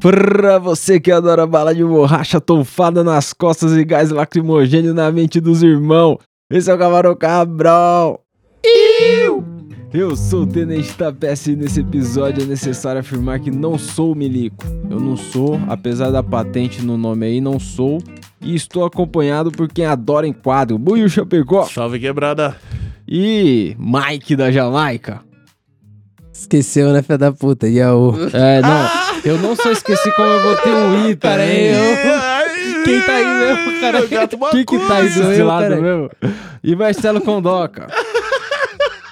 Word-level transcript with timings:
Pra 0.00 0.60
você 0.60 1.00
que 1.00 1.10
adora 1.10 1.44
bala 1.44 1.74
de 1.74 1.82
borracha 1.82 2.40
tofada 2.40 3.02
nas 3.02 3.32
costas 3.32 3.72
e 3.72 3.84
gás 3.84 4.10
lacrimogêneo 4.10 4.94
na 4.94 5.10
mente 5.10 5.40
dos 5.40 5.64
irmãos, 5.64 6.18
esse 6.48 6.70
é 6.70 6.74
o 6.74 6.78
Camarão 6.78 7.16
Cabrão. 7.16 8.20
Eu 9.92 10.14
sou 10.14 10.42
o 10.42 10.46
Tenente 10.46 10.92
Tapece 10.94 11.52
e 11.52 11.56
nesse 11.56 11.80
episódio 11.80 12.42
é 12.42 12.46
necessário 12.46 13.00
afirmar 13.00 13.40
que 13.40 13.50
não 13.50 13.78
sou 13.78 14.12
o 14.12 14.14
Milico. 14.14 14.64
Eu 14.90 15.00
não 15.00 15.16
sou, 15.16 15.58
apesar 15.68 16.10
da 16.10 16.22
patente 16.22 16.82
no 16.82 16.98
nome 16.98 17.26
aí, 17.26 17.40
não 17.40 17.58
sou. 17.58 18.02
E 18.40 18.54
estou 18.54 18.84
acompanhado 18.84 19.50
por 19.50 19.68
quem 19.68 19.86
adora 19.86 20.26
enquadro, 20.26 20.78
Buiu 20.78 21.08
Chapecó 21.08 21.64
Salve 21.64 21.98
quebrada. 21.98 22.54
e 23.08 23.74
Mike 23.78 24.36
da 24.36 24.50
Jamaica. 24.50 25.22
Esqueceu, 26.32 26.92
né, 26.92 27.00
filha 27.02 27.16
da 27.16 27.32
puta? 27.32 27.66
E 27.66 27.82
o 27.82 28.14
É, 28.34 28.60
não, 28.60 28.88
eu 29.24 29.38
não 29.38 29.56
só 29.56 29.70
esqueci 29.70 30.12
como 30.14 30.28
eu 30.28 30.42
botei 30.42 30.72
um 30.74 31.08
I 31.08 31.16
também. 31.16 31.72
Quem 32.84 33.00
tá 33.00 33.12
aí 33.14 33.24
mesmo, 33.24 33.80
cara? 33.80 34.02
Quem 34.50 34.64
que 34.64 34.78
tá 34.86 34.96
aí 34.98 35.08
desse 35.08 35.40
eu, 35.40 35.46
lado 35.46 35.62
cara. 35.70 35.80
mesmo? 35.80 36.10
E 36.62 36.76
Marcelo 36.76 37.20
Condoca. 37.22 37.86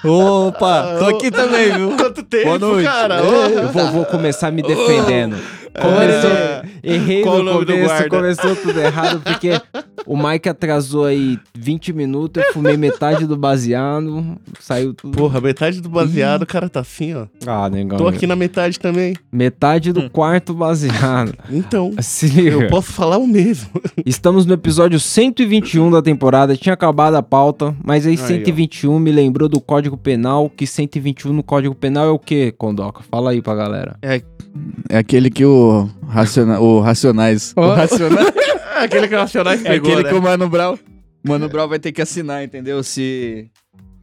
Opa, 0.09 0.95
tô 0.99 1.05
aqui 1.05 1.31
também, 1.31 1.71
viu? 1.71 1.95
Quanto 1.97 2.23
tempo, 2.23 2.45
Boa 2.45 2.59
noite. 2.59 2.87
cara? 2.87 3.15
Eu 3.19 3.67
vou, 3.69 3.87
vou 3.91 4.05
começar 4.05 4.51
me 4.51 4.61
defendendo. 4.61 5.37
Começou, 5.81 6.31
errei 6.83 7.21
Qual 7.21 7.37
o 7.37 7.43
no 7.43 7.65
começo, 7.65 8.09
começou 8.09 8.55
tudo 8.55 8.79
errado, 8.79 9.21
porque 9.21 9.51
o 10.05 10.17
Mike 10.17 10.49
atrasou 10.49 11.05
aí 11.05 11.37
20 11.53 11.93
minutos, 11.93 12.43
eu 12.43 12.53
fumei 12.53 12.77
metade 12.77 13.25
do 13.25 13.37
baseado, 13.37 14.37
saiu 14.59 14.93
tudo. 14.93 15.17
Porra, 15.17 15.39
metade 15.41 15.81
do 15.81 15.89
baseado, 15.89 16.43
o 16.43 16.45
cara 16.45 16.69
tá 16.69 16.79
assim, 16.79 17.13
ó. 17.13 17.27
Ah, 17.45 17.69
negão. 17.69 17.97
Tô 17.97 18.07
aqui 18.07 18.25
na 18.25 18.35
metade 18.35 18.79
também. 18.79 19.15
Metade 19.31 19.91
do 19.91 20.09
quarto 20.09 20.53
baseado. 20.53 21.33
Então, 21.49 21.93
Se 21.99 22.27
liga. 22.27 22.51
eu 22.51 22.67
posso 22.69 22.91
falar 22.91 23.17
o 23.17 23.27
mesmo. 23.27 23.69
Estamos 24.05 24.45
no 24.45 24.53
episódio 24.53 24.99
121 24.99 25.91
da 25.91 26.01
temporada, 26.01 26.55
tinha 26.55 26.73
acabado 26.73 27.15
a 27.15 27.23
pauta, 27.23 27.75
mas 27.83 28.05
aí 28.05 28.15
Aí, 28.15 28.17
121 28.17 28.97
me 28.97 29.11
lembrou 29.11 29.49
do 29.49 29.59
Código 29.59 29.97
Penal, 29.97 30.49
que 30.49 30.65
121 30.65 31.33
no 31.33 31.43
Código 31.43 31.75
Penal 31.75 32.07
é 32.07 32.11
o 32.11 32.19
quê, 32.19 32.53
Condoca? 32.57 33.03
Fala 33.11 33.31
aí 33.31 33.41
pra 33.41 33.55
galera. 33.55 33.97
É 34.89 34.97
aquele 34.97 35.29
que 35.29 35.43
o, 35.45 35.64
raciona, 36.07 36.59
o 36.59 36.79
Racionais. 36.79 37.53
O 37.55 37.67
Racionais 37.73 38.33
Aquele 38.75 39.07
que 39.07 39.15
o 39.15 39.17
Racionais 39.19 39.63
é 39.65 39.69
pegou, 39.69 39.91
aquele 39.91 40.03
né? 40.03 40.09
que 40.09 40.15
o 40.15 40.21
Mano 40.21 40.49
Brown. 40.49 40.77
Mano 41.23 41.49
Brown 41.49 41.67
vai 41.67 41.79
ter 41.79 41.91
que 41.91 42.01
assinar, 42.01 42.43
entendeu? 42.43 42.83
Se. 42.83 43.49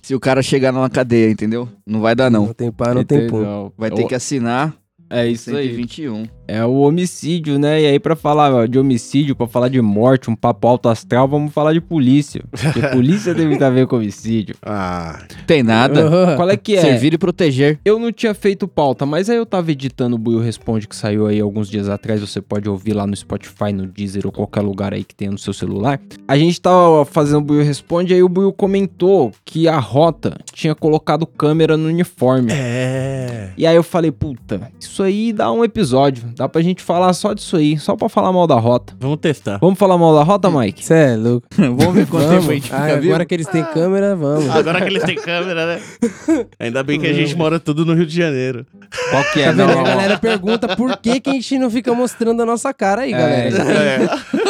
Se 0.03 0.15
o 0.15 0.21
cara 0.21 0.43
chegar 0.43 0.73
numa 0.73 0.91
cadeia, 0.91 1.31
entendeu? 1.31 1.69
Não 1.87 2.01
vai 2.01 2.15
dar, 2.15 2.29
não. 2.31 2.47
Não 2.47 2.53
tem 2.55 2.73
não 2.95 3.05
tem 3.05 3.27
pum. 3.29 3.71
Vai 3.79 3.91
ter 3.91 4.03
O- 4.03 4.09
que 4.09 4.15
assinar 4.15 4.75
É 5.09 5.27
isso 5.29 5.51
aí. 5.51 5.69
121. 5.69 6.25
É 6.53 6.65
o 6.67 6.81
homicídio, 6.81 7.59
né? 7.59 7.81
E 7.83 7.87
aí, 7.87 7.99
pra 7.99 8.15
falar 8.15 8.69
de 8.69 8.79
homicídio, 8.79 9.35
pra 9.35 9.47
falar 9.47 9.69
de 9.69 9.81
morte, 9.81 10.29
um 10.31 10.35
papo 10.37 10.69
alto 10.69 10.89
astral, 10.89 11.27
vamos 11.27 11.53
falar 11.53 11.73
de 11.73 11.81
polícia. 11.81 12.43
Porque 12.51 12.81
polícia 12.93 13.35
tem 13.35 13.47
muito 13.47 13.63
a 13.65 13.71
ver 13.71 13.87
com 13.87 13.97
homicídio. 13.97 14.55
Ah, 14.63 15.23
Tem 15.47 15.63
nada. 15.63 16.37
Qual 16.37 16.51
é 16.51 16.57
que 16.57 16.77
é? 16.77 16.81
Servir 16.83 17.15
e 17.15 17.19
proteger. 17.19 17.79
Eu 17.85 17.99
não 17.99 18.13
tinha 18.13 18.35
feito 18.35 18.69
pauta, 18.69 19.07
mas 19.07 19.31
aí 19.31 19.37
eu 19.37 19.47
tava 19.47 19.71
editando 19.71 20.17
o 20.17 20.19
Buio 20.19 20.41
Responde 20.41 20.87
que 20.87 20.95
saiu 20.95 21.27
aí 21.27 21.41
alguns 21.41 21.69
dias 21.71 21.89
atrás. 21.89 22.21
Você 22.21 22.41
pode 22.41 22.69
ouvir 22.69 22.93
lá 22.93 23.07
no 23.07 23.17
Spotify, 23.17 23.73
no 23.73 23.87
Deezer 23.87 24.27
ou 24.27 24.33
qualquer 24.33 24.61
lugar 24.61 24.93
aí 24.93 25.05
que 25.05 25.15
tenha 25.15 25.31
no 25.31 25.39
seu 25.39 25.53
celular. 25.53 26.01
A 26.29 26.37
gente 26.37 26.61
tava 26.61 27.05
fazendo 27.05 27.39
o 27.39 27.43
Buio 27.43 27.65
Responde, 27.65 28.13
aí 28.13 28.23
o 28.23 28.29
Buio 28.29 28.53
comentou 28.53 29.33
que 29.45 29.69
a 29.69 29.79
rota 29.79 30.37
tinha 30.53 30.75
colocado 30.75 31.27
câmera 31.27 31.77
no 31.77 31.89
uniforme. 31.89 32.53
é. 32.53 33.53
E 33.57 33.67
aí 33.67 33.77
eu 33.77 33.83
falei, 33.83 34.11
puta, 34.11 34.71
isso 34.81 35.03
aí 35.03 35.33
dá 35.33 35.51
um 35.53 35.63
episódio. 35.65 36.25
Dá 36.43 36.49
pra 36.49 36.61
gente 36.61 36.83
falar 36.83 37.13
só 37.13 37.33
disso 37.35 37.57
aí, 37.57 37.79
só 37.79 37.95
pra 37.95 38.09
falar 38.09 38.33
mal 38.33 38.49
da 38.49 38.57
rota. 38.57 38.95
Vamos 38.99 39.19
testar. 39.21 39.59
Vamos 39.59 39.79
falar 39.79 39.97
mal 39.97 40.13
da 40.13 40.25
rota, 40.25 40.51
Mike? 40.51 40.85
Cê 40.85 40.95
é 41.13 41.17
louco. 41.17 41.47
Vamos 41.57 41.95
ver 41.95 42.05
quanto 42.09 42.29
tempo 42.31 42.51
a 42.51 42.55
gente 42.55 42.65
fica 42.65 42.77
Ah, 42.77 42.87
vivo. 42.97 43.07
agora 43.11 43.25
que 43.25 43.35
eles 43.35 43.47
têm 43.47 43.63
câmera, 43.63 44.17
vamos. 44.17 44.51
Agora 44.51 44.81
que 44.81 44.89
eles 44.89 45.05
têm 45.05 45.15
câmera, 45.15 45.67
né? 45.67 45.81
Ainda 46.59 46.83
bem 46.83 46.99
que 46.99 47.07
a 47.07 47.13
gente 47.13 47.37
mora 47.37 47.61
tudo 47.61 47.87
no 47.87 47.95
Rio 47.95 48.05
de 48.07 48.17
Janeiro. 48.17 48.67
Qual 49.11 49.23
que 49.33 49.41
Tá 49.41 49.51
é? 49.51 49.53
Não, 49.53 49.69
A 49.71 49.83
galera 49.85 50.19
pergunta 50.19 50.75
por 50.77 50.97
que, 50.97 51.21
que 51.21 51.31
a 51.31 51.35
gente 51.35 51.59
não 51.61 51.71
fica 51.71 51.95
mostrando 51.95 52.43
a 52.43 52.45
nossa 52.45 52.75
cara 52.75 53.03
aí, 53.03 53.13
galera. 53.13 53.63
É. 53.63 53.99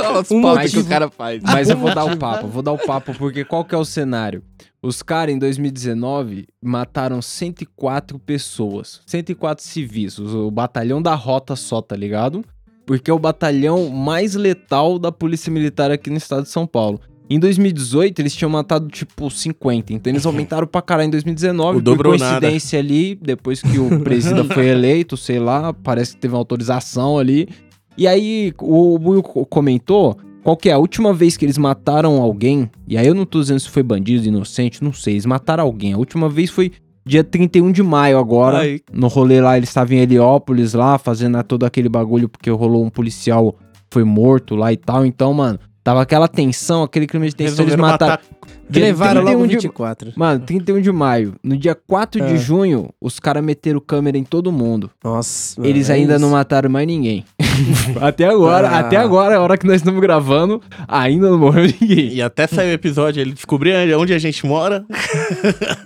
Olha 0.01 0.21
os 0.21 0.31
Um 0.31 0.43
que 0.71 0.79
o 0.79 0.85
cara 0.87 1.11
faz. 1.11 1.43
Mas 1.43 1.69
eu 1.69 1.77
vou 1.77 1.95
dar 1.95 2.07
o 2.07 2.17
papo, 2.17 2.47
vou 2.47 2.63
dar 2.63 2.73
o 2.73 2.79
papo, 2.79 3.13
porque 3.19 3.45
qual 3.45 3.67
que 3.67 3.75
é 3.75 3.79
o 3.79 3.85
cenário? 3.85 4.43
Os 4.83 5.01
caras, 5.03 5.35
em 5.35 5.39
2019, 5.39 6.47
mataram 6.61 7.23
104 7.23 8.19
pessoas. 8.19 9.01
104 9.07 9.65
civis. 9.65 10.19
O 10.19 10.51
batalhão 10.51 11.01
da 11.01 11.15
rota 11.15 11.55
só, 11.55 11.81
tá 11.81 11.95
ligado? 11.95 12.45
Porque 12.85 13.11
é 13.11 13.15
o 13.15 13.19
batalhão 13.19 13.89
mais 13.89 14.35
letal 14.35 14.99
da 14.99 15.13
Polícia 15.13 15.53
Militar 15.53 15.91
aqui 15.93 16.11
no 16.11 16.17
estado 16.17 16.43
de 16.43 16.49
São 16.49 16.67
Paulo. 16.67 17.01
Em 17.31 17.39
2018, 17.39 18.19
eles 18.21 18.35
tinham 18.35 18.51
matado, 18.51 18.89
tipo, 18.89 19.31
50. 19.31 19.93
Então 19.93 20.13
eles 20.13 20.27
aumentaram 20.27 20.67
pra 20.67 20.83
caralho 20.83 21.07
em 21.07 21.11
2019. 21.11 21.79
O 21.79 21.83
por 21.83 22.05
coincidência 22.41 22.79
ali, 22.81 23.15
depois 23.15 23.63
que 23.63 23.79
o 23.79 24.01
presida 24.03 24.45
foi 24.45 24.67
eleito, 24.67 25.17
sei 25.17 25.39
lá, 25.39 25.73
parece 25.73 26.15
que 26.17 26.21
teve 26.23 26.35
uma 26.35 26.41
autorização 26.41 27.19
ali. 27.19 27.49
E 27.97 28.09
aí, 28.09 28.53
o 28.61 29.23
co- 29.23 29.47
comentou 29.47 30.19
qual 30.43 30.57
que 30.57 30.69
é 30.69 30.73
a 30.73 30.79
última 30.79 31.13
vez 31.13 31.37
que 31.37 31.45
eles 31.45 31.59
mataram 31.59 32.21
alguém. 32.21 32.71
E 32.87 32.99
aí 32.99 33.07
eu 33.07 33.15
não 33.15 33.25
tô 33.25 33.41
dizendo 33.41 33.61
se 33.61 33.69
foi 33.69 33.83
bandido, 33.83 34.27
inocente, 34.27 34.83
não 34.83 34.93
sei. 34.93 35.15
Eles 35.15 35.27
mataram 35.27 35.65
alguém. 35.65 35.93
A 35.93 35.99
última 35.99 36.29
vez 36.29 36.51
foi 36.51 36.73
dia 37.05 37.23
31 37.25 37.73
de 37.73 37.83
maio 37.83 38.19
agora. 38.19 38.61
Aí. 38.61 38.81
No 38.93 39.09
rolê 39.09 39.41
lá, 39.41 39.57
eles 39.57 39.69
estavam 39.69 39.97
em 39.97 40.01
Heliópolis 40.01 40.75
lá, 40.75 40.99
fazendo 40.99 41.43
todo 41.43 41.65
aquele 41.65 41.89
bagulho, 41.89 42.29
porque 42.29 42.51
rolou 42.51 42.85
um 42.85 42.91
policial 42.91 43.57
foi 43.93 44.05
morto 44.05 44.57
lá 44.57 44.73
e 44.73 44.77
tal. 44.77 45.05
Então, 45.05 45.33
mano, 45.35 45.59
tava 45.85 46.01
aquela 46.01 46.27
tensão, 46.27 46.83
aquele 46.83 47.07
crime 47.07 47.29
de 47.29 47.37
tensão. 47.37 47.65
Eles 47.65 47.75
Resolveram 47.75 47.93
mataram. 47.93 48.13
matar. 48.13 48.62
Dia 48.73 48.85
Levaram 48.87 49.21
31 49.23 49.33
logo 49.39 49.47
de- 49.49 49.55
24. 49.57 50.13
Mano, 50.17 50.41
31 50.41 50.81
de 50.81 50.91
maio. 50.93 51.35
No 51.43 51.57
dia 51.57 51.75
4 51.75 52.25
de 52.27 52.35
É. 52.35 52.37
junho, 52.37 52.89
os 53.01 53.21
caras 53.21 53.45
meteram 53.45 53.81
câmera 53.81 54.17
em 54.19 54.25
todo 54.25 54.51
mundo. 54.51 54.91
Nossa. 55.05 55.61
Eles 55.67 55.91
é 55.91 55.95
ainda 55.95 56.15
isso. 56.15 56.23
não 56.23 56.31
mataram 56.31 56.71
mais 56.71 56.87
ninguém. 56.87 57.25
até 58.01 58.27
agora, 58.27 58.69
Ah. 58.69 58.79
até 58.81 58.97
agora, 58.97 59.37
a 59.37 59.41
hora 59.41 59.57
que 59.59 59.67
nós 59.67 59.77
estamos 59.77 60.01
gravando, 60.01 60.61
ainda 60.89 61.29
não 61.31 61.39
morreu 61.39 61.65
ninguém. 61.81 62.15
E 62.15 62.23
até 62.23 62.47
sair 62.47 62.71
o 62.71 62.73
episódio, 62.73 63.21
ele 63.21 63.33
descobriu 63.33 63.75
onde 63.99 64.13
a 64.15 64.19
gente 64.19 64.45
mora. 64.47 64.85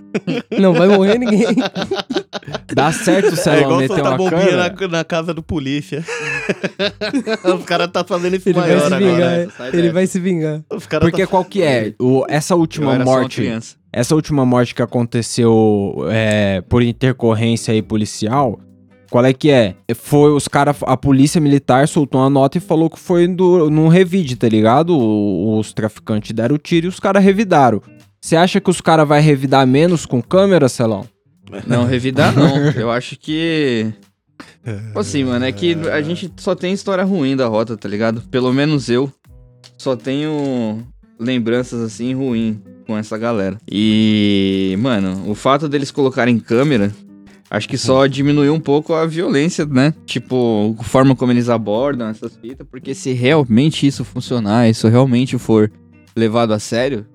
Não 0.59 0.73
vai 0.73 0.89
morrer 0.89 1.19
ninguém. 1.19 1.45
Dá 2.75 2.91
certo 2.91 3.31
o 3.31 3.33
é 3.35 3.37
Celão 3.37 3.61
igual 3.61 3.79
meter 3.81 4.01
uma 4.01 4.17
bombinha 4.17 4.41
câmera. 4.41 4.75
na, 4.81 4.89
na 4.89 5.05
casa 5.05 5.35
do 5.35 5.43
polícia. 5.43 6.03
Os 7.59 7.65
caras 7.65 7.91
tá 7.91 8.03
fazendo 8.05 8.35
isso 8.37 8.49
Ele 8.49 8.59
vai 8.59 8.69
maior 8.69 8.81
se 8.81 8.95
agora. 8.95 8.99
vingar. 9.13 9.31
né? 9.31 9.49
Sai 9.57 9.69
Ele 9.69 9.83
dessa. 9.83 9.93
vai 9.95 10.07
se 10.07 10.21
vingar. 10.21 10.61
Porque 11.01 11.23
tá... 11.23 11.27
qual 11.27 11.45
que 11.45 11.63
é? 11.63 11.93
O, 12.01 12.25
essa 12.29 12.55
Eu 12.55 12.59
última 12.81 13.05
morte, 13.05 13.43
essa 13.93 14.15
última 14.15 14.45
morte 14.45 14.75
que 14.75 14.83
aconteceu 14.83 16.07
é, 16.11 16.61
por 16.63 16.83
intercorrência 16.83 17.73
aí 17.73 17.83
policial, 17.83 18.61
qual 19.11 19.25
é 19.25 19.33
que 19.33 19.51
é? 19.51 19.75
Foi 19.95 20.33
os 20.33 20.49
caras, 20.49 20.77
a 20.83 20.97
polícia 20.97 21.41
militar 21.41 21.87
soltou 21.89 22.21
uma 22.21 22.31
nota 22.31 22.59
e 22.59 22.61
falou 22.61 22.91
que 22.91 22.99
foi 22.99 23.27
do, 23.27 23.71
num 23.71 23.89
revide, 23.89 24.37
tá 24.37 24.49
ligado? 24.49 24.97
Os 24.97 25.73
traficantes 25.73 26.33
deram 26.33 26.57
o 26.57 26.59
tiro 26.59 26.87
e 26.87 26.89
os 26.89 27.01
caras 27.01 27.23
revidaram. 27.23 27.81
Você 28.21 28.37
acha 28.37 28.61
que 28.61 28.69
os 28.69 28.81
caras 28.81 29.07
vai 29.07 29.21
revidar 29.21 29.67
menos 29.67 30.05
com 30.05 30.21
câmera, 30.21 30.69
Celão? 30.69 31.07
Não, 31.67 31.85
revidar 31.85 32.35
não. 32.35 32.71
Eu 32.75 32.91
acho 32.91 33.17
que. 33.17 33.93
Tipo 34.65 34.99
Assim, 34.99 35.25
mano, 35.25 35.45
é 35.45 35.53
que 35.53 35.75
a 35.91 36.03
gente 36.03 36.31
só 36.37 36.55
tem 36.55 36.73
história 36.73 37.05
ruim 37.05 37.37
da 37.37 37.47
rota, 37.47 37.77
tá 37.77 37.89
ligado? 37.89 38.21
Pelo 38.23 38.53
menos 38.53 38.91
eu 38.91 39.11
só 39.79 39.95
tenho 39.95 40.85
lembranças 41.19 41.81
assim 41.81 42.15
ruins 42.15 42.57
com 42.87 42.97
essa 42.97 43.19
galera. 43.19 43.59
E, 43.71 44.77
mano, 44.79 45.31
o 45.31 45.35
fato 45.35 45.69
deles 45.69 45.91
colocarem 45.91 46.39
câmera, 46.39 46.93
acho 47.51 47.69
que 47.69 47.77
só 47.77 48.07
diminuiu 48.07 48.55
um 48.55 48.61
pouco 48.61 48.93
a 48.95 49.07
violência, 49.07 49.67
né? 49.67 49.93
Tipo, 50.05 50.77
a 50.79 50.85
forma 50.85 51.17
como 51.17 51.33
eles 51.33 51.49
abordam 51.49 52.09
essas 52.09 52.37
fitas, 52.37 52.67
porque 52.71 52.95
se 52.95 53.13
realmente 53.13 53.87
isso 53.87 54.05
funcionar, 54.05 54.69
isso 54.69 54.87
realmente 54.89 55.37
for 55.39 55.71
levado 56.17 56.53
a 56.53 56.59
sério, 56.59 57.07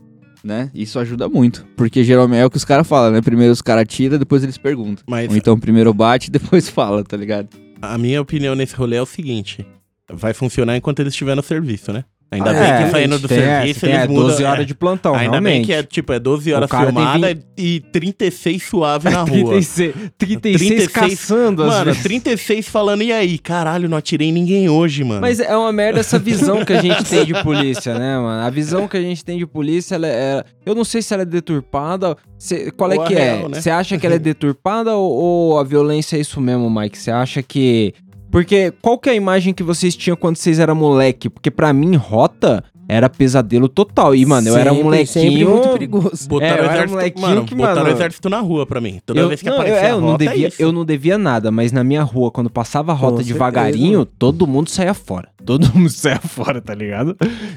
né? 0.43 0.69
Isso 0.73 0.99
ajuda 0.99 1.29
muito. 1.29 1.65
Porque 1.75 2.03
geralmente 2.03 2.41
é 2.41 2.45
o 2.45 2.49
que 2.49 2.57
os 2.57 2.65
caras 2.65 2.87
falam, 2.87 3.11
né? 3.11 3.21
Primeiro 3.21 3.53
os 3.53 3.61
caras 3.61 3.85
tiram, 3.87 4.17
depois 4.17 4.43
eles 4.43 4.57
perguntam. 4.57 5.03
Mas 5.07 5.29
Ou 5.29 5.37
então 5.37 5.59
primeiro 5.59 5.93
bate, 5.93 6.29
depois 6.31 6.67
fala, 6.69 7.03
tá 7.03 7.15
ligado? 7.15 7.49
a 7.81 7.97
minha 7.97 8.21
opinião 8.21 8.53
nesse 8.53 8.75
rolê 8.75 8.97
é 8.97 9.01
o 9.01 9.05
seguinte. 9.05 9.65
Vai 10.07 10.33
funcionar 10.33 10.77
enquanto 10.77 10.99
eles 10.99 11.13
estiverem 11.13 11.37
no 11.37 11.43
serviço, 11.43 11.91
né? 11.91 12.05
Ainda 12.33 12.51
Ah, 12.51 12.53
bem 12.53 12.63
é, 12.63 12.83
que 12.85 12.91
saindo 12.91 13.19
do 13.19 13.27
tem, 13.27 13.37
é, 13.39 13.41
serviço, 13.59 13.79
tem, 13.81 13.89
eles 13.89 14.01
é, 14.03 14.07
mudam. 14.07 14.27
12 14.29 14.43
horas 14.45 14.61
é. 14.61 14.65
de 14.65 14.73
plantão, 14.73 15.13
Ainda 15.15 15.31
realmente. 15.31 15.53
bem 15.53 15.65
que 15.65 15.73
é, 15.73 15.83
tipo, 15.83 16.13
é 16.13 16.19
12 16.19 16.53
horas 16.53 16.69
filmada 16.69 17.37
e 17.57 17.81
36 17.91 18.63
suave 18.63 19.09
na 19.11 19.19
rua. 19.23 19.27
36, 19.51 19.93
36, 20.17 20.57
36 20.57 20.87
caçando, 20.87 21.63
às 21.63 21.67
Mano, 21.69 21.85
vezes. 21.85 22.03
36 22.03 22.69
falando, 22.69 23.03
e 23.03 23.11
aí? 23.11 23.37
Caralho, 23.37 23.89
não 23.89 23.97
atirei 23.97 24.31
ninguém 24.31 24.69
hoje, 24.69 25.03
mano. 25.03 25.19
Mas 25.19 25.41
é 25.41 25.55
uma 25.57 25.73
merda 25.73 25.99
essa 25.99 26.17
visão 26.17 26.63
que 26.63 26.71
a 26.71 26.79
gente 26.81 27.03
tem 27.03 27.25
de 27.25 27.33
polícia, 27.43 27.99
né, 27.99 28.17
mano? 28.17 28.47
A 28.47 28.49
visão 28.49 28.87
que 28.87 28.95
a 28.95 29.01
gente 29.01 29.25
tem 29.25 29.37
de 29.37 29.45
polícia, 29.45 29.95
ela 29.95 30.07
é... 30.07 30.43
Eu 30.65 30.73
não 30.73 30.85
sei 30.85 31.01
se 31.01 31.13
ela 31.13 31.23
é 31.23 31.25
deturpada. 31.25 32.15
se- 32.37 32.71
qual 32.71 32.93
é 32.93 32.95
Ou 32.95 33.01
a 33.01 33.07
que 33.07 33.13
é? 33.15 33.35
real, 33.35 33.49
né? 33.49 33.59
Você 33.59 33.69
acha 33.69 33.97
que 33.97 34.05
ela 34.05 34.15
é 34.15 34.19
deturpada 34.19 34.95
ou, 34.95 35.11
ou 35.11 35.59
a 35.59 35.63
violência 35.65 36.15
é 36.15 36.21
isso 36.21 36.39
mesmo, 36.39 36.69
Mike? 36.69 36.97
Você 36.97 37.11
acha 37.11 37.43
que... 37.43 37.93
Porque 38.31 38.71
qual 38.81 38.97
que 38.97 39.09
é 39.09 39.11
a 39.13 39.15
imagem 39.15 39.53
que 39.53 39.61
vocês 39.63 39.95
tinham 39.95 40.15
quando 40.15 40.37
vocês 40.37 40.57
eram 40.57 40.73
moleque? 40.73 41.29
Porque 41.29 41.51
pra 41.51 41.73
mim, 41.73 41.95
rota 41.95 42.63
era 42.87 43.09
pesadelo 43.09 43.69
total. 43.69 44.13
E, 44.15 44.25
mano, 44.25 44.47
eu 44.49 44.57
era 44.57 44.73
um 44.73 44.83
molequinho... 44.83 45.31
Sempre 45.31 45.45
muito 45.45 45.69
perigoso. 45.69 46.27
Botaram 46.27 46.55
É, 46.55 46.59
eu 46.59 46.61
o 46.61 46.65
era 46.65 46.73
exército, 46.73 46.91
molequinho 46.95 47.27
mano, 47.27 47.45
que, 47.45 47.55
botaram 47.55 47.75
mano, 47.77 47.89
o 47.89 47.93
exército 47.93 48.29
na 48.29 48.39
rua 48.39 48.65
pra 48.65 48.81
mim. 48.81 48.99
Toda 49.05 49.19
eu, 49.19 49.27
vez 49.29 49.41
que 49.41 49.49
não, 49.49 49.55
eu, 49.55 49.61
aparecia 49.61 49.81
é, 49.81 49.85
a 49.85 49.89
eu 49.91 50.01
não 50.01 50.07
rota, 50.11 50.25
devia, 50.25 50.45
é 50.45 50.47
isso. 50.49 50.61
eu 50.61 50.71
não 50.71 50.85
devia 50.85 51.17
nada, 51.17 51.51
mas 51.51 51.71
na 51.71 51.83
minha 51.83 52.03
rua, 52.03 52.31
quando 52.31 52.49
passava 52.49 52.91
a 52.91 52.95
rota 52.95 53.11
Com 53.11 53.17
certeza, 53.17 53.33
devagarinho, 53.33 53.99
mano. 53.99 54.05
todo 54.17 54.47
mundo 54.47 54.69
saía 54.69 54.93
fora. 54.93 55.29
Todo 55.45 55.67
mundo 55.75 55.89
saía 55.89 56.19
fora, 56.19 56.61
tá 56.61 56.73
ligado? 56.73 57.15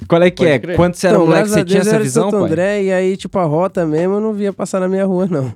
Qual 0.09 0.23
é 0.23 0.31
que 0.31 0.37
Pode 0.43 0.51
é? 0.51 0.59
crer. 0.59 0.77
Quando 0.77 0.95
você 0.95 1.07
era 1.09 1.17
Então, 1.17 1.27
moleque, 1.27 1.49
você 1.49 1.65
tinha 1.65 1.81
essa 1.81 1.99
visão, 1.99 2.31
Santo 2.31 2.41
pai? 2.41 2.51
André, 2.51 2.83
e 2.85 2.93
aí, 2.93 3.17
tipo, 3.17 3.39
a 3.39 3.45
rota 3.45 3.85
mesmo, 3.87 4.15
eu 4.15 4.21
não 4.21 4.33
via 4.33 4.53
passar 4.53 4.81
na 4.81 4.89
minha 4.89 5.05
rua, 5.05 5.27
não. 5.27 5.53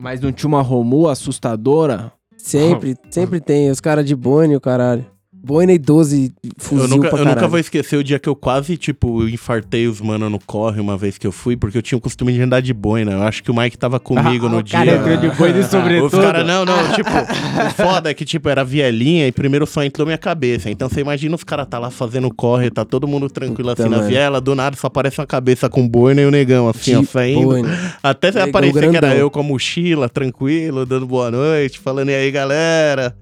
Mas 0.00 0.20
não 0.20 0.30
tinha 0.30 0.46
uma 0.48 0.62
Romu 0.62 1.08
assustadora? 1.08 2.12
Sempre, 2.38 2.96
sempre 3.10 3.40
tem. 3.40 3.70
Os 3.70 3.80
caras 3.80 4.04
de 4.06 4.16
Boine, 4.16 4.56
o 4.56 4.60
caralho. 4.60 5.04
Boine 5.48 5.72
e 5.72 5.78
12 5.78 6.30
fuzil 6.58 6.84
Eu 6.84 6.88
nunca, 6.88 7.08
pra 7.08 7.18
eu 7.18 7.24
caralho. 7.24 7.34
nunca 7.36 7.48
vou 7.48 7.58
esquecer 7.58 7.96
o 7.96 8.04
dia 8.04 8.18
que 8.18 8.28
eu 8.28 8.36
quase, 8.36 8.76
tipo, 8.76 9.26
infartei 9.26 9.88
os 9.88 9.98
mano 9.98 10.28
no 10.28 10.38
corre 10.38 10.78
uma 10.78 10.94
vez 10.98 11.16
que 11.16 11.26
eu 11.26 11.32
fui, 11.32 11.56
porque 11.56 11.78
eu 11.78 11.82
tinha 11.82 11.96
o 11.96 12.00
costume 12.02 12.34
de 12.34 12.42
andar 12.42 12.60
de 12.60 12.74
boina. 12.74 13.12
Eu 13.12 13.22
acho 13.22 13.42
que 13.42 13.50
o 13.50 13.54
Mike 13.54 13.78
tava 13.78 13.98
comigo 13.98 14.44
Ah, 14.46 14.50
no 14.50 14.62
dia. 14.62 14.78
cara 14.78 14.96
entrou 14.96 15.16
de 15.16 15.30
boina 15.34 15.58
e 15.58 15.64
sobretudo. 15.64 16.16
Os 16.18 16.22
caras, 16.22 16.46
não, 16.46 16.66
não, 16.66 16.92
tipo, 16.92 17.08
o 17.10 17.70
foda 17.82 18.10
é 18.10 18.14
que, 18.14 18.26
tipo, 18.26 18.46
era 18.50 18.62
vielinha 18.62 19.26
e 19.26 19.32
primeiro 19.32 19.66
só 19.66 19.82
entrou 19.82 20.04
minha 20.06 20.18
cabeça. 20.18 20.68
Então 20.70 20.86
você 20.86 21.00
imagina 21.00 21.34
os 21.34 21.42
caras 21.44 21.66
tá 21.66 21.78
lá 21.78 21.90
fazendo 21.90 22.28
corre, 22.34 22.70
tá 22.70 22.84
todo 22.84 23.08
mundo 23.08 23.30
tranquilo 23.30 23.70
Puta, 23.70 23.84
assim 23.84 23.90
na 23.90 24.02
viela, 24.02 24.42
do 24.42 24.54
nada 24.54 24.76
só 24.76 24.88
aparece 24.88 25.18
uma 25.18 25.26
cabeça 25.26 25.66
com 25.70 25.88
boina 25.88 26.20
e 26.20 26.26
o 26.26 26.30
negão, 26.30 26.68
assim, 26.68 26.94
ó, 26.94 27.00
De 27.00 27.06
saindo. 27.06 27.40
Boine. 27.46 27.68
Até 28.02 28.28
Negão 28.28 28.48
aparecer 28.50 28.90
que 28.90 28.96
era 28.98 29.14
eu 29.16 29.30
com 29.30 29.40
a 29.40 29.42
mochila, 29.42 30.10
tranquilo, 30.10 30.84
dando 30.84 31.06
boa 31.06 31.30
noite, 31.30 31.78
falando, 31.78 32.10
e 32.10 32.14
aí, 32.14 32.30
galera, 32.30 33.16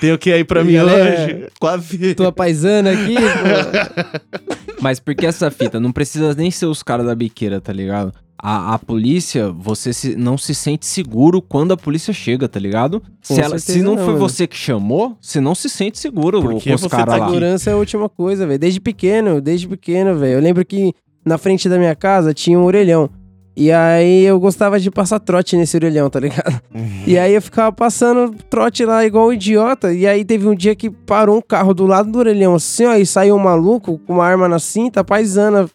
tem 0.00 0.12
o 0.12 0.18
que 0.18 0.32
aí 0.32 0.44
pra 0.44 0.62
mim 0.62 0.76
hoje? 0.78 1.46
Quase. 1.58 1.71
Tua 2.14 2.32
paisana 2.32 2.90
aqui, 2.92 3.14
pô. 3.16 4.72
Mas 4.80 4.98
por 4.98 5.14
que 5.14 5.26
essa 5.26 5.50
fita? 5.50 5.78
Não 5.78 5.92
precisa 5.92 6.34
nem 6.34 6.50
ser 6.50 6.66
os 6.66 6.82
caras 6.82 7.06
da 7.06 7.14
biqueira, 7.14 7.60
tá 7.60 7.72
ligado? 7.72 8.12
A, 8.44 8.74
a 8.74 8.78
polícia, 8.78 9.50
você 9.52 9.92
se- 9.92 10.16
não 10.16 10.36
se 10.36 10.52
sente 10.52 10.84
seguro 10.84 11.40
quando 11.40 11.72
a 11.72 11.76
polícia 11.76 12.12
chega, 12.12 12.48
tá 12.48 12.58
ligado? 12.58 13.00
Se, 13.20 13.40
ela, 13.40 13.56
se 13.58 13.80
não 13.80 13.94
não, 13.94 14.04
foi 14.04 14.14
mano. 14.14 14.18
você 14.18 14.48
que 14.48 14.56
chamou, 14.56 15.16
você 15.20 15.40
não 15.40 15.54
se 15.54 15.68
sente 15.68 15.96
seguro 15.98 16.42
Porque 16.42 16.68
com 16.70 16.74
os 16.74 16.80
você 16.80 16.88
caras 16.88 17.06
tá 17.14 17.16
lá. 17.20 17.26
Segurança 17.28 17.70
é 17.70 17.72
a 17.72 17.76
última 17.76 18.08
coisa, 18.08 18.44
velho. 18.44 18.58
Desde 18.58 18.80
pequeno, 18.80 19.40
desde 19.40 19.68
pequeno, 19.68 20.18
velho. 20.18 20.32
Eu 20.34 20.40
lembro 20.40 20.64
que 20.64 20.92
na 21.24 21.38
frente 21.38 21.68
da 21.68 21.78
minha 21.78 21.94
casa 21.94 22.34
tinha 22.34 22.58
um 22.58 22.64
orelhão. 22.64 23.08
E 23.54 23.70
aí 23.70 24.24
eu 24.24 24.40
gostava 24.40 24.80
de 24.80 24.90
passar 24.90 25.18
trote 25.20 25.56
nesse 25.56 25.76
orelhão, 25.76 26.08
tá 26.08 26.18
ligado? 26.18 26.60
E 27.06 27.18
aí 27.18 27.34
eu 27.34 27.42
ficava 27.42 27.70
passando 27.70 28.34
trote 28.48 28.84
lá 28.84 29.04
igual 29.04 29.28
um 29.28 29.32
idiota. 29.32 29.92
E 29.92 30.06
aí 30.06 30.24
teve 30.24 30.48
um 30.48 30.54
dia 30.54 30.74
que 30.74 30.88
parou 30.88 31.36
um 31.36 31.42
carro 31.42 31.74
do 31.74 31.86
lado 31.86 32.10
do 32.10 32.18
orelhão, 32.18 32.54
assim, 32.54 32.86
ó, 32.86 32.94
e 32.94 33.04
saiu 33.04 33.36
um 33.36 33.38
maluco 33.38 33.98
com 34.06 34.14
uma 34.14 34.24
arma 34.26 34.48
na 34.48 34.58
cinta, 34.58 35.04
paisana, 35.04 35.68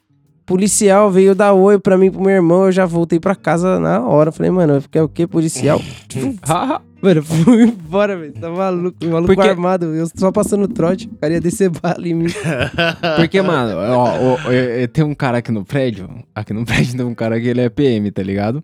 policial, 0.48 1.12
veio 1.12 1.36
dar 1.36 1.54
oi 1.54 1.78
pra 1.78 1.98
mim, 1.98 2.10
pro 2.10 2.22
meu 2.22 2.32
irmão. 2.32 2.66
Eu 2.66 2.72
já 2.72 2.86
voltei 2.88 3.20
pra 3.20 3.36
casa 3.36 3.80
na 3.80 4.00
hora. 4.00 4.32
Falei, 4.32 4.50
mano, 4.50 4.82
quer 4.90 5.04
o 5.04 5.10
quê, 5.10 5.28
policial? 5.28 5.80
Mano, 7.00 7.20
eu 7.20 7.24
fui 7.24 7.64
embora, 7.66 8.18
velho. 8.18 8.34
Tá 8.34 8.50
maluco, 8.50 8.98
maluco 9.06 9.36
Porque- 9.36 9.48
armado. 9.48 9.94
Eu 9.94 10.08
só 10.16 10.32
passando 10.32 10.68
trote. 10.68 11.06
O 11.08 11.16
cara 11.20 11.36
ia 11.36 11.40
descer 11.40 11.70
bala 11.70 12.08
em 12.08 12.16
mim. 12.16 12.26
Porque, 13.18 13.40
mano, 13.40 13.78
ó, 13.78 14.38
ó, 14.48 14.52
eu- 14.52 14.80
eu- 14.82 14.88
tem 14.88 15.04
um 15.04 15.14
cara 15.14 15.38
aqui 15.38 15.52
no 15.52 15.64
prédio. 15.64 16.10
Aqui 16.34 16.54
no 16.54 16.66
prédio 16.66 16.98
tem 16.98 17.06
um 17.06 17.14
cara 17.14 17.40
que 17.40 17.48
ele 17.50 17.62
é 17.62 17.70
PM, 17.70 18.10
tá 18.10 18.24
ligado? 18.24 18.64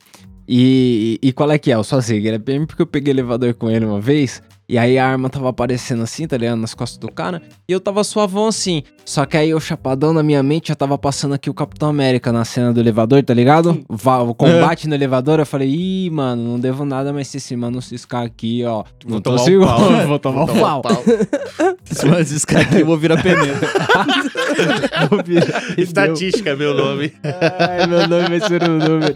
E, 0.49 1.19
e 1.21 1.31
qual 1.31 1.51
é 1.51 1.59
que 1.59 1.71
é? 1.71 1.75
Eu 1.75 1.83
só 1.83 2.01
sei 2.01 2.19
que 2.21 2.27
ele 2.27 2.37
é 2.37 2.39
PM 2.39 2.65
porque 2.65 2.81
eu 2.81 2.87
peguei 2.87 3.13
elevador 3.13 3.53
com 3.53 3.69
ele 3.69 3.85
uma 3.85 4.01
vez. 4.01 4.41
E 4.67 4.77
aí 4.77 4.97
a 4.97 5.05
arma 5.05 5.29
tava 5.29 5.49
aparecendo 5.49 6.03
assim, 6.03 6.25
tá 6.25 6.37
ligado? 6.37 6.57
Nas 6.57 6.73
costas 6.73 6.97
do 6.97 7.11
cara. 7.11 7.41
E 7.67 7.71
eu 7.73 7.79
tava 7.81 8.03
suavão 8.03 8.47
assim. 8.47 8.81
Só 9.05 9.25
que 9.25 9.35
aí 9.35 9.49
eu, 9.49 9.59
chapadão 9.59 10.13
na 10.13 10.23
minha 10.23 10.41
mente, 10.41 10.69
já 10.69 10.75
tava 10.75 10.97
passando 10.97 11.33
aqui 11.33 11.49
o 11.49 11.53
Capitão 11.53 11.89
América 11.89 12.31
na 12.31 12.45
cena 12.45 12.71
do 12.71 12.79
elevador, 12.79 13.21
tá 13.23 13.33
ligado? 13.33 13.83
Va- 13.89 14.21
O 14.23 14.33
combate 14.33 14.87
no 14.87 14.95
elevador. 14.95 15.39
Eu 15.39 15.45
falei, 15.45 15.69
ih, 15.69 16.09
mano, 16.09 16.41
não 16.43 16.59
devo 16.59 16.85
nada, 16.85 17.11
mas 17.11 17.27
se 17.27 17.37
esse 17.37 17.55
mano 17.57 17.81
ciscar 17.81 18.23
aqui, 18.23 18.63
ó. 18.63 18.83
Vou 19.05 19.15
não 19.15 19.21
tô 19.21 19.33
um 19.33 19.37
seguro. 19.37 19.67
pau. 19.67 19.79
Vou 20.07 20.19
tomar 20.19 20.43
um 20.43 20.81
pau. 20.81 21.03
Se 21.83 22.05
mais 22.07 22.31
esse 22.31 22.47
cara 22.47 22.61
aqui, 22.63 22.79
eu 22.79 22.85
vou 22.85 22.97
virar 22.97 23.21
pneu. 23.21 23.35
Vou 25.09 25.23
virar. 25.23 25.61
Estatística 25.77 26.51
é 26.51 26.55
meu 26.55 26.73
nome. 26.73 27.11
Ai, 27.59 27.85
meu 27.87 28.07
nome 28.07 28.29
vai 28.29 28.39
ser 28.39 28.63
um 28.63 28.77
número. 28.77 29.15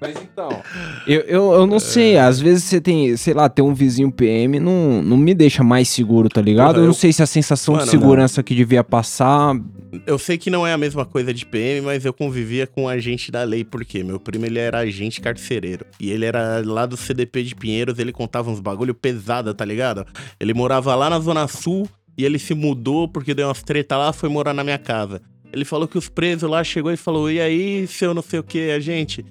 Mas 0.00 0.16
então, 0.22 0.48
eu, 1.06 1.20
eu, 1.22 1.52
eu 1.52 1.66
não 1.66 1.78
sei, 1.78 2.16
às 2.16 2.40
vezes 2.40 2.64
você 2.64 2.80
tem, 2.80 3.16
sei 3.16 3.34
lá, 3.34 3.48
ter 3.48 3.62
um 3.62 3.74
vizinho 3.74 4.10
PM 4.10 4.60
não, 4.60 4.72
não 5.04 5.16
me 5.16 5.34
deixa 5.34 5.62
mais 5.64 5.88
seguro, 5.88 6.28
tá 6.28 6.40
ligado? 6.40 6.68
Porra, 6.68 6.78
eu 6.78 6.82
não 6.82 6.90
eu- 6.90 6.94
sei 6.94 7.12
se 7.12 7.22
a 7.22 7.26
sensação 7.26 7.74
Mano, 7.74 7.84
de 7.84 7.90
segurança 7.90 8.42
que 8.42 8.54
devia 8.54 8.82
passar. 8.84 9.54
Eu 10.06 10.18
sei 10.18 10.36
que 10.36 10.50
não 10.50 10.66
é 10.66 10.72
a 10.72 10.78
mesma 10.78 11.04
coisa 11.04 11.32
de 11.32 11.46
PM, 11.46 11.80
mas 11.80 12.04
eu 12.04 12.12
convivia 12.12 12.66
com 12.66 12.84
um 12.84 12.88
agente 12.88 13.30
da 13.30 13.42
lei, 13.44 13.64
porque 13.64 14.02
meu 14.04 14.20
primo 14.20 14.44
ele 14.46 14.58
era 14.58 14.78
agente 14.80 15.20
carcereiro. 15.20 15.86
E 16.00 16.10
ele 16.10 16.24
era 16.24 16.62
lá 16.64 16.84
do 16.86 16.96
CDP 16.96 17.42
de 17.44 17.54
Pinheiros, 17.54 17.98
ele 17.98 18.12
contava 18.12 18.50
uns 18.50 18.60
bagulho 18.60 18.94
pesado, 18.94 19.52
tá 19.54 19.64
ligado? 19.64 20.04
Ele 20.38 20.52
morava 20.52 20.94
lá 20.94 21.08
na 21.08 21.18
Zona 21.18 21.46
Sul 21.48 21.88
e 22.18 22.24
ele 22.24 22.38
se 22.38 22.54
mudou 22.54 23.08
porque 23.08 23.32
deu 23.34 23.48
umas 23.48 23.62
treta 23.62 23.96
lá, 23.96 24.12
foi 24.12 24.28
morar 24.28 24.52
na 24.52 24.62
minha 24.64 24.78
casa. 24.78 25.22
Ele 25.52 25.64
falou 25.64 25.86
que 25.88 25.96
os 25.96 26.08
presos 26.08 26.50
lá 26.50 26.62
chegou 26.64 26.92
e 26.92 26.96
falou: 26.96 27.30
"E 27.30 27.40
aí, 27.40 27.86
seu 27.86 28.12
não 28.12 28.20
sei 28.22 28.38
o 28.40 28.42
que, 28.42 28.70
a 28.72 28.80
gente 28.80 29.24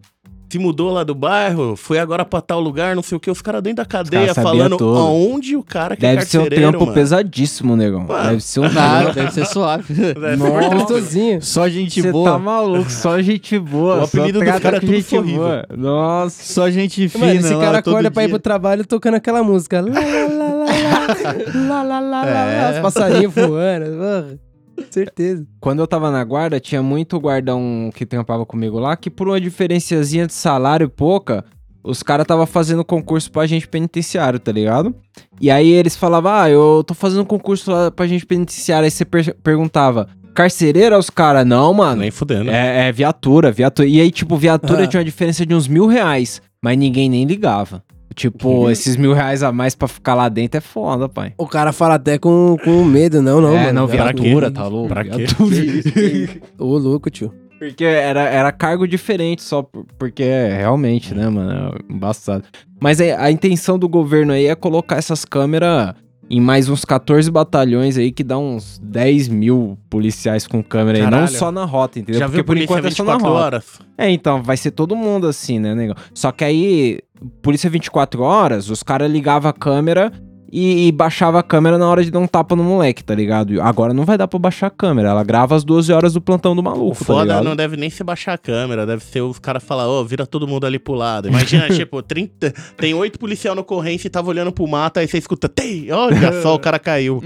se 0.56 0.60
mudou 0.60 0.90
lá 0.92 1.04
do 1.04 1.14
bairro, 1.14 1.76
foi 1.76 2.00
agora 2.00 2.24
pra 2.24 2.40
tal 2.40 2.62
lugar, 2.62 2.96
não 2.96 3.04
sei 3.04 3.18
o 3.18 3.20
que, 3.20 3.30
os 3.30 3.42
caras 3.42 3.62
dentro 3.62 3.78
da 3.78 3.86
cadeia 3.86 4.34
falando 4.34 4.78
tudo. 4.78 4.98
aonde 4.98 5.56
o 5.58 5.64
cara 5.64 5.96
que 5.96 6.02
Deve 6.02 6.22
é 6.22 6.26
ser 6.26 6.40
um 6.40 6.46
trampo 6.48 6.80
mano. 6.82 6.94
pesadíssimo, 6.94 7.76
negão. 7.76 8.06
Mano, 8.08 8.30
Deve 8.30 8.42
ser 8.42 8.60
um 8.62 8.72
Nada, 8.72 9.12
deve 9.12 9.32
ser 9.34 9.46
suave. 9.46 9.94
Deve 9.94 10.38
ser 10.38 10.38
Nossa. 10.38 10.76
Gostosinho. 10.76 11.42
Só 11.42 11.68
gente 11.68 12.02
Você 12.02 12.12
boa. 12.12 12.32
tá 12.32 12.40
maluco, 12.40 12.90
só 12.90 13.22
gente 13.22 13.60
boa. 13.60 13.98
O 13.98 14.04
apelido 14.06 14.40
trata 14.40 14.60
caras 14.62 14.78
é 14.78 14.80
tudo 14.80 14.94
gente 14.94 15.10
sorriso. 15.10 15.38
boa. 15.38 15.66
Nossa. 15.76 16.54
Só 16.54 16.70
gente 16.70 17.10
fina 17.10 17.26
Mano, 17.28 17.40
esse 17.40 17.54
lá, 17.54 17.60
cara 17.62 17.82
todo 17.82 17.92
acorda 17.94 18.12
pra 18.12 18.24
ir 18.24 18.28
dia. 18.28 18.34
pro 18.36 18.40
trabalho 18.42 18.86
tocando 18.86 19.16
aquela 19.16 19.44
música. 19.44 19.82
Lá, 19.82 19.90
lá, 19.90 20.00
lá, 20.00 20.56
lá, 20.56 21.84
lá, 21.84 21.84
lá, 21.84 21.84
lá, 21.84 22.00
lá, 22.00 22.24
lá, 22.24 22.46
É. 22.50 22.72
Os 22.76 22.80
passarinhos 22.80 23.34
voando. 23.34 23.86
Porra. 23.98 24.40
Certeza. 24.90 25.46
Quando 25.60 25.80
eu 25.80 25.88
tava 25.88 26.10
na 26.12 26.24
guarda, 26.24 26.60
tinha 26.60 26.82
muito 26.82 27.20
guardão 27.20 27.90
que 27.94 28.06
trampava 28.06 28.46
comigo 28.46 28.80
lá, 28.80 28.96
que 28.96 29.10
por 29.10 29.28
uma 29.28 29.40
diferenciazinha 29.40 30.26
de 30.28 30.34
salário 30.34 30.90
pouca, 30.90 31.44
os 31.84 32.02
caras 32.02 32.26
tava 32.26 32.46
fazendo 32.46 32.84
concurso 32.84 33.32
pra 33.32 33.44
agente 33.44 33.68
penitenciário, 33.68 34.40
tá 34.40 34.52
ligado? 34.52 34.96
E 35.40 35.52
aí 35.52 35.70
eles 35.72 35.96
falavam, 35.96 36.32
ah, 36.32 36.50
eu 36.50 36.84
tô 36.86 36.94
fazendo 36.94 37.26
concurso 37.26 37.72
lá 37.72 37.92
pra 37.92 38.06
agente 38.06 38.26
penitenciário. 38.26 38.86
Aí 38.86 38.92
você 38.92 39.06
per- 39.06 39.36
perguntava, 39.44 40.08
carcereira 40.34 40.98
os 40.98 41.10
caras? 41.10 41.46
Não, 41.46 41.74
mano. 41.74 42.02
Nem 42.02 42.12
fudendo. 42.12 42.50
É, 42.50 42.88
é 42.88 42.92
viatura, 42.92 43.52
viatura. 43.52 43.88
E 43.88 44.02
aí, 44.02 44.12
tipo, 44.12 44.36
viatura 44.38 44.84
Ah. 44.84 44.88
tinha 44.88 45.00
uma 45.00 45.06
diferença 45.06 45.46
de 45.46 45.54
uns 45.54 45.68
mil 45.68 45.86
reais, 45.88 46.42
mas 46.62 46.78
ninguém 46.78 47.10
nem 47.10 47.24
ligava. 47.26 47.84
Tipo, 48.14 48.70
esses 48.70 48.96
mil 48.96 49.14
reais 49.14 49.44
a 49.44 49.52
mais 49.52 49.76
pra 49.76 49.88
ficar 49.88 50.14
lá 50.16 50.30
dentro 50.30 50.58
é 50.58 50.62
foda, 50.62 51.10
pai. 51.10 51.34
O 51.38 51.48
cara 51.48 51.72
fala 51.74 51.96
até 51.96 52.18
com, 52.18 52.56
com 52.64 52.84
medo, 52.84 53.22
não, 53.22 53.42
não, 53.42 53.56
é, 53.58 53.64
mano. 53.66 53.74
não, 53.82 53.88
viatura, 53.88 54.50
tá 54.52 54.68
louco? 54.68 54.90
Pra 54.90 55.04
quê? 55.04 55.10
Viatura. 55.26 56.42
Ô, 56.58 56.78
louco, 56.78 57.10
tio. 57.10 57.34
Porque 57.60 57.84
era, 57.84 58.22
era 58.24 58.52
cargo 58.52 58.88
diferente 58.88 59.42
só, 59.42 59.64
por- 59.64 59.86
porque 59.98 60.24
é, 60.24 60.58
realmente, 60.58 61.14
né, 61.14 61.28
mano, 61.30 61.74
é 61.90 61.94
embaçado. 61.94 62.44
Mas 62.80 63.00
a, 63.02 63.24
a 63.24 63.32
intenção 63.32 63.80
do 63.80 63.88
governo 63.90 64.34
aí 64.34 64.46
é 64.46 64.56
colocar 64.56 64.98
essas 64.98 65.24
câmeras 65.26 65.94
em 66.30 66.42
mais 66.42 66.70
uns 66.70 66.84
14 66.84 67.30
batalhões 67.30 67.98
aí, 67.98 68.12
que 68.12 68.24
dá 68.24 68.38
uns 68.38 68.80
10 68.82 69.28
mil 69.28 69.78
policiais 69.90 70.48
com 70.48 70.64
câmera 70.64 70.98
aí, 70.98 71.04
não 71.04 71.12
Caralho. 71.12 71.28
só 71.30 71.52
na 71.52 71.66
rota, 71.66 72.00
entendeu? 72.00 72.20
Já 72.20 72.28
Porque 72.28 72.44
por 72.44 72.58
enquanto 72.58 72.86
é 72.86 72.92
só 72.92 73.04
na 73.04 73.14
24 73.14 73.34
rota. 73.34 73.46
horas? 73.46 73.80
É, 73.98 74.10
então, 74.10 74.42
vai 74.42 74.58
ser 74.58 74.72
todo 74.72 74.96
mundo 74.96 75.28
assim, 75.28 75.60
né, 75.60 75.76
negão? 75.76 75.96
Só 76.14 76.32
que 76.32 76.44
aí, 76.44 77.00
polícia 77.42 77.70
24 77.70 78.24
horas, 78.24 78.70
os 78.70 78.82
caras 78.82 79.12
ligavam 79.12 79.50
a 79.50 79.54
câmera 79.54 80.12
e, 80.58 80.88
e 80.88 80.92
baixava 80.94 81.40
a 81.40 81.44
câmera 81.44 81.78
na 81.78 81.86
hora 81.90 82.02
de 82.04 82.10
dar 82.10 82.20
um 82.20 82.28
tapa 82.28 82.56
no 82.56 82.64
moleque, 82.64 83.04
tá 83.04 83.14
ligado? 83.14 83.62
Agora 83.62 83.94
não 83.94 84.06
vai 84.06 84.18
dar 84.18 84.28
pra 84.28 84.40
baixar 84.40 84.68
a 84.68 84.70
câmera. 84.70 85.10
Ela 85.10 85.24
grava 85.24 85.54
as 85.56 85.64
12 85.66 85.92
horas 85.92 86.14
do 86.14 86.22
plantão 86.22 86.56
do 86.56 86.62
O 86.62 86.64
maluco, 86.64 86.98
tá 87.00 87.06
foda 87.06 87.22
ligado? 87.24 87.44
não 87.44 87.56
deve 87.56 87.76
nem 87.76 87.90
ser 87.90 88.04
baixar 88.06 88.34
a 88.34 88.38
câmera, 88.38 88.86
deve 88.86 89.04
ser 89.04 89.20
os 89.22 89.38
caras 89.38 89.62
falar, 89.64 89.88
ô, 89.90 90.06
vira 90.06 90.26
todo 90.26 90.48
mundo 90.48 90.66
ali 90.66 90.80
pro 90.80 90.94
lado. 90.94 91.28
Imagina, 91.28 91.68
tipo, 91.76 92.02
30, 92.02 92.54
tem 92.78 92.94
oito 92.94 93.20
policial 93.20 93.54
no 93.54 93.64
corrente 93.64 94.08
e 94.08 94.10
tava 94.10 94.30
olhando 94.30 94.52
pro 94.52 94.66
mato, 94.68 95.00
aí 95.00 95.08
você 95.08 95.18
escuta, 95.18 95.50
tem, 95.50 95.92
olha 95.92 96.42
só, 96.42 96.56
o 96.56 96.60
cara 96.60 96.80
caiu. 96.80 97.22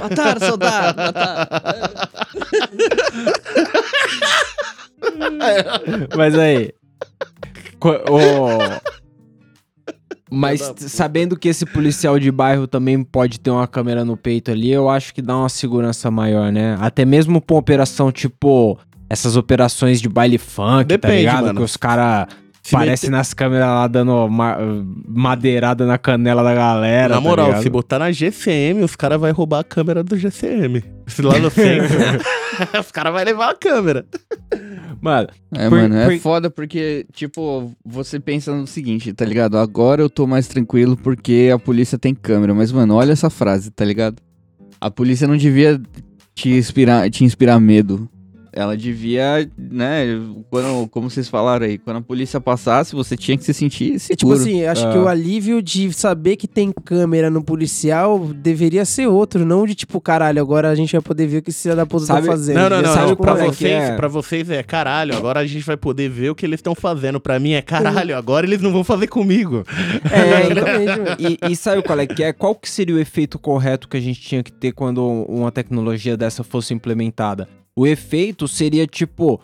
mataram, 0.00 0.40
soldado, 0.46 0.96
mataram. 1.02 1.48
Mas 6.16 6.38
aí. 6.38 6.72
co- 7.78 7.90
o- 8.10 8.98
Mas 10.30 10.72
sabendo 10.78 11.36
que 11.38 11.48
esse 11.48 11.64
policial 11.64 12.18
de 12.18 12.30
bairro 12.30 12.66
também 12.66 13.02
pode 13.02 13.40
ter 13.40 13.50
uma 13.50 13.66
câmera 13.66 14.04
no 14.04 14.16
peito 14.16 14.50
ali, 14.50 14.70
eu 14.70 14.88
acho 14.88 15.14
que 15.14 15.22
dá 15.22 15.36
uma 15.36 15.48
segurança 15.48 16.10
maior, 16.10 16.52
né? 16.52 16.76
Até 16.80 17.04
mesmo 17.04 17.40
pra 17.40 17.54
uma 17.54 17.60
operação 17.60 18.12
tipo. 18.12 18.78
Essas 19.10 19.36
operações 19.36 20.02
de 20.02 20.08
baile 20.08 20.36
funk, 20.36 20.80
tá 20.80 20.82
Depende, 20.82 21.16
ligado? 21.20 21.46
mano. 21.46 21.60
Que 21.60 21.64
os 21.64 21.78
caras 21.78 22.26
Se 22.68 22.72
parecem 22.76 23.08
nas 23.10 23.32
câmeras 23.32 23.66
lá 23.66 23.86
dando 23.86 24.28
ma- 24.28 24.58
madeirada 25.08 25.86
na 25.86 25.96
canela 25.96 26.42
da 26.42 26.54
galera. 26.54 27.08
Na 27.08 27.14
tá 27.16 27.20
moral, 27.20 27.46
ligado? 27.46 27.62
se 27.62 27.70
botar 27.70 27.98
na 27.98 28.12
GCM, 28.12 28.82
os 28.84 28.94
caras 28.94 29.18
vão 29.20 29.32
roubar 29.32 29.60
a 29.60 29.64
câmera 29.64 30.04
do 30.04 30.16
GCM. 30.16 30.84
Se 31.06 31.22
lá 31.22 31.38
no 31.38 31.50
centro, 31.50 31.96
os 32.80 32.90
caras 32.92 33.12
vão 33.12 33.24
levar 33.24 33.50
a 33.50 33.54
câmera. 33.54 34.04
Mano, 35.00 35.28
É, 35.54 35.68
Por- 35.68 35.78
mano, 35.78 35.96
é 35.96 36.04
por- 36.10 36.18
foda 36.18 36.50
porque, 36.50 37.06
tipo, 37.12 37.72
você 37.84 38.18
pensa 38.20 38.54
no 38.54 38.66
seguinte, 38.66 39.12
tá 39.12 39.24
ligado? 39.24 39.56
Agora 39.56 40.02
eu 40.02 40.10
tô 40.10 40.26
mais 40.26 40.46
tranquilo 40.48 40.96
porque 40.96 41.50
a 41.54 41.58
polícia 41.58 41.96
tem 41.98 42.14
câmera. 42.14 42.52
Mas, 42.54 42.70
mano, 42.72 42.94
olha 42.96 43.12
essa 43.12 43.30
frase, 43.30 43.70
tá 43.70 43.84
ligado? 43.84 44.16
A 44.80 44.90
polícia 44.90 45.26
não 45.26 45.36
devia 45.36 45.80
te 46.34 46.50
inspirar, 46.50 47.08
te 47.10 47.24
inspirar 47.24 47.58
medo. 47.60 48.08
Ela 48.52 48.76
devia, 48.76 49.48
né, 49.56 50.04
quando, 50.50 50.88
como 50.88 51.10
vocês 51.10 51.28
falaram 51.28 51.66
aí, 51.66 51.78
quando 51.78 51.98
a 51.98 52.00
polícia 52.02 52.40
passasse, 52.40 52.94
você 52.94 53.16
tinha 53.16 53.36
que 53.36 53.44
se 53.44 53.52
sentir 53.54 53.94
E, 53.94 53.98
tipo 53.98 54.34
seguro. 54.34 54.38
assim, 54.40 54.64
acho 54.64 54.86
Ah. 54.86 54.92
que 54.92 54.98
o 54.98 55.08
alívio 55.08 55.60
de 55.62 55.92
saber 55.92 56.36
que 56.36 56.48
tem 56.48 56.72
câmera 56.84 57.28
no 57.30 57.42
policial 57.42 58.18
deveria 58.34 58.84
ser 58.84 59.06
outro, 59.06 59.44
não 59.44 59.66
de 59.66 59.74
tipo, 59.74 60.00
caralho, 60.00 60.40
agora 60.40 60.68
a 60.70 60.74
gente 60.74 60.92
vai 60.92 61.00
poder 61.00 61.26
ver 61.26 61.38
o 61.38 61.42
que 61.42 61.50
esse 61.50 61.68
da 61.74 61.84
puta 61.86 62.06
tá 62.06 62.22
fazendo. 62.22 62.56
Não, 62.56 62.70
não, 62.70 62.82
não, 62.82 62.94
sabe 62.94 63.08
não. 63.10 63.16
Pra 63.16 63.32
é 63.32 63.46
vocês, 63.46 63.72
é? 63.84 63.96
pra 63.96 64.08
vocês 64.08 64.50
é 64.50 64.62
caralho, 64.62 65.16
agora 65.16 65.40
a 65.40 65.46
gente 65.46 65.64
vai 65.64 65.76
poder 65.76 66.08
ver 66.08 66.30
o 66.30 66.34
que 66.34 66.46
eles 66.46 66.58
estão 66.58 66.74
fazendo. 66.74 67.20
Pra 67.20 67.38
mim 67.38 67.52
é 67.52 67.62
caralho, 67.62 68.16
agora 68.16 68.46
eles 68.46 68.60
não 68.62 68.72
vão 68.72 68.82
fazer 68.84 69.06
comigo. 69.08 69.64
É, 70.10 70.48
Exatamente, 70.50 71.38
e, 71.46 71.52
e 71.52 71.56
sabe 71.56 71.82
qual 71.82 71.98
é 71.98 72.06
que 72.06 72.22
é? 72.22 72.32
Qual 72.32 72.54
que 72.54 72.68
seria 72.70 72.94
o 72.94 72.98
efeito 72.98 73.38
correto 73.38 73.88
que 73.88 73.96
a 73.96 74.00
gente 74.00 74.20
tinha 74.20 74.42
que 74.42 74.52
ter 74.52 74.72
quando 74.72 75.02
uma 75.28 75.50
tecnologia 75.52 76.16
dessa 76.16 76.42
fosse 76.42 76.72
implementada? 76.74 77.48
O 77.78 77.86
efeito 77.86 78.48
seria 78.48 78.86
tipo, 78.86 79.40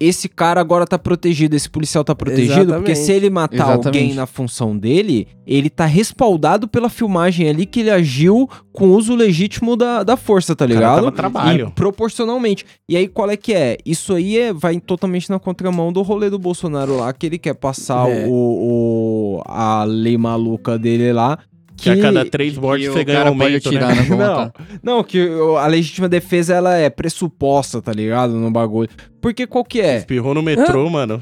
esse 0.00 0.28
cara 0.28 0.60
agora 0.60 0.86
tá 0.86 0.96
protegido, 0.98 1.56
esse 1.56 1.68
policial 1.68 2.04
tá 2.04 2.14
protegido, 2.14 2.72
porque 2.74 2.92
Exatamente. 2.92 2.98
se 2.98 3.12
ele 3.12 3.30
matar 3.30 3.54
Exatamente. 3.56 3.86
alguém 3.86 4.14
na 4.14 4.26
função 4.26 4.76
dele, 4.78 5.26
ele 5.46 5.68
tá 5.68 5.86
respaldado 5.86 6.68
pela 6.68 6.88
filmagem 6.88 7.48
ali 7.48 7.66
que 7.66 7.80
ele 7.80 7.90
agiu 7.90 8.48
com 8.72 8.90
uso 8.90 9.14
legítimo 9.16 9.74
da, 9.76 10.04
da 10.04 10.16
força, 10.16 10.54
tá 10.54 10.66
cara 10.66 10.74
ligado? 10.78 10.94
tava 10.96 11.10
trabalho. 11.12 11.68
E 11.68 11.70
proporcionalmente. 11.72 12.64
E 12.88 12.96
aí, 12.96 13.08
qual 13.08 13.28
é 13.30 13.36
que 13.36 13.52
é? 13.52 13.76
Isso 13.84 14.14
aí 14.14 14.38
é, 14.38 14.52
vai 14.52 14.78
totalmente 14.78 15.28
na 15.30 15.38
contramão 15.40 15.92
do 15.92 16.02
rolê 16.02 16.30
do 16.30 16.38
Bolsonaro 16.38 16.96
lá, 16.98 17.12
que 17.12 17.26
ele 17.26 17.38
quer 17.38 17.54
passar 17.54 18.08
É. 18.08 18.26
o, 18.28 18.30
o- 18.30 19.42
a 19.46 19.82
lei 19.84 20.16
maluca 20.16 20.78
dele 20.78 21.12
lá. 21.12 21.38
Que, 21.80 21.90
a 21.90 21.96
cada 22.00 22.24
três 22.24 22.56
mortes 22.58 22.88
o 22.88 22.92
você 22.92 23.04
ganha 23.04 23.24
um 23.24 23.28
aumento, 23.28 23.68
atirar 23.68 23.94
né? 23.94 24.06
na 24.08 24.16
Não, 24.16 24.52
não, 24.82 25.04
que 25.04 25.28
a 25.60 25.66
legítima 25.66 26.08
defesa 26.08 26.54
ela 26.54 26.76
é 26.76 26.90
pressuposta, 26.90 27.80
tá 27.80 27.92
ligado? 27.92 28.34
No 28.34 28.50
bagulho. 28.50 28.90
Porque 29.20 29.46
qual 29.46 29.64
que 29.64 29.80
é? 29.80 29.98
Espirrou 29.98 30.34
no 30.34 30.42
metrô, 30.42 30.88
mano. 30.90 31.20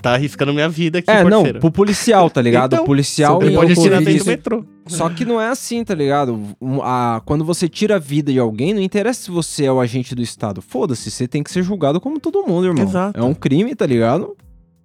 Tá 0.00 0.14
arriscando 0.14 0.54
minha 0.54 0.68
vida 0.68 1.00
aqui, 1.00 1.10
É, 1.10 1.22
não, 1.24 1.30
parceiro. 1.42 1.60
pro 1.60 1.70
policial, 1.70 2.30
tá 2.30 2.40
ligado? 2.40 2.72
Então, 2.72 2.84
o 2.84 2.86
policial 2.86 3.32
não 3.34 3.52
pode 3.52 3.78
ouvi 3.78 3.90
dentro 3.90 4.24
do 4.24 4.26
metrô. 4.26 4.64
Só 4.86 5.10
que 5.10 5.26
não 5.26 5.38
é 5.38 5.48
assim, 5.48 5.84
tá 5.84 5.94
ligado? 5.94 6.40
A- 6.82 7.20
quando 7.26 7.44
você 7.44 7.68
tira 7.68 7.96
a 7.96 7.98
vida 7.98 8.32
de 8.32 8.38
alguém, 8.38 8.72
não 8.72 8.80
interessa 8.80 9.24
se 9.24 9.30
você 9.30 9.66
é 9.66 9.72
o 9.72 9.80
agente 9.80 10.14
do 10.14 10.22
Estado. 10.22 10.62
Foda-se, 10.62 11.10
você 11.10 11.28
tem 11.28 11.42
que 11.42 11.50
ser 11.52 11.62
julgado 11.62 12.00
como 12.00 12.18
todo 12.18 12.46
mundo, 12.46 12.66
irmão. 12.66 12.82
Exato. 12.82 13.18
É 13.20 13.22
um 13.22 13.34
crime, 13.34 13.74
tá 13.74 13.84
ligado? 13.84 14.34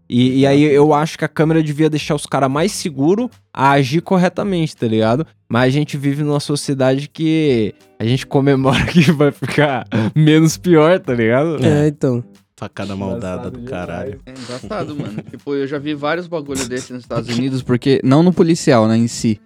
E, 0.09 0.39
e 0.39 0.47
aí 0.47 0.63
eu 0.63 0.91
acho 0.91 1.17
que 1.17 1.23
a 1.23 1.27
câmera 1.27 1.61
devia 1.61 1.89
deixar 1.89 2.15
os 2.15 2.25
caras 2.25 2.49
mais 2.49 2.71
seguros 2.71 3.29
a 3.53 3.71
agir 3.71 4.01
corretamente, 4.01 4.75
tá 4.75 4.87
ligado? 4.87 5.25
Mas 5.47 5.67
a 5.67 5.77
gente 5.77 5.97
vive 5.97 6.23
numa 6.23 6.39
sociedade 6.39 7.07
que 7.07 7.75
a 7.99 8.05
gente 8.05 8.25
comemora 8.25 8.83
que 8.87 9.11
vai 9.11 9.31
ficar 9.31 9.85
menos 10.15 10.57
pior, 10.57 10.99
tá 10.99 11.13
ligado? 11.13 11.63
É, 11.63 11.87
então. 11.87 12.23
Facada 12.57 12.95
maldada 12.95 13.51
do 13.51 13.61
caralho. 13.61 14.19
É 14.25 14.31
engraçado, 14.31 14.95
mano. 14.95 15.21
tipo, 15.29 15.53
eu 15.53 15.67
já 15.67 15.77
vi 15.77 15.93
vários 15.93 16.27
bagulho 16.27 16.67
desse 16.67 16.91
nos 16.91 17.03
Estados 17.03 17.29
Unidos, 17.37 17.61
porque. 17.61 18.01
Não 18.03 18.23
no 18.23 18.33
policial, 18.33 18.87
né, 18.87 18.97
em 18.97 19.07
si. 19.07 19.39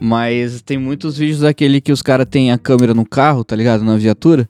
Mas 0.00 0.60
tem 0.62 0.76
muitos 0.76 1.16
vídeos 1.16 1.40
daquele 1.40 1.80
que 1.80 1.92
os 1.92 2.02
caras 2.02 2.26
têm 2.28 2.52
a 2.52 2.58
câmera 2.58 2.92
no 2.92 3.06
carro, 3.06 3.42
tá 3.42 3.56
ligado? 3.56 3.84
Na 3.84 3.96
viatura. 3.96 4.46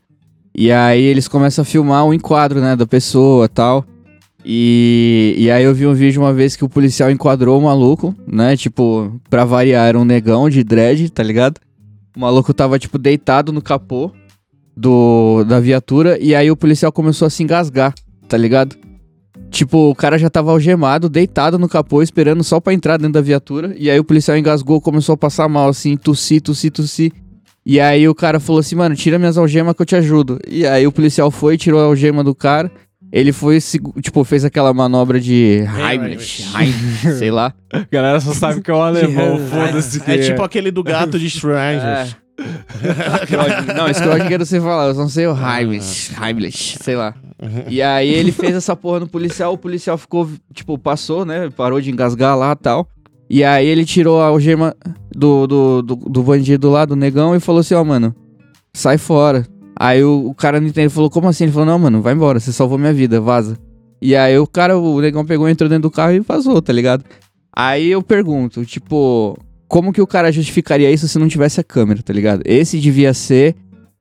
E 0.54 0.72
aí 0.72 1.02
eles 1.02 1.28
começam 1.28 1.62
a 1.62 1.64
filmar 1.64 2.04
o 2.04 2.12
enquadro, 2.12 2.60
né, 2.60 2.74
da 2.74 2.86
pessoa 2.86 3.44
e 3.44 3.48
tal. 3.48 3.84
E, 4.44 5.34
e 5.36 5.50
aí 5.50 5.64
eu 5.64 5.74
vi 5.74 5.86
um 5.86 5.94
vídeo 5.94 6.22
uma 6.22 6.32
vez 6.32 6.56
que 6.56 6.64
o 6.64 6.68
policial 6.68 7.10
enquadrou 7.10 7.58
o 7.58 7.62
maluco, 7.62 8.14
né? 8.26 8.56
Tipo, 8.56 9.20
pra 9.28 9.44
variar, 9.44 9.88
era 9.88 9.98
um 9.98 10.04
negão 10.04 10.48
de 10.48 10.62
dread, 10.62 11.10
tá 11.10 11.22
ligado? 11.22 11.58
O 12.16 12.20
maluco 12.20 12.54
tava, 12.54 12.78
tipo, 12.78 12.98
deitado 12.98 13.52
no 13.52 13.60
capô 13.60 14.12
do, 14.76 15.44
da 15.44 15.60
viatura. 15.60 16.18
E 16.20 16.34
aí 16.34 16.50
o 16.50 16.56
policial 16.56 16.92
começou 16.92 17.26
a 17.26 17.30
se 17.30 17.42
engasgar, 17.42 17.94
tá 18.28 18.36
ligado? 18.36 18.76
Tipo, 19.50 19.90
o 19.90 19.94
cara 19.94 20.18
já 20.18 20.28
tava 20.28 20.50
algemado, 20.50 21.08
deitado 21.08 21.58
no 21.58 21.68
capô, 21.68 22.02
esperando 22.02 22.44
só 22.44 22.60
pra 22.60 22.74
entrar 22.74 22.96
dentro 22.96 23.14
da 23.14 23.20
viatura. 23.20 23.74
E 23.78 23.90
aí 23.90 23.98
o 23.98 24.04
policial 24.04 24.36
engasgou, 24.36 24.80
começou 24.80 25.14
a 25.14 25.16
passar 25.16 25.48
mal, 25.48 25.68
assim, 25.68 25.96
tossir, 25.96 26.40
tossir, 26.40 26.70
tossir. 26.70 27.12
E 27.64 27.80
aí 27.80 28.08
o 28.08 28.14
cara 28.14 28.40
falou 28.40 28.60
assim, 28.60 28.76
mano, 28.76 28.94
tira 28.94 29.18
minhas 29.18 29.36
algemas 29.36 29.74
que 29.74 29.82
eu 29.82 29.86
te 29.86 29.96
ajudo. 29.96 30.38
E 30.46 30.66
aí 30.66 30.86
o 30.86 30.92
policial 30.92 31.30
foi, 31.30 31.56
tirou 31.56 31.80
a 31.80 31.84
algema 31.84 32.22
do 32.22 32.34
cara. 32.34 32.70
Ele 33.10 33.32
foi, 33.32 33.58
tipo, 34.02 34.22
fez 34.22 34.44
aquela 34.44 34.72
manobra 34.74 35.18
de 35.18 35.64
Heimlich, 35.66 36.44
Heimlich, 36.54 37.12
sei 37.18 37.30
lá. 37.30 37.54
A 37.72 37.86
galera 37.90 38.20
só 38.20 38.34
sabe 38.34 38.60
que 38.60 38.70
é 38.70 38.74
um 38.74 38.82
alemão, 38.82 39.38
foda-se. 39.48 40.02
É 40.06 40.18
tipo 40.18 40.42
aquele 40.42 40.70
do 40.70 40.82
gato 40.82 41.18
de 41.18 41.26
Strangers. 41.26 42.16
Schrödinger. 43.26 43.74
Não, 43.76 43.88
Schrödinger 43.88 44.38
você 44.38 44.60
fala, 44.60 44.88
eu 44.88 44.94
não 44.94 45.08
sei 45.08 45.26
o 45.26 45.34
Heimlich, 45.34 46.12
Heimlich, 46.20 46.78
sei 46.82 46.96
lá. 46.96 47.14
E 47.68 47.80
aí 47.80 48.08
ele 48.08 48.30
fez 48.32 48.54
essa 48.54 48.76
porra 48.76 49.00
no 49.00 49.08
policial, 49.08 49.54
o 49.54 49.58
policial 49.58 49.96
ficou, 49.96 50.28
tipo, 50.52 50.76
passou, 50.78 51.24
né? 51.24 51.50
Parou 51.56 51.80
de 51.80 51.90
engasgar 51.90 52.36
lá 52.36 52.52
e 52.52 52.56
tal. 52.56 52.88
E 53.30 53.44
aí 53.44 53.66
ele 53.66 53.84
tirou 53.84 54.20
a 54.20 54.26
algema 54.26 54.74
do, 55.14 55.46
do, 55.46 55.82
do, 55.82 55.96
do 55.96 56.22
bandido 56.22 56.70
lá, 56.70 56.84
do 56.84 56.96
negão, 56.96 57.34
e 57.36 57.40
falou 57.40 57.60
assim, 57.60 57.74
ó, 57.74 57.84
mano, 57.84 58.14
sai 58.72 58.98
fora. 58.98 59.46
Aí 59.80 60.02
o, 60.02 60.26
o 60.30 60.34
cara 60.34 60.60
não 60.60 60.66
entendeu, 60.68 60.90
falou, 60.90 61.08
como 61.08 61.28
assim? 61.28 61.44
Ele 61.44 61.52
falou, 61.52 61.66
não, 61.66 61.78
mano, 61.78 62.02
vai 62.02 62.12
embora, 62.14 62.40
você 62.40 62.52
salvou 62.52 62.76
minha 62.78 62.92
vida, 62.92 63.20
vaza. 63.20 63.56
E 64.02 64.16
aí 64.16 64.36
o 64.38 64.46
cara, 64.46 64.76
o 64.76 65.00
negão 65.00 65.24
pegou, 65.24 65.48
entrou 65.48 65.68
dentro 65.68 65.82
do 65.82 65.90
carro 65.90 66.12
e 66.12 66.20
vazou, 66.20 66.60
tá 66.60 66.72
ligado? 66.72 67.04
Aí 67.54 67.88
eu 67.88 68.02
pergunto, 68.02 68.64
tipo, 68.64 69.36
como 69.68 69.92
que 69.92 70.00
o 70.02 70.06
cara 70.06 70.32
justificaria 70.32 70.90
isso 70.90 71.06
se 71.08 71.18
não 71.18 71.28
tivesse 71.28 71.60
a 71.60 71.64
câmera, 71.64 72.02
tá 72.02 72.12
ligado? 72.12 72.42
Esse 72.44 72.78
devia 72.78 73.12
ser 73.14 73.54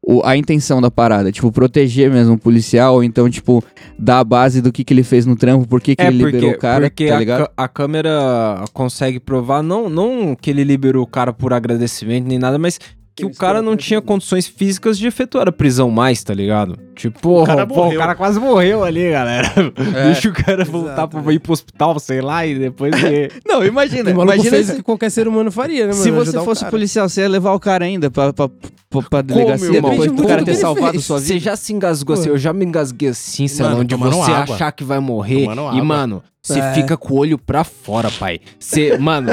o- 0.10 0.22
a 0.24 0.38
intenção 0.38 0.80
da 0.80 0.90
parada, 0.90 1.32
tipo, 1.32 1.52
proteger 1.52 2.10
mesmo 2.12 2.36
o 2.36 2.38
policial, 2.40 2.94
ou 2.96 3.04
então, 3.04 3.30
tipo, 3.30 3.64
dar 4.00 4.20
a 4.20 4.24
base 4.24 4.62
do 4.62 4.72
que, 4.72 4.84
que 4.84 4.94
ele 4.94 5.04
fez 5.04 5.26
no 5.26 5.36
trampo, 5.36 5.68
por 5.68 5.82
que, 5.82 5.96
que 5.96 6.02
É, 6.04 6.08
ele 6.08 6.20
porque, 6.20 6.36
liberou 6.38 6.56
o 6.56 6.60
cara, 6.60 6.90
porque 6.90 7.08
tá 7.08 7.16
a, 7.16 7.20
ligado? 7.20 7.40
ca- 7.46 7.52
a 7.58 7.68
câmera 7.68 8.64
consegue 8.74 9.20
provar, 9.20 9.62
não, 9.62 9.90
não 9.90 10.36
que 10.40 10.50
ele 10.50 10.64
liberou 10.64 11.04
o 11.04 11.08
cara 11.08 11.34
por 11.34 11.52
agradecimento 11.54 12.26
nem 12.28 12.40
nada, 12.40 12.58
mas 12.58 12.80
que 13.18 13.26
o 13.26 13.32
cara 13.34 13.64
não 13.64 13.76
tinha 13.76 14.00
condições 14.00 14.46
físicas 14.46 14.96
de 14.98 15.08
efetuar 15.08 15.48
a 15.48 15.52
prisão 15.52 15.90
mais, 15.90 16.24
tá 16.24 16.36
ligado? 16.36 16.78
Tipo, 16.96 17.44
cara 17.44 17.66
pô, 17.66 17.88
o 17.88 17.98
cara 17.98 18.14
quase 18.14 18.40
morreu 18.40 18.84
ali, 18.84 19.10
galera. 19.12 19.52
É. 19.96 20.04
Deixa 20.06 20.30
o 20.30 20.34
cara 20.34 20.64
voltar 20.64 21.08
pra 21.08 21.34
ir 21.34 21.40
pro 21.40 21.52
hospital, 21.54 22.00
sei 22.00 22.22
lá, 22.22 22.46
e 22.46 22.54
depois... 22.58 22.94
Não, 23.46 23.66
imagina, 23.66 24.16
O 24.16 24.22
imagina 24.24 24.50
fez 24.52 24.68
se, 24.68 24.74
o 24.74 24.76
que 24.78 24.84
qualquer 24.84 25.10
ser 25.10 25.28
humano 25.28 25.52
faria, 25.52 25.88
né, 25.88 25.94
mano? 25.94 26.04
se 26.04 26.12
você 26.12 26.38
o 26.38 26.44
fosse 26.44 26.64
policial, 26.66 27.10
você 27.10 27.22
ia 27.22 27.28
levar 27.30 27.54
o 27.54 27.60
cara 27.60 27.86
ainda 27.86 28.12
pra, 28.12 28.32
pra, 28.32 28.48
pra, 28.90 29.02
pra 29.10 29.22
delegacia, 29.24 29.68
irmão? 29.76 29.92
depois 29.92 30.12
do 30.12 30.28
cara 30.28 30.44
ter 30.46 30.54
salvado 30.56 30.92
fez. 30.92 31.06
sua 31.06 31.18
vida? 31.20 31.28
Você 31.34 31.40
já 31.40 31.56
se 31.56 31.74
engasgou 31.74 32.14
assim, 32.14 32.30
eu 32.30 32.38
já 32.38 32.54
me 32.54 32.66
engasguei 32.66 33.10
assim, 33.10 33.48
Celão, 33.48 33.84
de 33.84 33.96
tomando 33.96 34.16
você 34.16 34.32
água. 34.32 34.56
achar 34.56 34.72
que 34.72 34.84
vai 34.84 35.00
morrer. 35.00 35.42
Tomando 35.42 35.62
E, 35.62 35.68
água. 35.70 35.84
mano, 35.84 36.24
você 36.42 36.60
É. 36.60 36.74
fica 36.74 36.96
com 36.96 37.16
o 37.16 37.18
olho 37.18 37.38
pra 37.40 37.64
fora, 37.64 38.10
pai. 38.12 38.40
Você, 38.60 38.96
mano, 39.02 39.30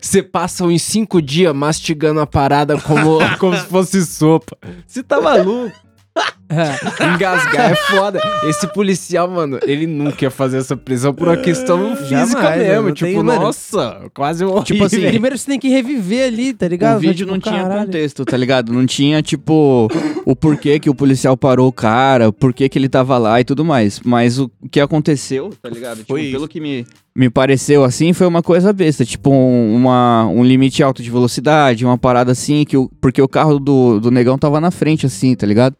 você 0.00 0.22
passa 0.22 0.64
uns 0.64 0.82
cinco 0.82 1.20
dias 1.20 1.54
mastigando 1.54 2.20
a 2.20 2.26
parada 2.26 2.78
como, 2.80 3.18
como 3.38 3.56
se 3.56 3.66
fosse 3.66 4.06
sopa. 4.06 4.56
Você 4.86 5.02
tá 5.02 5.20
maluco? 5.20 5.72
Engasgar 7.14 7.72
é 7.72 7.74
foda. 7.74 8.20
Esse 8.46 8.66
policial, 8.66 9.28
mano, 9.28 9.58
ele 9.66 9.86
nunca 9.86 10.24
ia 10.24 10.30
fazer 10.30 10.58
essa 10.58 10.76
prisão 10.76 11.14
por 11.14 11.28
uma 11.28 11.36
questão 11.38 11.96
física 11.96 12.42
Jamais, 12.42 12.58
mesmo. 12.62 12.82
não 12.88 12.92
Tipo, 12.94 13.06
tem, 13.10 13.22
mano. 13.22 13.40
nossa, 13.40 14.02
quase 14.12 14.44
morri. 14.44 14.64
Tipo 14.64 14.84
assim. 14.84 15.00
Primeiro 15.08 15.38
você 15.38 15.46
tem 15.46 15.58
que 15.58 15.68
reviver 15.68 16.26
ali, 16.28 16.52
tá 16.52 16.68
ligado? 16.68 16.98
O 16.98 17.00
vídeo 17.00 17.14
Tipo, 17.26 17.30
não 17.32 17.38
tinha 17.40 17.62
caralho. 17.62 17.86
contexto, 17.86 18.24
tá 18.24 18.36
ligado? 18.36 18.72
Não 18.72 18.84
tinha, 18.84 19.22
tipo, 19.22 19.88
o 20.26 20.36
porquê 20.36 20.78
que 20.78 20.90
o 20.90 20.94
policial 20.94 21.36
parou 21.36 21.68
o 21.68 21.72
cara, 21.72 22.28
o 22.28 22.32
porquê 22.32 22.68
que 22.68 22.78
ele 22.78 22.88
tava 22.88 23.16
lá 23.16 23.40
e 23.40 23.44
tudo 23.44 23.64
mais. 23.64 24.00
Mas 24.04 24.38
o 24.38 24.50
que 24.70 24.80
aconteceu, 24.80 25.50
tá 25.62 25.70
ligado? 25.70 25.98
Tipo, 25.98 26.08
Foi 26.08 26.30
pelo 26.30 26.46
que 26.46 26.60
me, 26.60 26.84
me 27.16 27.30
pareceu 27.30 27.82
assim, 27.82 28.12
foi 28.12 28.26
uma 28.26 28.42
coisa 28.42 28.72
besta. 28.74 29.04
Tipo, 29.06 29.30
um, 29.30 29.74
uma, 29.74 30.26
um 30.26 30.44
limite 30.44 30.82
alto 30.82 31.02
de 31.02 31.10
velocidade, 31.10 31.84
uma 31.84 31.96
parada 31.96 32.32
assim, 32.32 32.64
que 32.64 32.76
o, 32.76 32.90
porque 33.00 33.22
o 33.22 33.28
carro 33.28 33.58
do, 33.58 33.98
do 34.00 34.10
negão 34.10 34.36
tava 34.36 34.60
na 34.60 34.70
frente, 34.70 35.06
assim, 35.06 35.34
tá 35.34 35.46
ligado? 35.46 35.74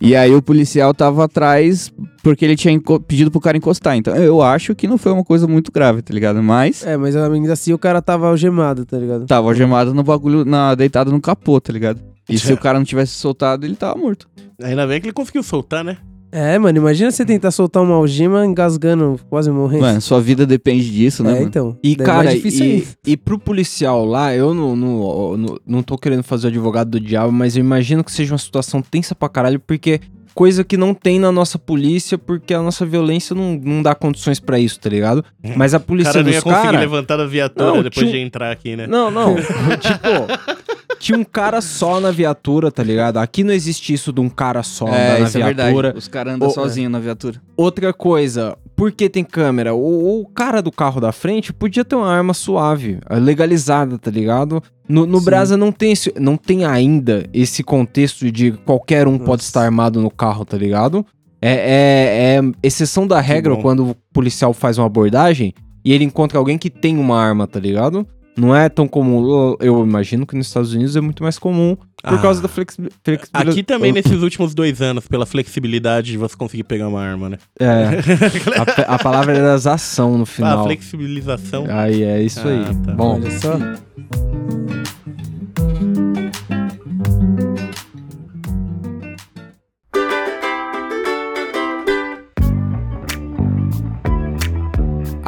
E 0.00 0.16
aí 0.16 0.34
o 0.34 0.40
policial 0.40 0.94
tava 0.94 1.24
atrás 1.24 1.92
porque 2.22 2.44
ele 2.44 2.56
tinha 2.56 2.80
pedido 3.06 3.30
pro 3.30 3.40
cara 3.40 3.56
encostar. 3.56 3.96
Então 3.96 4.16
eu 4.16 4.40
acho 4.42 4.74
que 4.74 4.88
não 4.88 4.96
foi 4.96 5.12
uma 5.12 5.24
coisa 5.24 5.46
muito 5.46 5.70
grave, 5.70 6.00
tá 6.00 6.14
ligado? 6.14 6.42
Mas 6.42 6.86
É, 6.86 6.96
mas 6.96 7.14
ainda 7.14 7.52
assim 7.52 7.72
o 7.72 7.78
cara 7.78 8.00
tava 8.00 8.28
algemado, 8.28 8.86
tá 8.86 8.96
ligado? 8.96 9.26
Tava 9.26 9.48
algemado 9.48 9.92
no 9.92 10.02
bagulho, 10.02 10.44
na, 10.44 10.74
deitado 10.74 11.12
no 11.12 11.20
capô, 11.20 11.60
tá 11.60 11.72
ligado? 11.72 12.00
E 12.28 12.38
se 12.38 12.52
o 12.52 12.56
cara 12.56 12.78
não 12.78 12.84
tivesse 12.84 13.12
soltado, 13.12 13.66
ele 13.66 13.74
tava 13.74 13.98
morto. 13.98 14.28
Ainda 14.62 14.86
bem 14.86 15.00
que 15.00 15.08
ele 15.08 15.12
conseguiu 15.12 15.42
soltar, 15.42 15.84
né? 15.84 15.98
É, 16.32 16.58
mano, 16.58 16.78
imagina 16.78 17.10
você 17.10 17.24
tentar 17.24 17.50
soltar 17.50 17.82
uma 17.82 17.94
algema 17.94 18.46
engasgando, 18.46 19.18
quase 19.28 19.50
morrendo. 19.50 19.82
Mano, 19.82 20.00
sua 20.00 20.20
vida 20.20 20.46
depende 20.46 20.90
disso, 20.90 21.24
né? 21.24 21.30
é, 21.30 21.34
mano? 21.34 21.46
então. 21.46 21.78
E, 21.82 21.92
é 21.92 21.96
cara, 21.96 22.34
e, 22.34 22.86
e 23.06 23.16
pro 23.16 23.38
policial 23.38 24.04
lá, 24.04 24.34
eu 24.34 24.54
não, 24.54 24.76
não, 24.76 25.36
não, 25.36 25.58
não 25.66 25.82
tô 25.82 25.98
querendo 25.98 26.22
fazer 26.22 26.46
o 26.46 26.50
advogado 26.50 26.90
do 26.90 27.00
diabo, 27.00 27.32
mas 27.32 27.56
eu 27.56 27.60
imagino 27.60 28.04
que 28.04 28.12
seja 28.12 28.32
uma 28.32 28.38
situação 28.38 28.80
tensa 28.80 29.14
pra 29.14 29.28
caralho, 29.28 29.58
porque 29.58 30.00
coisa 30.34 30.64
que 30.64 30.76
não 30.76 30.94
tem 30.94 31.18
na 31.18 31.32
nossa 31.32 31.58
polícia, 31.58 32.16
porque 32.16 32.54
a 32.54 32.62
nossa 32.62 32.86
violência 32.86 33.34
não, 33.34 33.60
não 33.62 33.82
dá 33.82 33.94
condições 33.94 34.38
pra 34.40 34.58
isso, 34.58 34.78
tá 34.78 34.88
ligado? 34.88 35.24
Mas 35.56 35.74
a 35.74 35.80
polícia 35.80 36.12
cara 36.12 36.24
não 36.24 36.30
ia 36.30 36.36
dos 36.36 36.44
conseguir 36.44 36.62
caras... 36.62 36.80
levantar 36.80 37.16
da 37.16 37.26
viatura 37.26 37.66
Não, 37.66 37.82
depois 37.82 38.06
tinha 38.06 38.12
de 38.12 38.18
entrar 38.18 38.50
aqui, 38.50 38.76
né? 38.76 38.86
Não, 38.86 39.10
não. 39.10 39.34
tipo, 39.80 40.69
tinha 41.00 41.18
um 41.18 41.24
cara 41.24 41.60
só 41.60 41.98
na 41.98 42.10
viatura, 42.12 42.70
tá 42.70 42.82
ligado? 42.82 43.16
Aqui 43.16 43.42
não 43.42 43.52
existe 43.54 43.92
isso 43.92 44.12
de 44.12 44.20
um 44.20 44.28
cara 44.28 44.62
só 44.62 44.86
É, 44.86 45.18
na 45.20 45.26
é 45.26 45.30
viatura. 45.30 45.54
verdade. 45.64 45.98
Os 45.98 46.06
caras 46.06 46.34
andam 46.34 46.50
sozinhos 46.50 46.92
na 46.92 46.98
viatura. 47.00 47.40
Outra 47.56 47.92
coisa, 47.92 48.56
por 48.76 48.92
que 48.92 49.08
tem 49.08 49.24
câmera? 49.24 49.74
O, 49.74 50.20
o 50.20 50.26
cara 50.28 50.60
do 50.60 50.70
carro 50.70 51.00
da 51.00 51.10
frente 51.10 51.52
podia 51.52 51.84
ter 51.84 51.96
uma 51.96 52.08
arma 52.12 52.34
suave, 52.34 52.98
legalizada, 53.10 53.98
tá 53.98 54.10
ligado? 54.10 54.62
No, 54.88 55.06
no 55.06 55.18
Sim. 55.18 55.24
Brasa 55.24 55.56
não 55.56 55.72
tem, 55.72 55.92
esse- 55.92 56.12
não 56.20 56.36
tem 56.36 56.64
ainda 56.66 57.24
esse 57.32 57.62
contexto 57.62 58.30
de 58.30 58.52
qualquer 58.52 59.08
um 59.08 59.16
pode 59.18 59.28
Nossa. 59.30 59.44
estar 59.44 59.62
armado 59.64 60.00
no 60.02 60.10
carro, 60.10 60.44
tá 60.44 60.56
ligado? 60.56 61.04
É, 61.40 61.52
é- 61.52 62.36
é 62.36 62.52
exceção 62.62 63.06
da 63.06 63.20
regra 63.20 63.56
quando 63.56 63.90
o 63.90 63.96
policial 64.12 64.52
faz 64.52 64.76
uma 64.76 64.86
abordagem 64.86 65.54
e 65.82 65.92
ele 65.94 66.04
encontra 66.04 66.38
alguém 66.38 66.58
que 66.58 66.68
tem 66.68 66.98
uma 66.98 67.18
arma, 67.18 67.46
tá 67.46 67.58
ligado? 67.58 68.06
Não 68.36 68.54
é 68.56 68.68
tão 68.68 68.86
comum. 68.88 69.56
Eu- 69.60 69.82
imagino 69.84 70.26
que 70.26 70.36
nos 70.36 70.46
Estados 70.46 70.72
Unidos 70.72 70.96
é 70.96 71.00
muito 71.00 71.22
mais 71.22 71.38
comum 71.38 71.76
por 72.02 72.14
Ah. 72.14 72.18
causa 72.18 72.40
da 72.40 72.48
flexi 72.48 72.76
flexibilidade. 73.04 73.50
Aqui 73.50 73.62
também, 73.62 73.92
nesses 73.92 74.22
últimos 74.22 74.54
dois 74.54 74.80
anos, 74.80 75.06
pela 75.06 75.26
flexibilidade 75.26 76.12
de 76.12 76.16
você 76.16 76.34
conseguir 76.36 76.64
pegar 76.64 76.88
uma 76.88 77.02
arma, 77.02 77.28
né? 77.28 77.38
É, 77.58 77.66
a, 78.88 78.94
a 78.94 78.98
palavra 78.98 79.36
é 79.36 79.42
das 79.42 79.66
ação 79.66 80.16
no 80.16 80.22
Ah, 80.22 80.26
final. 80.26 80.64
flexibilização. 80.64 81.66
Aí 81.68 82.02
é 82.02 82.22
isso 82.22 82.46
aí. 82.46 82.62
Ah, 82.66 82.86
tá. 82.86 82.92
Bom, 82.92 83.14
Olha 83.20 83.30
só. 83.38 83.58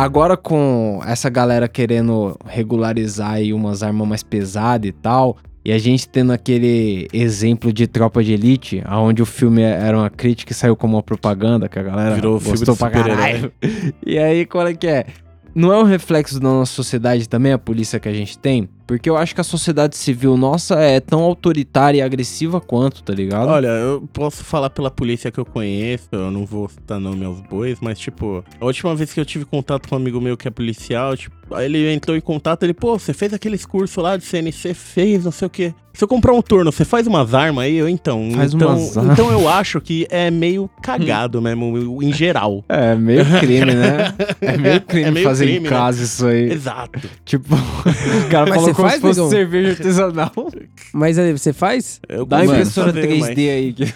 Agora 0.03 0.37
com 0.37 1.01
essa 1.07 1.31
galera 1.31 1.69
querendo 1.69 2.37
regularizar 2.45 3.35
aí 3.35 3.53
umas 3.53 3.83
armas 3.83 4.09
mais 4.09 4.23
pesadas 4.23 4.89
e 4.89 4.93
tal, 4.93 5.37
e 5.65 5.71
a 5.71 5.79
gente 5.79 6.09
tendo 6.09 6.33
aquele 6.33 7.07
exemplo 7.13 7.73
de 7.73 7.87
Tropa 7.87 8.23
de 8.23 8.33
Elite, 8.33 8.83
onde 8.91 9.23
o 9.23 9.27
filme 9.27 9.63
era 9.63 9.97
uma 9.97 10.11
crítica 10.11 10.51
e 10.51 10.55
saiu 10.55 10.75
como 10.75 10.97
uma 10.97 11.03
propaganda, 11.03 11.69
que 11.69 11.79
a 11.79 11.83
galera 11.85 12.17
Virou 12.17 12.41
filme 12.41 12.59
gostou 12.59 12.75
de 12.75 12.79
pra 12.79 12.91
caralho. 12.91 13.53
E 14.05 14.19
aí, 14.19 14.45
qual 14.45 14.67
é 14.67 14.75
que 14.75 14.89
é? 14.89 15.07
Não 15.55 15.73
é 15.73 15.79
um 15.79 15.85
reflexo 15.85 16.41
da 16.41 16.49
nossa 16.49 16.73
sociedade 16.73 17.29
também, 17.29 17.53
a 17.53 17.59
polícia 17.59 18.01
que 18.01 18.09
a 18.09 18.13
gente 18.13 18.37
tem? 18.37 18.69
Porque 18.87 19.09
eu 19.09 19.17
acho 19.17 19.35
que 19.35 19.41
a 19.41 19.45
sociedade 19.45 19.97
civil 19.97 20.37
nossa 20.37 20.75
é 20.81 21.01
tão 21.01 21.21
autoritária 21.23 21.99
e 21.99 22.03
agressiva 22.03 22.61
quanto, 22.61 23.03
tá 23.03 23.13
ligado? 23.13 23.49
Olha, 23.49 23.69
eu 23.69 24.09
posso 24.13 24.45
falar 24.45 24.71
pela 24.71 24.91
polícia 24.91 25.31
que 25.31 25.39
eu 25.39 25.45
conheço, 25.45 26.09
eu 26.13 26.31
não 26.31 26.45
vou 26.45 26.69
citar 26.69 26.99
nome 27.01 27.25
aos 27.25 27.41
bois, 27.41 27.79
mas 27.81 27.99
tipo, 27.99 28.45
a 28.61 28.65
última 28.65 28.95
vez 28.95 29.13
que 29.13 29.21
eu 29.21 29.25
tive 29.25 29.45
contato 29.45 29.89
com 29.89 29.95
um 29.95 29.99
amigo 29.99 30.21
meu 30.21 30.37
que 30.37 30.49
é 30.49 30.51
policial, 30.51 31.17
tipo, 31.17 31.35
aí 31.55 31.67
ele 31.67 31.93
entrou 31.93 32.17
em 32.17 32.21
contato, 32.21 32.63
ele, 32.65 32.75
pô, 32.75 32.99
você 32.99 33.13
fez 33.13 33.33
aqueles 33.33 33.65
cursos 33.65 34.03
lá 34.03 34.17
de 34.17 34.25
CNC, 34.25 34.75
fez, 34.75 35.25
não 35.25 35.33
sei 35.33 35.47
o 35.47 35.51
quê. 35.51 35.75
Se 35.95 36.03
eu 36.03 36.09
comprar 36.09 36.33
um 36.33 36.41
turno, 36.41 36.73
você 36.73 36.87
faz 36.87 37.07
umas 37.07 37.35
armas 37.35 37.65
aí? 37.65 37.77
Eu, 37.77 37.87
então, 37.87 38.31
Faz 38.35 38.55
então, 38.55 38.69
umas 38.71 38.97
armas. 38.97 39.13
então 39.19 39.31
eu 39.31 39.47
acho 39.47 39.79
que 39.79 40.07
é 40.11 40.31
meio 40.31 40.71
cagado 40.83 41.41
mesmo, 41.43 42.03
em 42.03 42.11
geral. 42.13 42.65
É 42.67 42.95
meio 42.95 43.25
crime, 43.39 43.75
né? 43.75 44.15
É 44.41 44.57
meio 44.57 44.81
crime 44.81 45.09
É 45.09 45.11
meio 45.11 45.27
fazer 45.29 45.45
crime, 45.45 45.59
em 45.59 45.63
né? 45.63 45.69
casa 45.69 46.03
isso 46.03 46.27
aí. 46.27 46.51
Exato. 46.51 46.99
Tipo, 47.27 47.55
o 47.55 48.29
cara 48.31 48.47
Mas 48.49 48.57
falou 48.57 48.72
você 48.73 48.77
como 48.77 48.89
faz, 48.89 48.95
se 48.95 49.01
fosse 49.01 49.21
negão? 49.21 49.31
cerveja 49.31 49.71
artesanal. 49.71 50.33
Mas 50.93 51.19
aí, 51.19 51.33
você 51.33 51.53
faz? 51.53 52.01
Eu 52.09 52.25
Dá 52.27 52.39
a 52.39 52.41
consigo 52.41 52.55
impressora 52.61 52.93
fazer, 52.93 53.09
3D 53.09 53.19
mas- 53.21 53.39
aí. 53.39 53.73
que- 53.73 53.93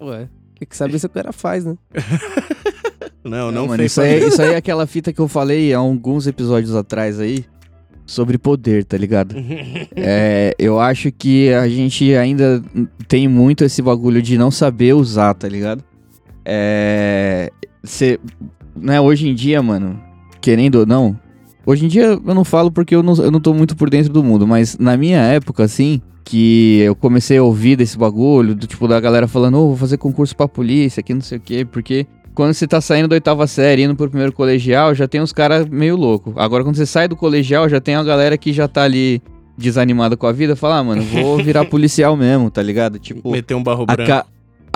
Ué. 0.04 0.28
Tem 0.58 0.66
que 0.68 0.76
saber 0.76 0.98
se 0.98 1.06
o 1.06 1.10
cara 1.10 1.32
faz, 1.32 1.64
né? 1.64 1.76
Não, 3.24 3.50
não, 3.50 3.52
Não, 3.52 3.66
mano, 3.66 3.78
sei 3.78 3.86
isso 3.86 4.00
aí, 4.00 4.14
fazer. 4.20 4.28
isso 4.28 4.42
aí 4.42 4.52
é 4.52 4.56
aquela 4.56 4.86
fita 4.86 5.12
que 5.12 5.18
eu 5.20 5.26
falei 5.26 5.74
há 5.74 5.78
alguns 5.78 6.28
episódios 6.28 6.74
atrás 6.76 7.18
aí. 7.18 7.44
Sobre 8.06 8.38
poder, 8.38 8.84
tá 8.84 8.96
ligado? 8.96 9.34
É, 9.96 10.54
eu 10.60 10.78
acho 10.78 11.10
que 11.10 11.52
a 11.52 11.66
gente 11.68 12.14
ainda 12.14 12.62
tem 13.08 13.26
muito 13.26 13.64
esse 13.64 13.82
bagulho 13.82 14.22
de 14.22 14.38
não 14.38 14.48
saber 14.48 14.92
usar, 14.94 15.34
tá 15.34 15.48
ligado? 15.48 15.82
É. 16.44 17.50
Cê, 17.82 18.20
né, 18.76 19.00
hoje 19.00 19.28
em 19.28 19.34
dia, 19.34 19.60
mano, 19.60 20.00
querendo 20.40 20.76
ou 20.76 20.86
não. 20.86 21.18
Hoje 21.66 21.84
em 21.84 21.88
dia 21.88 22.18
eu 22.24 22.34
não 22.34 22.44
falo 22.44 22.70
porque 22.70 22.94
eu 22.94 23.02
não, 23.02 23.14
eu 23.16 23.30
não 23.30 23.40
tô 23.40 23.52
muito 23.52 23.74
por 23.74 23.90
dentro 23.90 24.12
do 24.12 24.22
mundo, 24.22 24.46
mas 24.46 24.78
na 24.78 24.96
minha 24.96 25.18
época, 25.18 25.64
assim, 25.64 26.00
que 26.24 26.78
eu 26.80 26.94
comecei 26.94 27.38
a 27.38 27.42
ouvir 27.42 27.74
desse 27.74 27.98
bagulho, 27.98 28.54
do 28.54 28.66
tipo 28.66 28.86
da 28.86 29.00
galera 29.00 29.26
falando, 29.26 29.58
ô, 29.58 29.66
vou 29.68 29.76
fazer 29.76 29.96
concurso 29.96 30.36
pra 30.36 30.46
polícia, 30.46 31.02
que 31.02 31.12
não 31.12 31.20
sei 31.20 31.38
o 31.38 31.40
quê, 31.40 31.64
porque 31.64 32.06
quando 32.34 32.54
você 32.54 32.66
tá 32.68 32.80
saindo 32.80 33.08
da 33.08 33.14
oitava 33.14 33.46
série, 33.46 33.82
indo 33.82 33.96
pro 33.96 34.08
primeiro 34.08 34.32
colegial, 34.32 34.94
já 34.94 35.08
tem 35.08 35.20
uns 35.20 35.32
caras 35.32 35.66
meio 35.68 35.96
louco. 35.96 36.34
Agora, 36.36 36.62
quando 36.62 36.76
você 36.76 36.86
sai 36.86 37.08
do 37.08 37.16
colegial, 37.16 37.68
já 37.68 37.80
tem 37.80 37.96
a 37.96 38.02
galera 38.04 38.38
que 38.38 38.52
já 38.52 38.68
tá 38.68 38.82
ali 38.82 39.20
desanimada 39.56 40.16
com 40.16 40.26
a 40.26 40.32
vida, 40.32 40.54
fala, 40.54 40.78
ah, 40.78 40.84
mano, 40.84 41.02
vou 41.02 41.38
virar 41.38 41.64
policial 41.64 42.16
mesmo, 42.16 42.50
tá 42.50 42.62
ligado? 42.62 42.98
Tipo, 42.98 43.30
Meter 43.30 43.54
um 43.54 43.62
barro 43.62 43.86
branco. 43.86 44.28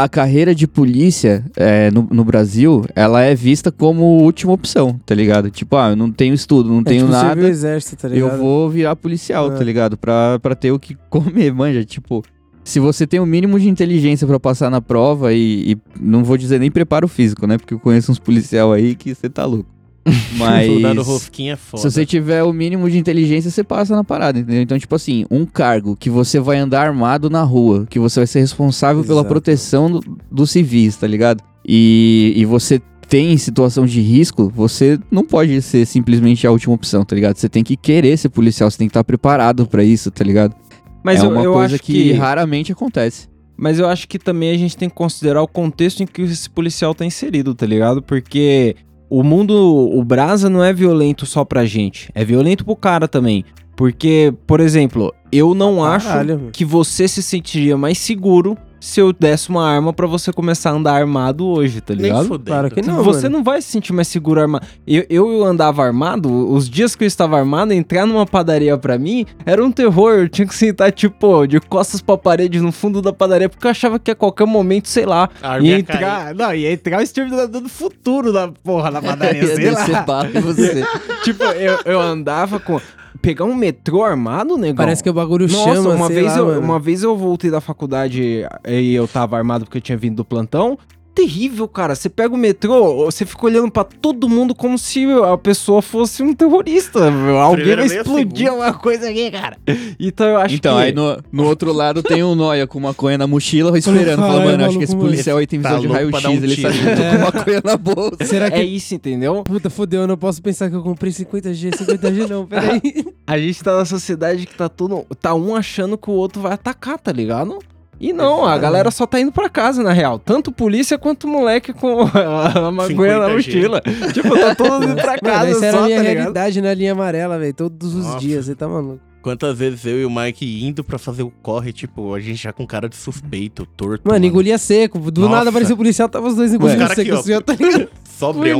A 0.02 0.08
carreira 0.08 0.54
de 0.54 0.66
polícia 0.66 1.44
é, 1.56 1.90
no, 1.90 2.06
no 2.10 2.24
Brasil, 2.24 2.84
ela 2.94 3.22
é 3.22 3.34
vista 3.34 3.70
como 3.72 4.04
última 4.22 4.52
opção, 4.52 4.98
tá 5.04 5.14
ligado? 5.14 5.50
Tipo, 5.50 5.76
ah, 5.76 5.90
eu 5.90 5.96
não 5.96 6.10
tenho 6.10 6.34
estudo, 6.34 6.68
não 6.70 6.80
é 6.80 6.84
tenho 6.84 7.00
tipo 7.06 7.12
nada. 7.12 7.48
exército, 7.48 7.96
tá? 7.96 8.08
Eu 8.14 8.36
vou 8.36 8.68
virar 8.70 8.96
policial, 8.96 9.52
É. 9.52 9.56
tá 9.56 9.64
ligado? 9.64 9.96
Pra, 9.96 10.38
pra 10.40 10.54
ter 10.54 10.72
o 10.72 10.78
que 10.78 10.96
comer, 11.10 11.52
manja. 11.52 11.84
Tipo, 11.84 12.22
se 12.64 12.78
você 12.78 13.06
tem 13.06 13.20
o 13.20 13.26
mínimo 13.26 13.58
de 13.58 13.68
inteligência 13.68 14.26
pra 14.26 14.38
passar 14.40 14.70
na 14.70 14.80
prova 14.80 15.32
e, 15.32 15.72
e 15.72 15.76
não 16.00 16.22
vou 16.24 16.36
dizer 16.36 16.58
nem 16.60 16.70
preparo 16.70 17.08
físico, 17.08 17.46
né? 17.46 17.58
Porque 17.58 17.74
eu 17.74 17.80
conheço 17.80 18.12
uns 18.12 18.18
policial 18.18 18.72
aí 18.72 18.94
que 18.94 19.14
você 19.14 19.28
tá 19.28 19.44
louco. 19.44 19.68
Mas. 20.36 20.66
Soldado 20.66 21.02
rosquinha 21.02 21.52
é 21.52 21.56
foda. 21.56 21.82
Se 21.82 21.90
você 21.90 22.06
tiver 22.06 22.42
o 22.42 22.52
mínimo 22.52 22.88
de 22.90 22.98
inteligência, 22.98 23.50
você 23.50 23.62
passa 23.62 23.94
na 23.94 24.02
parada, 24.02 24.38
entendeu? 24.38 24.62
Então, 24.62 24.78
tipo 24.78 24.94
assim, 24.94 25.24
um 25.30 25.44
cargo 25.44 25.96
que 25.96 26.08
você 26.08 26.40
vai 26.40 26.58
andar 26.58 26.86
armado 26.86 27.28
na 27.28 27.42
rua, 27.42 27.86
que 27.88 27.98
você 27.98 28.20
vai 28.20 28.26
ser 28.26 28.40
responsável 28.40 29.02
pela 29.02 29.20
Exato. 29.20 29.28
proteção 29.28 29.90
do- 29.90 30.18
dos 30.30 30.50
civis, 30.50 30.96
tá 30.96 31.06
ligado? 31.06 31.42
E, 31.66 32.32
e 32.36 32.44
você 32.44 32.80
tem 33.08 33.36
situação 33.36 33.84
de 33.84 34.00
risco, 34.00 34.50
você 34.54 34.98
não 35.10 35.24
pode 35.24 35.60
ser 35.62 35.84
simplesmente 35.84 36.46
a 36.46 36.50
última 36.50 36.74
opção, 36.74 37.04
tá 37.04 37.14
ligado? 37.14 37.36
Você 37.36 37.48
tem 37.48 37.62
que 37.64 37.76
querer 37.76 38.16
ser 38.16 38.28
policial, 38.28 38.70
você 38.70 38.78
tem 38.78 38.86
que 38.86 38.90
estar 38.90 39.04
preparado 39.04 39.66
pra 39.66 39.82
isso, 39.82 40.10
tá 40.10 40.24
ligado? 40.24 40.54
Mas 41.02 41.20
é 41.20 41.26
eu, 41.26 41.30
uma 41.30 41.42
eu 41.42 41.52
coisa 41.52 41.74
acho 41.74 41.82
que, 41.84 41.92
que, 41.92 42.12
raramente 42.12 42.72
acontece. 42.72 43.28
Mas 43.56 43.78
eu 43.78 43.86
acho 43.88 44.08
que 44.08 44.18
também 44.18 44.50
a 44.52 44.56
gente 44.56 44.76
tem 44.76 44.88
que 44.88 44.94
considerar 44.94 45.42
o 45.42 45.48
contexto 45.48 46.02
em 46.02 46.06
que 46.06 46.22
esse 46.22 46.48
policial 46.48 46.94
tá 46.94 47.04
inserido, 47.04 47.54
tá 47.54 47.66
ligado? 47.66 48.00
Porque 48.00 48.76
o 49.10 49.24
mundo, 49.24 49.52
o 49.52 50.02
Brasa 50.04 50.48
não 50.48 50.62
é 50.62 50.72
violento 50.72 51.26
só 51.26 51.44
pra 51.44 51.66
gente, 51.66 52.08
é 52.14 52.24
violento 52.24 52.64
pro 52.64 52.76
cara 52.76 53.08
também. 53.08 53.44
Porque, 53.76 54.32
por 54.46 54.60
exemplo, 54.60 55.12
eu 55.32 55.54
não 55.54 55.84
acho 55.84 56.06
Caralho, 56.06 56.50
que 56.52 56.64
você 56.64 57.08
se 57.08 57.22
sentiria 57.22 57.76
mais 57.76 57.98
seguro 57.98 58.56
se 58.80 58.98
eu 59.00 59.12
desse 59.12 59.50
uma 59.50 59.68
arma 59.68 59.92
pra 59.92 60.06
você 60.06 60.32
começar 60.32 60.70
a 60.70 60.72
andar 60.72 60.94
armado 60.94 61.46
hoje, 61.46 61.80
tá 61.80 61.94
Nem 61.94 62.04
ligado? 62.04 62.26
fudendo. 62.26 62.46
Claro 62.46 62.70
que 62.70 62.80
não, 62.82 63.02
você 63.04 63.24
mano. 63.24 63.36
não 63.38 63.44
vai 63.44 63.60
se 63.60 63.68
sentir 63.70 63.92
mais 63.92 64.08
seguro 64.08 64.40
armado. 64.40 64.66
Eu, 64.86 65.04
eu 65.10 65.44
andava 65.44 65.84
armado, 65.84 66.50
os 66.50 66.68
dias 66.68 66.96
que 66.96 67.04
eu 67.04 67.06
estava 67.08 67.38
armado, 67.38 67.72
entrar 67.72 68.06
numa 68.06 68.24
padaria 68.26 68.76
pra 68.78 68.98
mim 68.98 69.26
era 69.44 69.62
um 69.64 69.70
terror. 69.70 70.12
Eu 70.14 70.28
tinha 70.28 70.46
que 70.48 70.54
sentar, 70.54 70.90
tipo, 70.92 71.46
de 71.46 71.60
costas 71.60 72.00
pra 72.00 72.16
parede 72.16 72.58
no 72.60 72.72
fundo 72.72 73.02
da 73.02 73.12
padaria, 73.12 73.48
porque 73.48 73.66
eu 73.66 73.70
achava 73.70 73.98
que 73.98 74.10
a 74.10 74.14
qualquer 74.14 74.46
momento, 74.46 74.88
sei 74.88 75.04
lá, 75.04 75.28
ia 75.60 75.76
ia 75.76 75.82
cair. 75.82 75.96
entrar. 75.96 76.34
Não, 76.34 76.54
ia 76.54 76.72
entrar 76.72 76.98
o 76.98 77.02
exterminador 77.02 77.60
do 77.60 77.68
futuro 77.68 78.32
na 78.32 78.48
porra 78.48 78.90
na 78.90 79.02
padaria, 79.02 79.42
Ia 79.44 79.54
sei 79.56 79.70
lá. 79.70 80.24
você. 80.42 80.84
tipo, 81.22 81.44
eu, 81.44 81.78
eu 81.84 82.00
andava 82.00 82.58
com. 82.58 82.80
Pegar 83.20 83.44
um 83.44 83.54
metrô 83.54 84.02
armado, 84.02 84.56
negão. 84.56 84.76
Parece 84.76 85.02
que 85.02 85.10
o 85.10 85.12
bagulho 85.12 85.46
Nossa, 85.46 85.74
chama, 85.74 85.90
uma 85.90 86.08
vez, 86.08 86.26
lá, 86.26 86.38
eu, 86.38 86.46
mano. 86.46 86.60
uma 86.60 86.78
vez 86.78 87.02
eu 87.02 87.16
voltei 87.16 87.50
da 87.50 87.60
faculdade 87.60 88.46
e 88.66 88.94
eu 88.94 89.06
tava 89.06 89.36
armado 89.36 89.64
porque 89.64 89.78
eu 89.78 89.82
tinha 89.82 89.98
vindo 89.98 90.16
do 90.16 90.24
plantão. 90.24 90.78
Terrível, 91.14 91.66
cara. 91.68 91.94
Você 91.94 92.08
pega 92.08 92.34
o 92.34 92.38
metrô, 92.38 93.04
você 93.04 93.26
fica 93.26 93.44
olhando 93.46 93.70
pra 93.70 93.84
todo 93.84 94.28
mundo 94.28 94.54
como 94.54 94.78
se 94.78 95.04
a 95.30 95.36
pessoa 95.36 95.82
fosse 95.82 96.22
um 96.22 96.32
terrorista. 96.32 97.00
Alguém 97.42 97.76
vai 97.76 97.86
explodir 97.86 98.48
alguma 98.48 98.72
coisa 98.72 99.08
aqui, 99.10 99.30
cara. 99.30 99.56
Então 99.98 100.26
eu 100.28 100.36
acho 100.38 100.54
Então, 100.54 100.76
que. 100.76 100.82
aí 100.84 100.92
no, 100.92 101.18
no 101.32 101.44
outro 101.46 101.72
lado 101.72 102.02
tem 102.02 102.22
um 102.22 102.34
noia 102.34 102.66
com 102.66 102.78
maconha 102.80 103.18
na 103.18 103.26
mochila 103.26 103.76
esperando. 103.78 104.18
Fala, 104.18 104.32
Caralho, 104.34 104.50
mano, 104.52 104.64
acho 104.66 104.78
que 104.78 104.84
esse 104.84 104.96
policial 104.96 105.38
aí 105.38 105.46
tem 105.46 105.60
tá 105.60 105.68
visão 105.76 105.80
de 105.82 105.88
pra 105.88 105.96
dar 106.20 106.28
raio-x. 106.28 106.40
um 106.40 106.44
ele 106.44 106.56
tá 106.62 106.70
junto 106.70 106.96
com 106.96 107.18
maconha 107.36 107.62
na 107.64 107.76
bolsa. 107.76 108.24
Será 108.24 108.50
que... 108.50 108.56
É 108.58 108.64
isso, 108.64 108.94
entendeu? 108.94 109.42
Puta, 109.42 109.68
fodeu, 109.68 110.02
eu 110.02 110.06
não 110.06 110.16
posso 110.16 110.40
pensar 110.40 110.70
que 110.70 110.76
eu 110.76 110.82
comprei 110.82 111.12
50G, 111.12 111.70
50G 111.70 112.28
não, 112.28 112.46
peraí. 112.46 112.80
A 113.26 113.38
gente 113.38 113.62
tá 113.62 113.76
na 113.76 113.84
sociedade 113.84 114.46
que 114.46 114.54
tá 114.54 114.68
todo. 114.68 115.04
Tá 115.20 115.34
um 115.34 115.54
achando 115.54 115.98
que 115.98 116.08
o 116.10 116.14
outro 116.14 116.40
vai 116.40 116.52
atacar, 116.52 116.98
tá 116.98 117.12
ligado? 117.12 117.58
E 118.00 118.14
não, 118.14 118.46
a 118.46 118.56
galera 118.56 118.90
só 118.90 119.04
tá 119.06 119.20
indo 119.20 119.30
pra 119.30 119.50
casa, 119.50 119.82
na 119.82 119.92
real. 119.92 120.18
Tanto 120.18 120.50
polícia 120.50 120.96
quanto 120.96 121.28
moleque 121.28 121.72
com 121.74 122.00
a 122.16 122.70
maconha 122.72 123.18
na 123.18 123.28
50G. 123.28 123.32
mochila. 123.34 123.82
tipo, 124.14 124.38
tá 124.38 124.54
todo 124.54 124.84
indo 124.84 124.94
pra 124.96 125.10
Mano, 125.10 125.20
casa 125.22 125.50
essa 125.50 125.66
era 125.66 125.76
só, 125.76 125.82
a 125.84 125.86
minha 125.86 125.96
tá 125.98 126.02
ligado? 126.02 126.16
realidade 126.18 126.62
na 126.62 126.72
linha 126.72 126.92
amarela, 126.92 127.38
velho, 127.38 127.52
todos 127.52 127.94
os 127.94 128.06
Nossa. 128.06 128.18
dias, 128.18 128.46
você 128.46 128.54
tá 128.54 128.66
maluco. 128.66 129.00
Quantas 129.20 129.58
vezes 129.58 129.84
eu 129.84 130.00
e 130.00 130.04
o 130.06 130.10
Mike 130.10 130.64
indo 130.64 130.82
pra 130.82 130.98
fazer 130.98 131.22
o 131.22 131.30
corre, 131.42 131.74
tipo, 131.74 132.14
a 132.14 132.20
gente 132.20 132.42
já 132.42 132.54
com 132.54 132.66
cara 132.66 132.88
de 132.88 132.96
suspeito, 132.96 133.66
torto. 133.76 134.08
Mano, 134.08 134.24
engolia 134.24 134.56
seco, 134.56 134.98
do 135.10 135.20
Nossa. 135.20 135.36
nada 135.36 135.50
apareceu 135.50 135.74
o 135.74 135.76
policial, 135.76 136.08
tava 136.08 136.26
os 136.26 136.34
dois 136.36 136.54
engolindo 136.54 136.80
seco 136.88 137.00
aqui, 137.02 137.12
ó. 137.12 137.18
assim, 137.18 137.38
tá 137.42 137.52
ligado? 137.52 137.88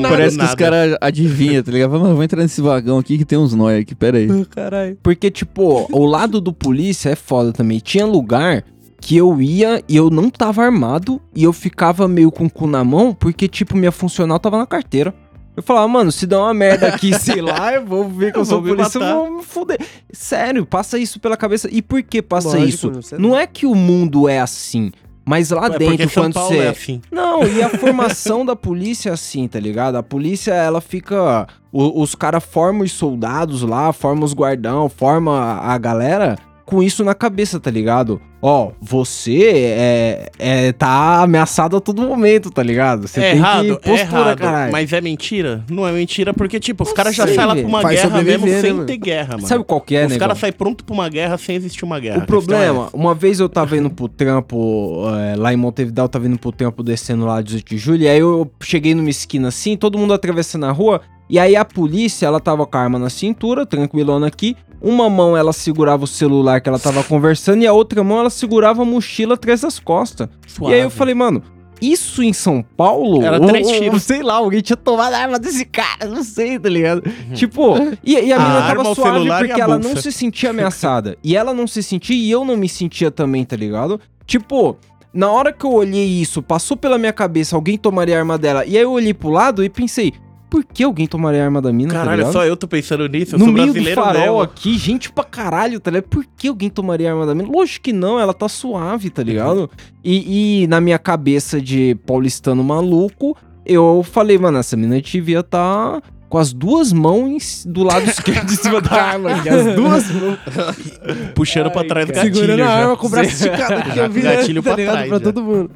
Parece 0.03 0.39
que 0.39 0.45
os 0.45 0.55
caras 0.55 0.97
adivinham, 1.01 1.63
tá 1.63 1.73
ligado? 1.73 1.91
Vamos, 1.91 2.09
vamos 2.09 2.25
entrar 2.25 2.43
nesse 2.43 2.61
vagão 2.61 2.99
aqui 2.99 3.17
que 3.17 3.25
tem 3.25 3.39
uns 3.39 3.55
nóia 3.55 3.81
aqui, 3.81 3.95
pera 3.95 4.19
aí. 4.19 4.45
Caralho. 4.51 4.99
Porque, 5.03 5.31
tipo, 5.31 5.87
o 5.91 6.05
lado 6.05 6.41
do 6.43 6.53
polícia 6.53 7.11
é 7.11 7.17
foda 7.17 7.53
também. 7.53 7.79
Tinha 7.79 8.05
lugar 8.05 8.63
que 9.11 9.17
eu 9.17 9.43
ia 9.43 9.83
e 9.89 9.97
eu 9.97 10.09
não 10.09 10.31
tava 10.31 10.63
armado 10.63 11.21
e 11.35 11.43
eu 11.43 11.53
ficava 11.53 12.07
meio 12.07 12.31
com 12.31 12.45
o 12.47 12.51
cu 12.51 12.69
na 12.69 12.85
mão 12.85 13.13
porque, 13.13 13.49
tipo, 13.49 13.77
minha 13.77 13.91
funcional 13.91 14.39
tava 14.39 14.57
na 14.57 14.65
carteira. 14.67 15.13
Eu 15.57 15.65
falava, 15.65 15.89
mano, 15.89 16.13
se 16.13 16.29
der 16.29 16.37
uma 16.37 16.55
merda 16.55 16.87
aqui, 16.87 17.13
sei 17.19 17.43
lá, 17.43 17.75
eu 17.75 17.85
vou 17.85 18.09
ver 18.09 18.31
que 18.31 18.39
eu 18.39 18.43
Eu 18.43 18.45
sou 18.45 18.63
polícia, 18.63 18.99
eu 19.01 19.17
vou 19.17 19.39
me 19.39 19.43
fuder. 19.43 19.81
Sério, 20.13 20.65
passa 20.65 20.97
isso 20.97 21.19
pela 21.19 21.37
cabeça. 21.37 21.69
E 21.73 21.83
por 21.83 22.01
que 22.05 22.23
passa 22.23 22.57
Lógico, 22.57 22.99
isso? 23.01 23.17
não 23.19 23.31
Não 23.31 23.37
é 23.37 23.49
que 23.49 23.67
o 23.67 23.75
mundo 23.75 24.29
é 24.29 24.39
assim, 24.39 24.93
mas 25.25 25.51
lá 25.51 25.67
É 25.67 25.77
dentro, 25.77 26.09
São 26.09 26.23
quando 26.23 26.35
Paulo 26.35 26.55
você. 26.55 26.59
é 26.63 26.69
assim. 26.69 27.03
Não, 27.11 27.43
e 27.49 27.61
a 27.65 27.69
formação 27.81 28.47
da 28.47 28.55
polícia 28.55 29.11
é 29.11 29.13
assim, 29.13 29.49
tá 29.49 29.59
ligado? 29.59 29.97
A 29.97 30.05
polícia, 30.05 30.53
ela 30.53 30.81
fica. 30.81 31.49
o- 31.73 32.01
os 32.01 32.15
caras 32.15 32.45
formam 32.45 32.85
os 32.85 32.93
soldados 32.93 33.63
lá, 33.63 33.93
formam 33.93 34.23
os 34.25 34.33
guardão, 34.33 34.89
formam 34.89 35.35
a, 35.35 35.75
a 35.75 35.79
galera 35.79 36.39
com 36.71 36.83
isso 36.83 37.05
na 37.05 37.15
cabeça, 37.15 37.59
tá 37.59 37.71
ligado? 37.71 38.21
Ó, 38.41 38.71
você 38.81 39.43
é, 39.77 40.31
é, 40.39 40.73
tá 40.73 41.23
ameaçado 41.23 41.77
a 41.77 41.81
todo 41.81 42.01
momento, 42.01 42.51
tá 42.51 42.63
ligado? 42.63 43.07
Você 43.07 43.21
é 43.21 43.31
tem 43.31 43.39
errado, 43.39 43.65
que 43.65 43.71
é 43.71 43.75
postura, 43.77 44.21
errado. 44.21 44.39
caralho. 44.39 44.73
Mas 44.73 44.93
é 44.93 45.01
mentira? 45.01 45.65
Não 45.69 45.87
é 45.87 45.93
mentira, 45.93 46.33
porque, 46.33 46.59
tipo, 46.61 46.85
os 46.85 46.93
caras 46.93 47.15
já 47.15 47.27
saem 47.27 47.45
lá 47.45 47.57
pra 47.57 47.67
uma 47.67 47.83
Faz 47.83 48.01
guerra 48.01 48.23
mesmo 48.23 48.33
sobreviver, 48.33 48.61
sem 48.61 48.71
né, 48.71 48.77
mano? 48.77 48.87
ter 48.87 48.97
guerra, 48.97 49.35
mano. 49.35 49.49
Sabe 49.49 49.65
qual 49.65 49.81
que 49.81 49.97
é, 49.97 50.05
os 50.05 50.13
negão? 50.13 50.29
caras 50.29 50.39
saem 50.39 50.53
pronto 50.53 50.85
pra 50.85 50.95
uma 50.95 51.09
guerra 51.09 51.37
sem 51.37 51.57
existir 51.57 51.85
uma 51.85 51.99
guerra. 52.01 52.19
O 52.19 52.27
problema, 52.27 52.89
é 52.93 52.97
uma 52.97 53.15
vez 53.15 53.41
eu 53.41 53.49
tava 53.49 53.77
indo 53.77 53.91
pro 53.91 54.09
trampo, 54.09 55.03
é, 55.19 55.37
lá 55.37 55.53
em 55.53 55.57
Montevideo, 55.57 56.05
eu 56.05 56.09
tava 56.09 56.27
indo 56.27 56.39
pro 56.39 56.53
trampo 56.53 56.83
descendo 56.83 57.27
lá 57.27 57.43
18 57.43 57.69
de 57.69 57.77
julho, 57.77 58.03
e 58.05 58.09
aí 58.09 58.21
eu 58.21 58.51
cheguei 58.63 58.95
numa 58.95 59.11
esquina 59.11 59.49
assim, 59.49 59.77
todo 59.77 59.99
mundo 59.99 60.15
atravessando 60.15 60.65
a 60.65 60.71
rua, 60.71 61.03
e 61.31 61.39
aí 61.39 61.55
a 61.57 61.65
polícia, 61.65 62.27
ela 62.27 62.41
tava 62.41 62.67
com 62.67 62.77
a 62.77 62.81
arma 62.81 62.99
na 62.99 63.09
cintura, 63.09 63.65
tranquilona 63.65 64.27
aqui, 64.27 64.57
uma 64.83 65.09
mão 65.09 65.37
ela 65.37 65.53
segurava 65.53 66.05
o 66.05 66.07
celular 66.07 66.61
que 66.61 66.69
ela 66.69 66.79
tava 66.79 67.03
conversando, 67.05 67.63
e 67.63 67.67
a 67.67 67.73
outra 67.73 68.03
mão 68.03 68.19
ela 68.19 68.31
segurava 68.31 68.83
a 68.83 68.85
mochila 68.85 69.35
atrás 69.35 69.61
das 69.61 69.79
costas. 69.79 70.29
suave. 70.47 70.75
E 70.75 70.79
aí 70.79 70.83
eu 70.83 70.91
falei, 70.91 71.15
mano, 71.15 71.43
isso 71.81 72.23
em 72.23 72.33
São 72.33 72.63
Paulo? 72.77 73.23
Era 73.23 73.39
três 73.41 73.67
ou- 73.67 73.73
tiros. 73.75 74.03
Sei 74.05 74.23
lá, 74.23 74.35
alguém 74.35 74.61
tinha 74.61 74.77
tomado 74.77 75.15
a 75.15 75.19
arma 75.19 75.39
desse 75.39 75.65
cara, 75.65 76.07
não 76.07 76.23
sei, 76.25 76.59
tá 76.59 76.69
ligado? 76.69 77.03
Tipo, 77.35 77.75
e, 78.05 78.13
e 78.19 78.33
a 78.33 78.39
A 78.39 78.43
arma, 78.43 78.83
tava 78.83 78.95
suave 78.95 79.29
porque 79.47 79.61
ela 79.61 79.79
não 79.79 79.97
se 79.97 80.11
sentia 80.13 80.51
ameaçada. 80.51 81.17
e 81.25 81.37
ela 81.37 81.55
não 81.55 81.67
se 81.67 81.83
sentia 81.83 82.17
e 82.17 82.31
eu 82.31 82.45
não 82.45 82.57
me 82.57 82.69
sentia 82.69 83.11
também, 83.11 83.45
tá 83.45 83.57
ligado? 83.57 83.99
Tipo, 84.27 84.77
na 85.13 85.31
hora 85.31 85.53
que 85.53 85.65
eu 85.65 85.73
olhei 85.73 86.07
isso, 86.07 86.43
passou 86.43 86.77
pela 86.77 86.97
minha 86.99 87.13
cabeça, 87.13 87.57
alguém 87.57 87.77
tomaria 87.77 88.17
a 88.17 88.19
arma 88.19 88.37
dela. 88.39 88.65
E 88.65 88.77
aí 88.77 88.83
eu 88.83 88.93
olhei 88.93 89.13
pro 89.15 89.29
lado 89.31 89.65
e 89.65 89.69
pensei, 89.69 90.13
por 90.51 90.65
que 90.65 90.83
alguém 90.83 91.07
tomaria 91.07 91.41
a 91.43 91.45
arma 91.45 91.63
da 91.63 91.73
mina, 91.73 91.93
tá 91.93 92.01
Caralho, 92.01 92.17
ligado? 92.19 92.33
só 92.33 92.45
eu 92.45 92.57
tô 92.57 92.67
pensando 92.67 93.09
nisso. 93.09 93.37
Eu 93.37 93.39
no 93.39 93.45
sou 93.47 93.55
meio 93.55 93.67
do 93.69 93.73
brasileiro 93.73 94.03
farol 94.03 94.21
mesmo. 94.23 94.41
aqui, 94.43 94.77
gente 94.77 95.11
pra 95.13 95.25
caralho, 95.25 95.79
tá 95.81 95.91
ligado? 95.91 96.09
Por 96.09 96.25
que 96.37 96.49
alguém 96.49 96.69
tomaria 96.69 97.09
a 97.09 97.13
arma 97.15 97.25
da 97.27 97.35
mina? 97.35 97.49
Lógico 97.49 97.85
que 97.85 97.93
não, 97.93 98.19
ela 98.19 98.35
tá 98.35 98.49
suave, 98.49 99.09
tá 99.11 99.23
ligado? 99.23 99.71
E, 100.05 100.63
e 100.65 100.67
na 100.67 100.81
minha 100.81 100.99
cabeça 100.99 101.61
de 101.61 101.95
paulistano 102.05 102.63
maluco, 102.65 103.37
eu 103.65 104.05
falei, 104.11 104.37
mano, 104.39 104.59
essa 104.59 104.77
mina 104.77 105.01
devia 105.01 105.43
tá 105.43 106.03
com 106.29 106.39
as 106.39 106.53
duas 106.53 106.93
mãos 106.93 107.65
do 107.69 107.83
lado 107.83 108.05
esquerdo 108.11 108.53
em 108.53 108.57
cima 108.57 108.81
da 108.81 109.03
arma, 109.03 109.41
que 109.43 109.49
as 109.49 109.75
duas 109.75 110.11
mãos. 110.11 110.39
Puxando 111.35 111.71
pra 111.71 111.85
trás 111.85 112.07
do 112.07 112.13
gatilho 112.13 112.35
Segurando 112.35 112.63
a 112.63 112.67
já. 112.67 112.73
arma 112.73 112.97
com 112.97 113.07
o 113.07 113.11
braço 113.11 113.31
esticado 113.35 113.75
aqui, 113.75 113.95
Já 113.97 114.05
eu 114.05 114.11
vi, 114.11 114.21
o 114.21 114.23
gatilho 114.23 114.63
tá 114.63 114.71
pra 114.71 114.77
ligado? 114.77 114.95
trás, 114.95 115.09
Pra 115.09 115.19
já. 115.19 115.25
todo 115.25 115.43
mundo. 115.43 115.71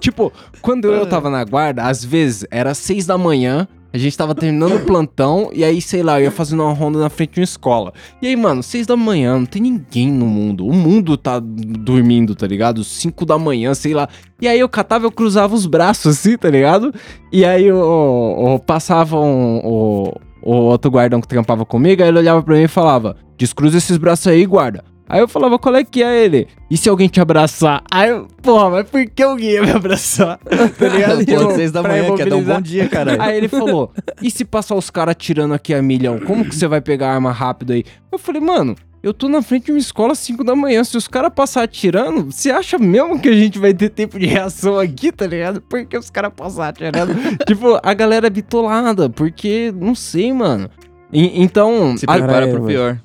Tipo, 0.00 0.32
quando 0.60 0.86
eu 0.92 1.06
tava 1.06 1.30
na 1.30 1.42
guarda, 1.44 1.82
às 1.84 2.04
vezes 2.04 2.46
era 2.50 2.74
seis 2.74 3.06
da 3.06 3.16
manhã, 3.18 3.66
a 3.96 3.98
gente 3.98 4.16
tava 4.16 4.34
terminando 4.34 4.76
o 4.76 4.80
plantão, 4.84 5.50
e 5.52 5.64
aí, 5.64 5.80
sei 5.80 6.02
lá, 6.02 6.20
eu 6.20 6.24
ia 6.24 6.30
fazendo 6.30 6.62
uma 6.62 6.72
ronda 6.72 6.98
na 6.98 7.08
frente 7.10 7.32
de 7.34 7.40
uma 7.40 7.44
escola. 7.44 7.92
E 8.22 8.26
aí, 8.26 8.36
mano, 8.36 8.62
seis 8.62 8.86
da 8.86 8.96
manhã, 8.96 9.38
não 9.38 9.46
tem 9.46 9.60
ninguém 9.62 10.10
no 10.10 10.26
mundo. 10.26 10.66
O 10.66 10.72
mundo 10.72 11.16
tá 11.16 11.38
dormindo, 11.40 12.34
tá 12.34 12.46
ligado? 12.46 12.84
Cinco 12.84 13.24
da 13.26 13.38
manhã, 13.38 13.74
sei 13.74 13.94
lá. 13.94 14.08
E 14.40 14.46
aí 14.46 14.60
eu 14.60 14.68
catava, 14.68 15.04
eu 15.06 15.10
cruzava 15.10 15.54
os 15.54 15.66
braços 15.66 16.18
assim, 16.18 16.36
tá 16.36 16.48
ligado? 16.50 16.92
E 17.32 17.44
aí 17.44 17.64
eu, 17.64 17.76
eu- 17.76 18.44
eu 18.52 18.58
passava 18.58 19.18
um, 19.18 19.60
o, 19.64 20.12
o 20.42 20.52
outro 20.52 20.90
guardão 20.90 21.20
que 21.20 21.28
trampava 21.28 21.64
comigo, 21.64 22.02
aí 22.02 22.08
ele 22.08 22.18
olhava 22.18 22.42
pra 22.42 22.54
mim 22.56 22.62
e 22.64 22.68
falava: 22.68 23.16
Descruza 23.36 23.78
esses 23.78 23.96
braços 23.96 24.26
aí, 24.26 24.44
guarda. 24.46 24.84
Aí 25.08 25.20
eu 25.20 25.28
falava, 25.28 25.58
qual 25.58 25.74
é 25.76 25.84
que 25.84 26.02
é 26.02 26.24
ele? 26.24 26.48
E 26.70 26.76
se 26.76 26.88
alguém 26.88 27.08
te 27.08 27.20
abraçar? 27.20 27.82
Aí 27.90 28.10
eu, 28.10 28.26
porra, 28.42 28.70
mas 28.70 28.90
por 28.90 29.04
que 29.08 29.22
alguém 29.22 29.50
ia 29.52 29.62
me 29.62 29.70
abraçar? 29.70 30.38
Tá 30.78 30.88
ligado? 30.88 31.24
Pô, 31.24 31.32
Eu, 31.32 31.50
seis 31.54 31.70
da 31.72 31.82
manhã, 31.82 32.14
quer 32.16 32.28
dar 32.28 32.36
um 32.36 32.42
bom 32.42 32.60
dia, 32.60 32.88
caralho. 32.88 33.22
Aí 33.22 33.36
ele 33.36 33.48
falou: 33.48 33.92
e 34.20 34.30
se 34.30 34.44
passar 34.44 34.74
os 34.74 34.90
caras 34.90 35.12
atirando 35.12 35.54
aqui 35.54 35.72
a 35.72 35.80
milhão? 35.80 36.18
Como 36.18 36.44
que 36.44 36.54
você 36.54 36.66
vai 36.66 36.80
pegar 36.80 37.10
a 37.10 37.14
arma 37.14 37.30
rápido 37.32 37.72
aí? 37.72 37.84
Eu 38.10 38.18
falei, 38.18 38.40
mano. 38.40 38.74
Eu 39.02 39.14
tô 39.14 39.28
na 39.28 39.40
frente 39.40 39.66
de 39.66 39.70
uma 39.72 39.78
escola 39.78 40.12
às 40.14 40.18
5 40.18 40.42
da 40.42 40.56
manhã. 40.56 40.82
Se 40.82 40.96
os 40.96 41.06
caras 41.06 41.30
passar 41.32 41.62
atirando, 41.62 42.24
você 42.32 42.50
acha 42.50 42.76
mesmo 42.76 43.20
que 43.20 43.28
a 43.28 43.32
gente 43.32 43.56
vai 43.56 43.72
ter 43.72 43.88
tempo 43.90 44.18
de 44.18 44.26
reação 44.26 44.80
aqui, 44.80 45.12
tá 45.12 45.24
ligado? 45.28 45.60
Por 45.60 45.84
que 45.86 45.96
os 45.96 46.10
caras 46.10 46.32
passar 46.34 46.68
atirando? 46.70 47.14
tipo, 47.46 47.78
a 47.80 47.94
galera 47.94 48.26
é 48.26 48.30
bitolada, 48.30 49.08
porque 49.08 49.72
não 49.78 49.94
sei, 49.94 50.32
mano. 50.32 50.68
E- 51.12 51.40
então, 51.40 51.96
Se 51.96 52.04
a- 52.08 52.14
prepara 52.14 52.32
Caralho, 52.32 52.52
pro 52.56 52.66
pior. 52.66 53.00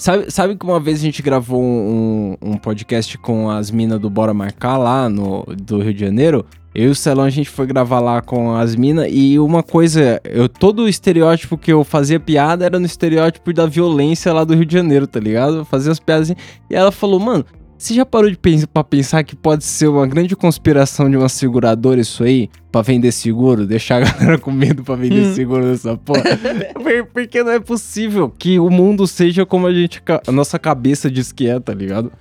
Sabe, 0.00 0.30
sabe 0.30 0.56
que 0.56 0.64
uma 0.64 0.80
vez 0.80 0.98
a 0.98 1.02
gente 1.02 1.20
gravou 1.20 1.62
um, 1.62 2.34
um 2.40 2.56
podcast 2.56 3.18
com 3.18 3.50
as 3.50 3.70
minas 3.70 4.00
do 4.00 4.08
Bora 4.08 4.32
Marcar 4.32 4.78
lá 4.78 5.10
no, 5.10 5.44
do 5.54 5.82
Rio 5.82 5.92
de 5.92 6.00
Janeiro? 6.00 6.46
Eu 6.74 6.84
e 6.84 6.88
o 6.88 6.94
Celão, 6.94 7.24
a 7.24 7.28
gente 7.28 7.50
foi 7.50 7.66
gravar 7.66 8.00
lá 8.00 8.22
com 8.22 8.54
as 8.54 8.74
minas 8.74 9.08
e 9.10 9.38
uma 9.38 9.62
coisa, 9.62 10.18
eu 10.24 10.48
todo 10.48 10.84
o 10.84 10.88
estereótipo 10.88 11.58
que 11.58 11.70
eu 11.70 11.84
fazia 11.84 12.18
piada 12.18 12.64
era 12.64 12.80
no 12.80 12.86
estereótipo 12.86 13.52
da 13.52 13.66
violência 13.66 14.32
lá 14.32 14.42
do 14.42 14.54
Rio 14.54 14.64
de 14.64 14.72
Janeiro, 14.72 15.06
tá 15.06 15.20
ligado? 15.20 15.58
Eu 15.58 15.64
fazia 15.66 15.92
as 15.92 16.00
piadas 16.00 16.30
assim, 16.30 16.40
e 16.70 16.74
ela 16.74 16.90
falou, 16.90 17.20
mano, 17.20 17.44
você 17.82 17.94
já 17.94 18.04
parou 18.06 18.30
de 18.30 18.36
pensar, 18.36 18.66
pra 18.66 18.84
pensar 18.84 19.24
que 19.24 19.34
pode 19.34 19.64
ser 19.64 19.88
uma 19.88 20.06
grande 20.06 20.36
conspiração 20.36 21.08
de 21.10 21.16
uma 21.16 21.28
seguradora 21.28 22.00
isso 22.00 22.22
aí? 22.22 22.48
Pra 22.70 22.82
vender 22.82 23.10
seguro? 23.12 23.66
Deixar 23.66 24.02
a 24.02 24.04
galera 24.10 24.38
com 24.38 24.50
medo 24.50 24.82
pra 24.84 24.94
vender 24.94 25.34
seguro 25.34 25.64
nessa 25.64 25.96
porra? 25.96 26.22
Por- 26.74 27.06
Porque 27.12 27.42
não 27.42 27.52
é 27.52 27.60
possível 27.60 28.28
que 28.30 28.58
o 28.58 28.68
mundo 28.70 29.06
seja 29.06 29.44
como 29.46 29.66
a 29.66 29.72
gente, 29.72 30.02
a 30.26 30.32
nossa 30.32 30.58
cabeça 30.58 31.10
diz 31.10 31.32
que 31.32 31.48
é, 31.48 31.58
tá 31.58 31.72
ligado? 31.74 32.12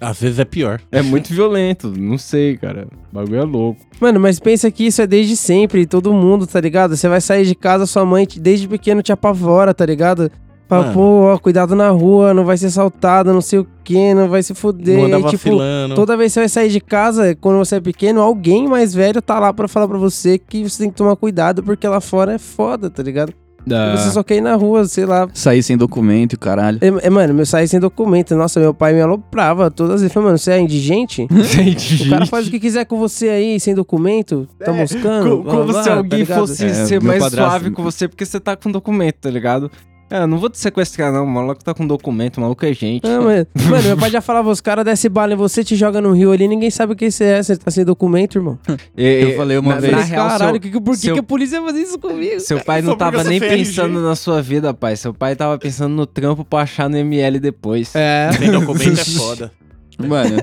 Às 0.00 0.20
vezes 0.20 0.38
é 0.38 0.44
pior. 0.44 0.80
É 0.92 1.02
muito 1.02 1.34
violento, 1.34 1.92
não 1.98 2.16
sei, 2.16 2.56
cara. 2.56 2.86
O 3.10 3.14
bagulho 3.16 3.40
é 3.40 3.42
louco. 3.44 3.80
Mano, 4.00 4.20
mas 4.20 4.38
pensa 4.38 4.70
que 4.70 4.86
isso 4.86 5.02
é 5.02 5.06
desde 5.08 5.36
sempre, 5.36 5.84
todo 5.86 6.12
mundo, 6.12 6.46
tá 6.46 6.60
ligado? 6.60 6.96
Você 6.96 7.08
vai 7.08 7.20
sair 7.20 7.44
de 7.44 7.56
casa, 7.56 7.84
sua 7.84 8.04
mãe 8.06 8.24
desde 8.40 8.68
pequeno 8.68 9.02
te 9.02 9.10
apavora, 9.10 9.74
tá 9.74 9.84
ligado? 9.84 10.30
Mano. 10.76 10.92
pô, 10.92 11.00
ó, 11.32 11.38
cuidado 11.38 11.74
na 11.74 11.88
rua, 11.90 12.34
não 12.34 12.44
vai 12.44 12.56
ser 12.56 12.66
assaltado, 12.66 13.32
não 13.32 13.40
sei 13.40 13.60
o 13.60 13.66
que, 13.82 14.12
não 14.14 14.28
vai 14.28 14.42
se 14.42 14.54
fuder. 14.54 15.08
Não 15.08 15.18
Aí, 15.18 15.24
tipo, 15.30 15.50
toda 15.94 16.16
vez 16.16 16.30
que 16.30 16.34
você 16.34 16.40
vai 16.40 16.48
sair 16.48 16.68
de 16.68 16.80
casa, 16.80 17.34
quando 17.40 17.56
você 17.58 17.76
é 17.76 17.80
pequeno, 17.80 18.20
alguém 18.20 18.68
mais 18.68 18.92
velho 18.94 19.22
tá 19.22 19.38
lá 19.38 19.52
pra 19.52 19.66
falar 19.68 19.88
pra 19.88 19.98
você 19.98 20.38
que 20.38 20.68
você 20.68 20.82
tem 20.82 20.90
que 20.90 20.96
tomar 20.96 21.16
cuidado, 21.16 21.62
porque 21.62 21.86
lá 21.88 22.00
fora 22.00 22.34
é 22.34 22.38
foda, 22.38 22.90
tá 22.90 23.02
ligado? 23.02 23.32
Ah. 23.70 23.94
Você 23.98 24.10
só 24.12 24.22
quer 24.22 24.36
ir 24.36 24.40
na 24.40 24.54
rua, 24.54 24.86
sei 24.86 25.04
lá. 25.04 25.28
Sair 25.34 25.62
sem 25.62 25.76
documento, 25.76 26.32
e 26.34 26.36
caralho. 26.38 26.78
É, 26.80 27.06
é, 27.06 27.10
mano, 27.10 27.34
meu 27.34 27.44
sair 27.44 27.68
sem 27.68 27.78
documento. 27.78 28.34
Nossa, 28.34 28.58
meu 28.58 28.72
pai 28.72 28.94
me 28.94 29.00
aloprava 29.02 29.70
todas 29.70 29.96
as 29.96 30.00
vezes. 30.00 30.14
Falei, 30.14 30.26
mano, 30.28 30.38
você 30.38 30.52
é 30.52 30.60
indigente? 30.60 31.26
O 32.06 32.08
cara 32.10 32.24
faz 32.24 32.46
o 32.46 32.50
que 32.50 32.58
quiser 32.60 32.86
com 32.86 32.98
você 32.98 33.28
aí, 33.28 33.60
sem 33.60 33.74
documento, 33.74 34.48
tá 34.58 34.72
moscando. 34.72 35.30
Como, 35.30 35.42
blá, 35.42 35.52
como 35.52 35.64
blá, 35.66 35.82
se 35.82 35.88
tá 35.90 35.96
alguém 35.96 36.18
ligado? 36.20 36.38
fosse 36.46 36.64
É, 36.64 36.72
ser 36.86 37.02
mais 37.02 37.22
padrasto- 37.22 37.50
suave 37.50 37.70
com 37.72 37.82
você 37.82 38.08
porque 38.08 38.24
você 38.24 38.40
tá 38.40 38.56
com 38.56 38.70
documento, 38.70 39.16
tá 39.16 39.28
ligado? 39.30 39.70
É, 40.10 40.22
eu 40.22 40.26
não 40.26 40.38
vou 40.38 40.48
te 40.48 40.58
sequestrar, 40.58 41.12
não. 41.12 41.24
O 41.24 41.28
maluco 41.28 41.62
tá 41.62 41.74
com 41.74 41.86
documento, 41.86 42.38
o 42.38 42.40
maluco 42.40 42.64
é 42.64 42.72
gente. 42.72 43.06
Ah, 43.06 43.20
mas- 43.20 43.46
mano, 43.68 43.82
meu 43.82 43.96
pai 43.96 44.10
já 44.10 44.20
falava, 44.20 44.48
os 44.50 44.60
caras 44.60 44.84
descem 44.84 45.10
bala 45.10 45.34
em 45.34 45.36
você, 45.36 45.62
te 45.62 45.76
joga 45.76 46.00
no 46.00 46.12
rio 46.12 46.32
ali, 46.32 46.48
ninguém 46.48 46.70
sabe 46.70 46.94
quem 46.94 47.10
você 47.10 47.24
é, 47.24 47.42
você 47.42 47.56
tá 47.56 47.70
sem 47.70 47.84
documento, 47.84 48.38
irmão. 48.38 48.58
E- 48.96 49.20
Eu 49.32 49.36
falei 49.36 49.58
uma 49.58 49.74
na- 49.74 49.80
vez- 49.80 49.92
na 49.92 50.00
real, 50.02 50.28
caralho, 50.28 50.52
seu- 50.52 50.60
que, 50.60 50.70
que- 50.70 50.80
por 50.80 50.94
que, 50.94 51.00
seu- 51.00 51.14
que 51.14 51.20
a 51.20 51.22
polícia 51.22 51.60
fazer 51.62 51.80
isso 51.80 51.98
comigo? 51.98 52.40
Seu 52.40 52.60
pai 52.60 52.80
não 52.82 52.96
tava 52.96 53.22
nem 53.24 53.38
RG. 53.38 53.48
pensando 53.56 54.00
na 54.00 54.14
sua 54.16 54.40
vida, 54.40 54.72
pai. 54.72 54.96
Seu 54.96 55.12
pai 55.12 55.36
tava 55.36 55.58
pensando 55.58 55.94
no 55.94 56.06
trampo 56.06 56.44
pra 56.44 56.60
achar 56.60 56.88
no 56.88 56.96
ML 56.96 57.38
depois. 57.38 57.94
É. 57.94 58.30
Sem 58.38 58.50
documento 58.50 59.00
é 59.00 59.04
foda. 59.04 59.52
Mano, 59.98 60.36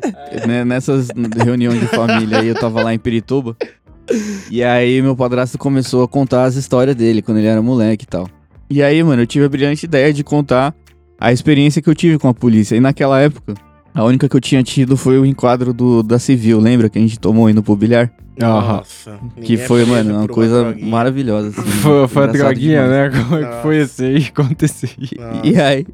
né, 0.48 0.66
nessas 0.66 1.08
reuniões 1.44 1.80
de 1.80 1.88
família 1.88 2.40
aí, 2.40 2.50
eu 2.50 2.56
tava 2.56 2.84
lá 2.84 2.94
em 2.94 3.00
Pirituba. 3.00 3.56
E 4.52 4.62
aí 4.64 5.02
meu 5.02 5.16
padrasto 5.16 5.58
começou 5.58 6.04
a 6.04 6.08
contar 6.08 6.44
as 6.44 6.56
histórias 6.56 6.96
dele 6.96 7.22
quando 7.22 7.38
ele 7.38 7.48
era 7.48 7.62
moleque 7.62 8.04
e 8.04 8.08
tal. 8.08 8.28
E 8.70 8.82
aí, 8.82 9.04
mano, 9.04 9.22
eu 9.22 9.28
tive 9.28 9.46
a 9.46 9.50
brilhante 9.50 9.86
ideia 9.86 10.12
de 10.14 10.24
contar 10.24 10.74
a 11.20 11.32
experiência 11.32 11.82
que 11.82 11.90
eu 11.90 11.96
tive 11.96 12.18
com 12.18 12.28
a 12.28 12.34
polícia. 12.34 12.76
E 12.76 12.80
naquela 12.80 13.20
época, 13.22 13.54
a 13.94 14.04
única 14.04 14.28
que 14.28 14.36
eu 14.36 14.42
tinha 14.42 14.62
tido 14.64 14.98
foi 14.98 15.18
o 15.20 15.26
enquadro 15.26 15.72
do, 15.74 16.02
da 16.04 16.18
civil, 16.20 16.60
lembra? 16.60 16.90
Que 16.90 16.98
a 16.98 17.02
gente 17.02 17.20
tomou 17.20 17.50
indo 17.50 17.62
pro 17.64 17.76
bilhar? 17.76 18.12
Aham. 18.42 18.78
Nossa. 18.78 19.20
Que 19.42 19.54
é 19.54 19.58
foi, 19.58 19.86
preso 19.86 19.92
mano, 19.96 20.20
uma 20.20 20.28
coisa 20.28 20.64
droguinha. 20.64 20.88
maravilhosa. 20.88 21.50
Assim, 21.50 21.62
Foi, 21.80 22.08
foi 22.08 22.24
a 22.24 22.28
droguinha, 22.28 22.84
demais. 22.84 23.14
né? 23.14 23.24
Como 23.24 23.36
é 23.38 23.46
que 23.56 23.62
foi 23.62 23.82
isso 23.82 24.04
aí? 24.04 24.16
Aí. 24.16 24.26
Nossa. 24.38 25.48
E 25.48 25.62
aí, 25.62 25.86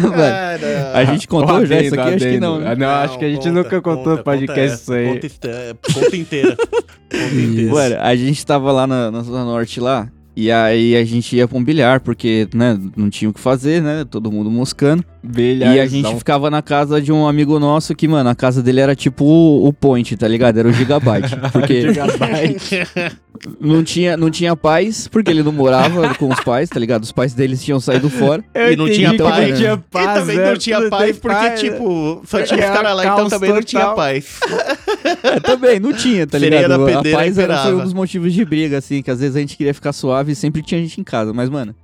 mano, 0.00 0.12
Cara. 0.14 0.92
a 0.94 1.04
gente 1.06 1.26
contou 1.26 1.56
O 1.56 1.66
já 1.66 1.80
isso 1.80 1.94
adendo, 1.94 2.00
aqui? 2.02 2.14
Acho 2.14 2.18
que 2.18 2.24
adendo. 2.26 2.46
não. 2.46 2.58
né? 2.60 2.76
Não, 2.76 2.86
acho 2.86 3.18
que 3.18 3.24
a 3.24 3.28
gente 3.28 3.38
conta, 3.38 3.52
nunca 3.52 3.80
contou 3.82 4.04
conta, 4.04 4.16
no 4.18 4.22
podcast 4.22 4.86
conta 4.86 5.26
isso 5.26 5.42
aí. 5.48 5.74
Conta, 5.74 5.94
conta 5.94 6.16
inteira. 6.16 6.56
Conta 6.56 7.34
inteira. 7.34 7.72
Mano, 7.72 7.96
a 8.00 8.14
gente 8.14 8.46
tava 8.46 8.70
lá 8.70 8.86
na, 8.86 9.10
na 9.10 9.20
Zona 9.22 9.44
Norte 9.44 9.80
lá. 9.80 10.08
E 10.36 10.50
aí 10.50 10.96
a 10.96 11.04
gente 11.04 11.36
ia 11.36 11.46
pra 11.46 11.56
um 11.56 11.62
bilhar, 11.64 12.00
porque, 12.00 12.48
né, 12.54 12.78
não 12.96 13.08
tinha 13.08 13.30
o 13.30 13.32
que 13.32 13.40
fazer, 13.40 13.80
né? 13.80 14.04
Todo 14.04 14.32
mundo 14.32 14.50
moscando. 14.50 15.04
E 15.36 15.80
a 15.80 15.86
gente 15.86 16.14
ficava 16.16 16.50
na 16.50 16.60
casa 16.60 17.00
de 17.00 17.10
um 17.12 17.26
amigo 17.26 17.58
nosso 17.58 17.94
que, 17.94 18.06
mano, 18.06 18.28
a 18.28 18.34
casa 18.34 18.62
dele 18.62 18.80
era 18.80 18.94
tipo 18.94 19.24
o, 19.24 19.66
o 19.66 19.72
point, 19.72 20.16
tá 20.16 20.28
ligado? 20.28 20.58
Era 20.58 20.68
o 20.68 20.72
gigabyte. 20.72 21.34
Porque 21.52 21.84
não 23.60 23.82
tinha, 23.82 24.16
não 24.16 24.30
tinha 24.30 24.54
pais, 24.56 25.08
porque 25.08 25.30
ele 25.30 25.42
não 25.42 25.52
morava 25.52 26.14
com 26.14 26.28
os 26.28 26.40
pais, 26.40 26.68
tá 26.68 26.78
ligado? 26.78 27.02
Os 27.02 27.12
pais 27.12 27.34
deles 27.34 27.62
tinham 27.62 27.80
saído 27.80 28.08
fora. 28.08 28.44
E 28.54 28.76
não 28.76 28.86
tinha 28.86 29.08
entendi 29.08 29.16
que 29.16 29.22
paz. 29.22 29.48
Não 29.50 29.56
tinha 29.56 29.72
E 29.72 30.18
também 30.18 30.36
né? 30.36 30.50
não 30.50 30.56
tinha 30.56 30.80
tem 30.80 30.90
porque, 30.90 31.18
paz, 31.18 31.62
né? 31.62 31.70
tipo, 31.70 32.22
só 32.26 32.42
tinha 32.42 32.58
os 32.58 32.64
É, 32.64 32.68
caras 32.72 32.96
lá, 32.96 33.04
então 33.06 33.28
também 33.28 33.52
não 33.52 33.62
tinha 33.62 33.82
total. 33.82 33.96
paz. 33.96 34.40
É, 35.22 35.38
também, 35.40 35.78
não 35.78 35.92
tinha, 35.92 36.26
tá 36.26 36.38
Seria 36.38 36.62
ligado? 36.62 36.86
da 36.86 37.00
A 37.00 37.02
paz 37.02 37.36
era, 37.36 37.62
foi 37.62 37.74
um 37.74 37.82
dos 37.82 37.92
motivos 37.92 38.32
de 38.32 38.42
briga, 38.44 38.78
assim, 38.78 39.02
que 39.02 39.10
às 39.10 39.20
vezes 39.20 39.36
a 39.36 39.40
gente 39.40 39.56
queria 39.56 39.74
ficar 39.74 39.92
suave 39.92 40.32
e 40.32 40.34
sempre 40.34 40.62
tinha 40.62 40.80
gente 40.80 40.98
em 41.00 41.04
casa. 41.04 41.32
Mas, 41.32 41.50
mano, 41.50 41.74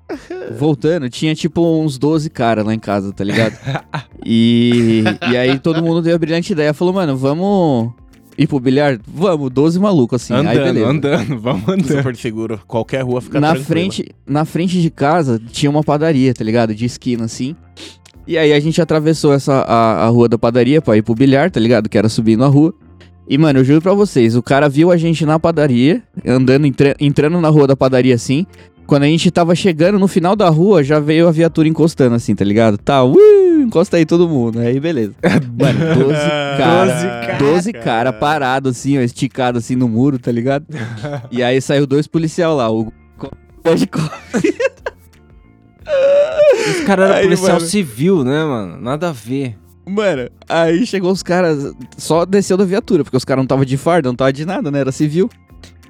voltando, 0.59 1.09
tinha 1.11 1.35
tipo 1.35 1.61
uns 1.83 1.99
12 1.99 2.31
caras 2.31 2.64
lá 2.64 2.75
em 2.75 2.79
casa, 2.79 3.12
tá 3.12 3.25
ligado? 3.25 3.55
E, 4.25 5.03
e 5.33 5.37
aí 5.37 5.59
todo 5.59 5.83
mundo 5.83 6.03
teve 6.03 6.14
a 6.14 6.18
brilhante 6.18 6.53
ideia, 6.53 6.75
falou, 6.75 6.92
mano, 6.92 7.16
vamos 7.16 7.90
ir 8.37 8.46
pro 8.46 8.61
bilhar? 8.61 8.99
Vamos, 9.09 9.51
12 9.51 9.81
malucos, 9.81 10.23
assim. 10.23 10.35
aí 10.35 10.40
Andando, 10.40 10.64
beleza. 10.64 10.87
andando, 10.90 11.38
vamos 11.40 11.68
andando. 11.68 11.87
Super 11.96 12.16
seguro. 12.16 12.61
Qualquer 12.66 13.03
rua 13.03 13.23
fica 13.23 13.40
na 13.40 13.49
tranquila. 13.55 13.66
frente, 13.66 14.09
na 14.27 14.44
frente 14.44 14.81
de 14.83 14.90
casa 14.90 15.40
tinha 15.51 15.70
uma 15.70 15.83
padaria, 15.83 16.35
tá 16.35 16.44
ligado? 16.44 16.75
De 16.75 16.85
esquina, 16.85 17.25
assim. 17.25 17.57
E 18.27 18.37
aí 18.37 18.53
a 18.53 18.61
gente 18.61 18.81
atravessou 18.81 19.33
essa, 19.33 19.55
a, 19.62 20.05
a 20.05 20.09
rua 20.09 20.29
da 20.29 20.37
padaria 20.37 20.83
pra 20.83 20.99
ir 20.99 21.03
pro 21.03 21.14
bilhar, 21.14 21.51
tá 21.51 21.59
ligado? 21.59 21.88
Que 21.88 21.96
era 21.96 22.09
subindo 22.11 22.44
a 22.44 22.49
rua. 22.49 22.75
E, 23.27 23.38
mano, 23.38 23.61
eu 23.61 23.64
juro 23.64 23.81
pra 23.81 23.94
vocês, 23.94 24.37
o 24.37 24.42
cara 24.42 24.68
viu 24.68 24.90
a 24.92 24.99
gente 24.99 25.25
na 25.25 25.38
padaria, 25.38 26.03
andando, 26.27 26.66
entra- 26.66 26.94
entrando 27.01 27.40
na 27.40 27.49
rua 27.49 27.66
da 27.66 27.75
padaria 27.77 28.14
assim. 28.14 28.44
Quando 28.90 29.05
a 29.05 29.07
gente 29.07 29.31
tava 29.31 29.55
chegando 29.55 30.00
no 30.00 30.09
final 30.09 30.35
da 30.35 30.48
rua, 30.48 30.83
já 30.83 30.98
veio 30.98 31.29
a 31.29 31.31
viatura 31.31 31.68
encostando 31.68 32.16
assim, 32.16 32.35
tá 32.35 32.44
ligado? 32.44 32.76
Tá, 32.76 33.05
uh, 33.05 33.62
encosta 33.62 33.96
aí 33.96 34.05
todo 34.05 34.29
mundo. 34.29 34.59
Aí, 34.59 34.81
beleza. 34.81 35.14
Mano, 35.57 35.94
12 35.94 36.12
cara, 36.59 36.87
12 36.87 37.05
cara. 37.07 37.38
12 37.38 37.72
cara 37.72 38.12
parado 38.12 38.68
assim, 38.70 38.98
ó, 38.98 39.00
esticado 39.00 39.59
assim 39.59 39.76
no 39.76 39.88
muro, 39.88 40.18
tá 40.18 40.33
ligado? 40.33 40.66
E 41.31 41.40
aí 41.40 41.61
saiu 41.61 41.87
dois 41.87 42.09
policial 42.09 42.57
lá, 42.57 42.68
o 42.68 42.92
de 43.62 43.88
Esse 46.68 46.85
cara 46.85 47.05
era 47.05 47.14
Aí, 47.18 47.22
policial 47.22 47.59
mano. 47.59 47.66
civil, 47.68 48.24
né, 48.24 48.44
mano? 48.44 48.81
Nada 48.81 49.11
a 49.11 49.12
ver. 49.12 49.57
Mano, 49.87 50.29
aí 50.48 50.85
chegou 50.85 51.12
os 51.12 51.22
caras, 51.22 51.72
só 51.96 52.26
desceu 52.26 52.57
da 52.57 52.64
viatura, 52.64 53.05
porque 53.05 53.16
os 53.16 53.24
caras 53.24 53.40
não 53.42 53.46
tava 53.46 53.64
de 53.64 53.76
farda, 53.76 54.09
não 54.09 54.16
tava 54.16 54.33
de 54.33 54.44
nada, 54.44 54.68
né? 54.68 54.81
Era 54.81 54.90
civil. 54.90 55.31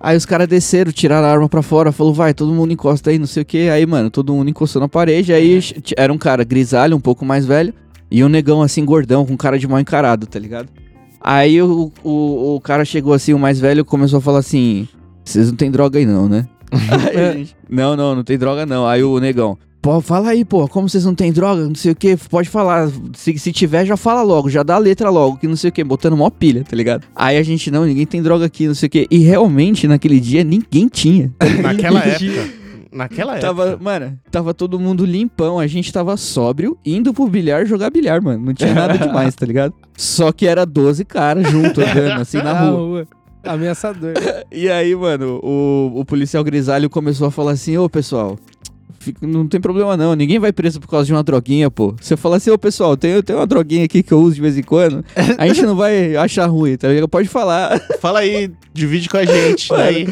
Aí 0.00 0.16
os 0.16 0.24
caras 0.24 0.48
desceram, 0.48 0.90
tiraram 0.90 1.26
a 1.28 1.30
arma 1.30 1.48
pra 1.48 1.60
fora, 1.62 1.92
falou, 1.92 2.14
vai, 2.14 2.32
todo 2.32 2.52
mundo 2.54 2.72
encosta 2.72 3.10
aí, 3.10 3.18
não 3.18 3.26
sei 3.26 3.42
o 3.42 3.46
que. 3.46 3.68
Aí, 3.68 3.84
mano, 3.84 4.10
todo 4.10 4.32
mundo 4.32 4.48
encostou 4.48 4.80
na 4.80 4.88
parede. 4.88 5.32
Aí 5.32 5.60
ch- 5.60 5.74
era 5.96 6.10
um 6.12 6.16
cara 6.16 6.42
grisalho, 6.42 6.96
um 6.96 7.00
pouco 7.00 7.24
mais 7.24 7.44
velho, 7.44 7.74
e 8.10 8.24
um 8.24 8.28
negão 8.28 8.62
assim, 8.62 8.82
gordão, 8.84 9.26
com 9.26 9.36
cara 9.36 9.58
de 9.58 9.68
mal 9.68 9.78
encarado, 9.78 10.26
tá 10.26 10.38
ligado? 10.38 10.68
Aí 11.20 11.60
o, 11.60 11.92
o, 12.02 12.54
o 12.56 12.60
cara 12.62 12.82
chegou 12.84 13.12
assim, 13.12 13.34
o 13.34 13.38
mais 13.38 13.60
velho, 13.60 13.84
começou 13.84 14.20
a 14.20 14.22
falar 14.22 14.38
assim: 14.38 14.88
Vocês 15.22 15.48
não 15.50 15.56
tem 15.56 15.70
droga 15.70 15.98
aí 15.98 16.06
não, 16.06 16.26
né? 16.28 16.48
Aí 17.12 17.16
a 17.28 17.32
gente, 17.32 17.54
não, 17.68 17.94
não, 17.96 18.14
não 18.14 18.24
tem 18.24 18.38
droga 18.38 18.64
não. 18.64 18.86
Aí 18.86 19.02
o 19.02 19.18
negão, 19.20 19.58
pô, 19.80 20.00
fala 20.00 20.30
aí, 20.30 20.44
pô, 20.44 20.68
como 20.68 20.88
vocês 20.88 21.04
não 21.04 21.14
tem 21.14 21.32
droga, 21.32 21.64
não 21.66 21.74
sei 21.74 21.92
o 21.92 21.96
que, 21.96 22.16
pode 22.16 22.48
falar. 22.48 22.90
Se, 23.14 23.36
se 23.38 23.52
tiver, 23.52 23.84
já 23.86 23.96
fala 23.96 24.22
logo, 24.22 24.48
já 24.50 24.62
dá 24.62 24.74
a 24.74 24.78
letra 24.78 25.10
logo, 25.10 25.36
que 25.36 25.46
não 25.48 25.56
sei 25.56 25.70
o 25.70 25.72
que, 25.72 25.82
botando 25.82 26.16
mó 26.16 26.30
pilha, 26.30 26.64
tá 26.64 26.76
ligado? 26.76 27.06
Aí 27.14 27.36
a 27.36 27.42
gente, 27.42 27.70
não, 27.70 27.84
ninguém 27.84 28.06
tem 28.06 28.22
droga 28.22 28.44
aqui, 28.46 28.66
não 28.66 28.74
sei 28.74 28.86
o 28.86 28.90
que. 28.90 29.06
E 29.10 29.18
realmente, 29.18 29.88
naquele 29.88 30.20
dia, 30.20 30.44
ninguém 30.44 30.88
tinha. 30.88 31.30
Naquela 31.62 32.00
época. 32.00 32.60
Naquela 32.92 33.38
Tava, 33.38 33.68
época. 33.68 33.84
mano, 33.84 34.18
tava 34.32 34.52
todo 34.52 34.78
mundo 34.78 35.04
limpão, 35.04 35.60
a 35.60 35.66
gente 35.68 35.92
tava 35.92 36.16
sóbrio, 36.16 36.76
indo 36.84 37.14
pro 37.14 37.28
bilhar 37.28 37.64
jogar 37.64 37.88
bilhar, 37.88 38.20
mano. 38.20 38.44
Não 38.46 38.52
tinha 38.52 38.74
nada 38.74 38.98
demais, 38.98 39.32
tá 39.34 39.46
ligado? 39.46 39.72
Só 39.96 40.32
que 40.32 40.44
era 40.44 40.66
12 40.66 41.04
caras 41.04 41.48
junto, 41.48 41.80
andando 41.80 42.20
assim 42.20 42.38
na 42.38 42.52
rua. 42.68 43.06
Ameaçador. 43.44 44.14
E 44.52 44.68
aí, 44.68 44.96
mano, 44.96 45.38
o, 45.44 45.92
o 46.00 46.04
policial 46.04 46.42
grisalho 46.42 46.90
começou 46.90 47.28
a 47.28 47.30
falar 47.30 47.52
assim, 47.52 47.78
ô 47.78 47.88
pessoal, 47.88 48.36
não 49.22 49.46
tem 49.46 49.60
problema 49.60 49.96
não, 49.96 50.14
ninguém 50.14 50.38
vai 50.38 50.52
preso 50.52 50.78
por 50.80 50.88
causa 50.88 51.06
de 51.06 51.12
uma 51.12 51.22
droguinha, 51.22 51.70
pô. 51.70 51.94
Você 52.00 52.16
fala 52.16 52.36
assim, 52.36 52.50
ô 52.50 52.58
pessoal, 52.58 52.96
tem, 52.96 53.22
tem 53.22 53.34
uma 53.34 53.46
droguinha 53.46 53.84
aqui 53.84 54.02
que 54.02 54.12
eu 54.12 54.20
uso 54.20 54.34
de 54.34 54.40
vez 54.40 54.58
em 54.58 54.62
quando, 54.62 55.04
a 55.38 55.46
gente 55.46 55.62
não 55.62 55.74
vai 55.74 56.16
achar 56.16 56.46
ruim, 56.46 56.76
tá 56.76 56.88
ligado? 56.88 57.08
Pode 57.08 57.28
falar. 57.28 57.80
Fala 58.00 58.20
aí, 58.20 58.50
divide 58.72 59.08
com 59.08 59.16
a 59.16 59.24
gente. 59.24 59.70
Mano, 59.70 59.82
Aí. 59.82 60.06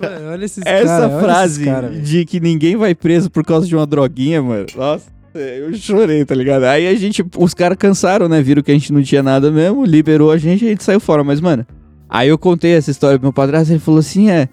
Mano, 0.00 0.30
olha 0.32 0.44
esses 0.44 0.62
Essa 0.64 0.86
cara, 0.86 1.08
olha 1.08 1.20
frase 1.20 1.62
esses 1.62 1.72
cara, 1.72 1.88
de 1.90 2.24
que 2.24 2.40
ninguém 2.40 2.76
vai 2.76 2.94
preso 2.94 3.30
por 3.30 3.44
causa 3.44 3.66
de 3.66 3.74
uma 3.74 3.86
droguinha, 3.86 4.42
mano, 4.42 4.66
nossa. 4.76 5.18
Eu 5.34 5.72
chorei, 5.74 6.24
tá 6.24 6.34
ligado? 6.34 6.64
Aí 6.64 6.88
a 6.88 6.94
gente, 6.94 7.24
os 7.36 7.54
caras 7.54 7.76
cansaram, 7.78 8.28
né? 8.28 8.42
Viram 8.42 8.62
que 8.62 8.70
a 8.70 8.74
gente 8.74 8.92
não 8.92 9.02
tinha 9.02 9.22
nada 9.22 9.50
mesmo, 9.50 9.84
liberou 9.84 10.32
a 10.32 10.38
gente 10.38 10.64
e 10.64 10.68
a 10.68 10.70
gente 10.70 10.82
saiu 10.82 10.98
fora. 10.98 11.22
Mas, 11.22 11.40
mano, 11.40 11.66
aí 12.08 12.28
eu 12.28 12.38
contei 12.38 12.72
essa 12.72 12.90
história 12.90 13.18
pro 13.18 13.26
meu 13.26 13.32
padrasto 13.32 13.72
ele 13.72 13.78
falou 13.78 14.00
assim: 14.00 14.30
é, 14.30 14.48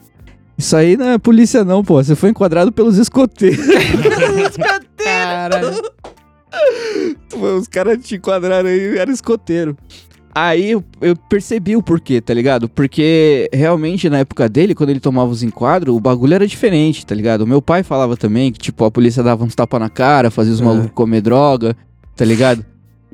isso 0.57 0.75
aí 0.75 0.95
não 0.97 1.07
é 1.07 1.17
polícia, 1.17 1.63
não, 1.63 1.83
pô. 1.83 2.03
Você 2.03 2.15
foi 2.15 2.29
enquadrado 2.29 2.71
pelos 2.71 2.97
escoteiros. 2.97 3.65
Caralho. 5.03 5.81
Os 7.59 7.67
caras 7.67 7.97
te 8.03 8.15
enquadraram 8.15 8.69
aí, 8.69 8.97
era 8.97 9.11
escoteiro. 9.11 9.77
Aí 10.33 10.71
eu, 10.71 10.83
eu 11.01 11.15
percebi 11.15 11.75
o 11.77 11.83
porquê, 11.83 12.19
tá 12.19 12.33
ligado? 12.33 12.67
Porque 12.67 13.49
realmente 13.53 14.09
na 14.09 14.19
época 14.19 14.49
dele, 14.49 14.75
quando 14.75 14.89
ele 14.89 14.99
tomava 14.99 15.29
os 15.31 15.43
enquadros, 15.43 15.95
o 15.95 15.99
bagulho 15.99 16.33
era 16.33 16.45
diferente, 16.45 17.05
tá 17.05 17.15
ligado? 17.15 17.41
O 17.41 17.47
meu 17.47 17.61
pai 17.61 17.83
falava 17.83 18.17
também 18.17 18.51
que, 18.51 18.59
tipo, 18.59 18.83
a 18.83 18.91
polícia 18.91 19.23
dava 19.23 19.43
uns 19.45 19.55
tapas 19.55 19.79
na 19.79 19.89
cara, 19.89 20.29
fazia 20.29 20.53
os 20.53 20.59
É. 20.61 20.63
malucos 20.63 20.91
comer 20.93 21.21
droga, 21.21 21.75
tá 22.15 22.25
ligado? 22.25 22.65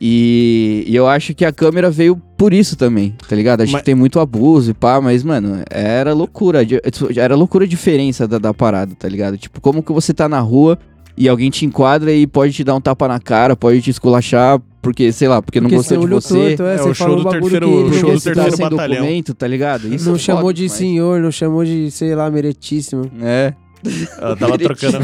E, 0.03 0.83
e 0.87 0.95
eu 0.95 1.07
acho 1.07 1.35
que 1.35 1.45
a 1.45 1.51
câmera 1.51 1.91
veio 1.91 2.15
por 2.35 2.53
isso 2.53 2.75
também, 2.75 3.15
tá 3.29 3.35
ligado? 3.35 3.61
Acho 3.61 3.71
Mas- 3.73 3.81
que 3.81 3.85
tem 3.85 3.93
muito 3.93 4.19
abuso 4.19 4.71
e 4.71 4.73
pá, 4.73 4.99
mas, 4.99 5.23
mano, 5.23 5.61
era 5.69 6.11
loucura. 6.11 6.61
Era 7.15 7.35
loucura 7.35 7.65
a 7.65 7.67
diferença 7.67 8.27
da, 8.27 8.39
da 8.39 8.51
parada, 8.51 8.95
tá 8.97 9.07
ligado? 9.07 9.37
Tipo, 9.37 9.61
como 9.61 9.83
que 9.83 9.91
você 9.93 10.11
tá 10.11 10.27
na 10.27 10.39
rua 10.39 10.79
e 11.15 11.29
alguém 11.29 11.51
te 11.51 11.65
enquadra 11.67 12.11
e 12.11 12.25
pode 12.25 12.51
te 12.51 12.63
dar 12.63 12.73
um 12.75 12.81
tapa 12.81 13.07
na 13.07 13.19
cara, 13.19 13.55
pode 13.55 13.79
te 13.79 13.91
esculachar, 13.91 14.59
porque, 14.81 15.11
sei 15.11 15.27
lá, 15.27 15.39
porque, 15.39 15.61
não 15.61 15.69
Porque 15.69 15.75
gostou 15.77 15.97
você 15.99 16.07
de 16.07 16.13
você. 16.13 16.33
torto, 16.57 16.63
é, 16.63 16.73
É 16.73 16.77
você 16.79 16.89
o 16.89 16.93
show 16.95 17.15
do 17.23 17.29
terceiro- 17.29 17.67
o 17.69 17.71
show 17.71 17.79
não 17.79 17.83
do 17.83 17.89
gostou. 17.91 18.09
tá 18.09 18.31
terceiro 18.41 18.57
sem 18.57 18.69
batalhão. 18.69 19.01
documento, 19.01 19.33
tá 19.35 19.47
ligado? 19.47 19.93
Isso 19.93 20.09
Não 20.09 20.15
é 20.15 20.19
chamou 20.19 20.41
foda 20.41 20.53
de 20.55 20.61
demais. 20.63 20.77
senhor, 20.79 21.21
não 21.21 21.31
chamou 21.31 21.63
de, 21.63 21.91
sei 21.91 22.15
lá, 22.15 22.31
meritíssimo. 22.31 23.03
É. 23.21 23.53
Eu 24.19 24.35
tava 24.35 24.57
trocando. 24.57 24.97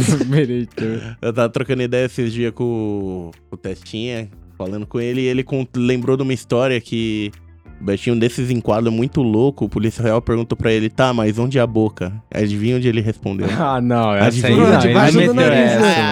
Eu 1.22 1.34
tava 1.34 1.50
trocando 1.50 1.84
ideia 1.84 2.06
esses 2.08 2.34
dias 2.34 2.52
com, 2.56 2.64
o- 2.64 3.32
com 3.50 3.56
o 3.56 3.58
Testinha, 3.58 4.28
falando 4.58 4.86
com 4.88 5.00
ele, 5.00 5.22
ele 5.22 5.46
lembrou 5.76 6.18
de 6.18 6.24
uma 6.24 6.34
história 6.34 6.80
que 6.82 7.32
o 7.80 7.84
Betinho, 7.84 8.16
um 8.16 8.20
desses 8.20 8.50
enquadros 8.50 8.92
muito 8.92 9.22
louco, 9.22 9.66
o 9.66 9.70
polícia 9.70 10.04
real 10.04 10.20
perguntou 10.22 10.58
pra 10.58 10.72
ele, 10.72 10.90
tá, 10.90 11.14
mas 11.14 11.38
onde 11.38 11.60
é 11.60 11.62
a 11.62 11.68
boca? 11.68 12.12
Adivinha 12.34 12.78
onde 12.78 12.88
ele 12.88 13.02
respondeu? 13.02 13.48
Ah, 13.58 13.80
não, 13.80 14.10
aí 14.10 14.22
Adivinha. 14.22 14.58
não, 14.58 14.80
Debaixo 14.80 15.18
ele 15.20 15.28
do 15.28 15.36
meteu 15.36 15.52
nariz, 15.52 15.72
essa, 15.72 15.80
né? 15.82 15.96
não. 15.96 16.04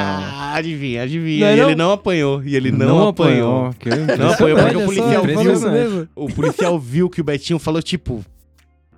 Ah, 0.45 0.53
adivinha, 0.55 1.03
adivinha. 1.03 1.39
Não 1.39 1.47
é 1.47 1.53
e 1.53 1.57
não? 1.59 1.65
ele 1.69 1.75
não 1.75 1.91
apanhou. 1.91 2.43
E 2.43 2.55
ele 2.55 2.71
não, 2.71 3.07
apanhou. 3.07 3.73
Que 3.79 3.89
Não 3.89 4.31
apanhou 4.31 4.59
porque 4.59 4.77
o 4.77 4.85
policial 4.85 5.23
viu. 5.25 6.07
O 6.15 6.27
policial 6.27 6.79
viu 6.79 7.09
que 7.09 7.21
o 7.21 7.23
Betinho 7.23 7.59
falou, 7.59 7.81
tipo. 7.81 8.23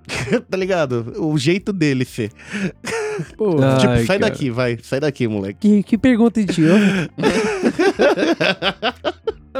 tá 0.50 0.56
ligado? 0.56 1.14
O 1.18 1.36
jeito 1.36 1.72
dele 1.72 2.04
ser. 2.04 2.30
Pô, 3.36 3.50
tipo, 3.78 3.90
Ai, 3.92 4.06
sai 4.06 4.18
cara. 4.18 4.30
daqui, 4.30 4.50
vai. 4.50 4.78
Sai 4.82 5.00
daqui, 5.00 5.26
moleque. 5.26 5.58
que, 5.60 5.82
que 5.82 5.98
pergunta 5.98 6.40
idiota. 6.40 7.10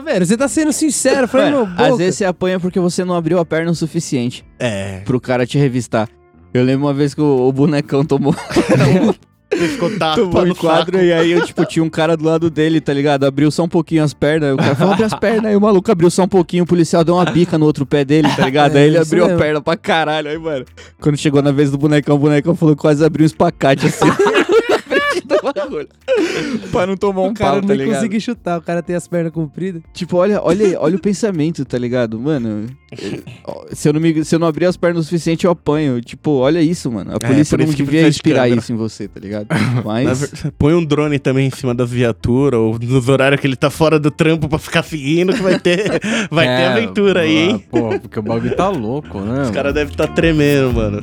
Tá 0.02 0.12
vendo? 0.12 0.24
Você 0.26 0.36
tá 0.36 0.48
sendo 0.48 0.72
sincero, 0.72 1.26
falando 1.28 1.50
meu 1.50 1.66
boca. 1.66 1.86
Às 1.86 1.98
vezes 1.98 2.16
você 2.16 2.24
apanha 2.24 2.58
porque 2.60 2.78
você 2.80 3.04
não 3.04 3.14
abriu 3.14 3.38
a 3.38 3.44
perna 3.44 3.70
o 3.70 3.74
suficiente 3.74 4.44
É. 4.58 5.00
pro 5.04 5.20
cara 5.20 5.46
te 5.46 5.58
revistar. 5.58 6.08
Eu 6.54 6.64
lembro 6.64 6.86
uma 6.86 6.94
vez 6.94 7.14
que 7.14 7.20
o, 7.20 7.46
o 7.48 7.52
bonecão 7.52 8.04
tomou, 8.04 8.34
Ele 9.50 9.66
ficou 9.68 9.90
tapa 9.98 10.16
tomou 10.16 10.44
no 10.44 10.52
um 10.52 10.54
quadro 10.54 10.92
saco. 10.96 11.04
e 11.06 11.12
aí 11.12 11.30
eu, 11.32 11.44
tipo, 11.44 11.64
tinha 11.64 11.82
um 11.82 11.88
cara 11.88 12.16
do 12.18 12.24
lado 12.24 12.50
dele, 12.50 12.80
tá 12.82 12.92
ligado? 12.92 13.24
Abriu 13.24 13.50
só 13.50 13.64
um 13.64 13.68
pouquinho 13.68 14.04
as 14.04 14.12
pernas, 14.12 14.52
o 14.52 14.56
cara 14.58 14.74
falou, 14.76 14.92
abre 14.92 15.04
as 15.06 15.14
pernas, 15.14 15.46
aí 15.46 15.56
o 15.56 15.60
maluco 15.60 15.90
abriu 15.90 16.10
só 16.10 16.24
um 16.24 16.28
pouquinho, 16.28 16.64
o 16.64 16.66
policial 16.66 17.02
deu 17.02 17.14
uma 17.14 17.24
bica 17.24 17.56
no 17.56 17.64
outro 17.64 17.86
pé 17.86 18.04
dele, 18.04 18.28
tá 18.36 18.44
ligado? 18.44 18.76
É, 18.76 18.80
aí 18.82 18.86
ele 18.88 18.98
abriu 18.98 19.24
a 19.24 19.28
mesmo. 19.28 19.40
perna 19.40 19.60
pra 19.62 19.76
caralho, 19.76 20.28
aí, 20.28 20.38
mano, 20.38 20.66
quando 21.00 21.16
chegou 21.16 21.40
na 21.42 21.50
vez 21.50 21.70
do 21.70 21.78
bonecão, 21.78 22.16
o 22.16 22.18
bonecão 22.18 22.54
falou 22.54 22.76
quase 22.76 23.02
abriu 23.04 23.24
um 23.24 23.26
espacate 23.26 23.86
assim. 23.86 24.04
do 25.28 25.42
bagulho. 25.54 25.88
pra 26.72 26.86
não 26.86 26.96
tomar 26.96 27.22
um 27.22 27.28
o 27.30 27.34
cara 27.34 27.60
pau, 27.60 27.68
tá 27.68 27.74
ligado? 27.74 28.20
chutar, 28.20 28.58
o 28.58 28.62
cara 28.62 28.82
tem 28.82 28.96
as 28.96 29.06
pernas 29.06 29.32
compridas. 29.32 29.82
Tipo, 29.92 30.16
olha, 30.16 30.40
olha, 30.42 30.80
olha 30.80 30.96
o 30.96 30.98
pensamento, 31.00 31.64
tá 31.64 31.78
ligado? 31.78 32.18
Mano, 32.18 32.66
se 33.72 33.88
eu, 33.88 33.92
não 33.92 34.00
me, 34.00 34.24
se 34.24 34.34
eu 34.34 34.38
não 34.38 34.46
abrir 34.48 34.64
as 34.66 34.76
pernas 34.76 35.02
o 35.02 35.04
suficiente, 35.04 35.44
eu 35.44 35.50
apanho. 35.50 36.00
Tipo, 36.00 36.30
olha 36.32 36.60
isso, 36.60 36.90
mano. 36.90 37.14
A 37.14 37.18
polícia 37.18 37.56
por 37.56 37.64
não 37.66 37.72
devia 37.72 38.08
inspirar 38.08 38.48
isso 38.48 38.72
em 38.72 38.76
você, 38.76 39.06
tá 39.06 39.20
ligado? 39.20 39.46
Mas. 39.84 40.20
ver- 40.42 40.52
Põe 40.58 40.74
um 40.74 40.84
drone 40.84 41.18
também 41.18 41.46
em 41.48 41.50
cima 41.50 41.74
das 41.74 41.90
viaturas, 41.90 42.58
ou 42.58 42.78
nos 42.78 43.08
horários 43.08 43.40
que 43.40 43.46
ele 43.46 43.56
tá 43.56 43.70
fora 43.70 43.98
do 44.00 44.10
trampo 44.10 44.48
pra 44.48 44.58
ficar 44.58 44.82
seguindo, 44.82 45.32
que 45.34 45.42
vai 45.42 45.58
ter, 45.60 46.00
vai 46.30 46.46
ter 46.46 46.52
É, 46.52 46.66
aventura 46.68 47.20
aí, 47.20 47.36
hein? 47.36 47.64
Pô, 47.70 47.98
porque 48.00 48.18
o 48.18 48.22
bagulho 48.22 48.56
tá 48.56 48.68
louco, 48.68 49.20
né? 49.20 49.42
Os 49.42 49.50
caras 49.50 49.74
devem 49.74 49.92
estar 49.92 50.08
tremendo, 50.08 50.72
mano. 50.72 51.00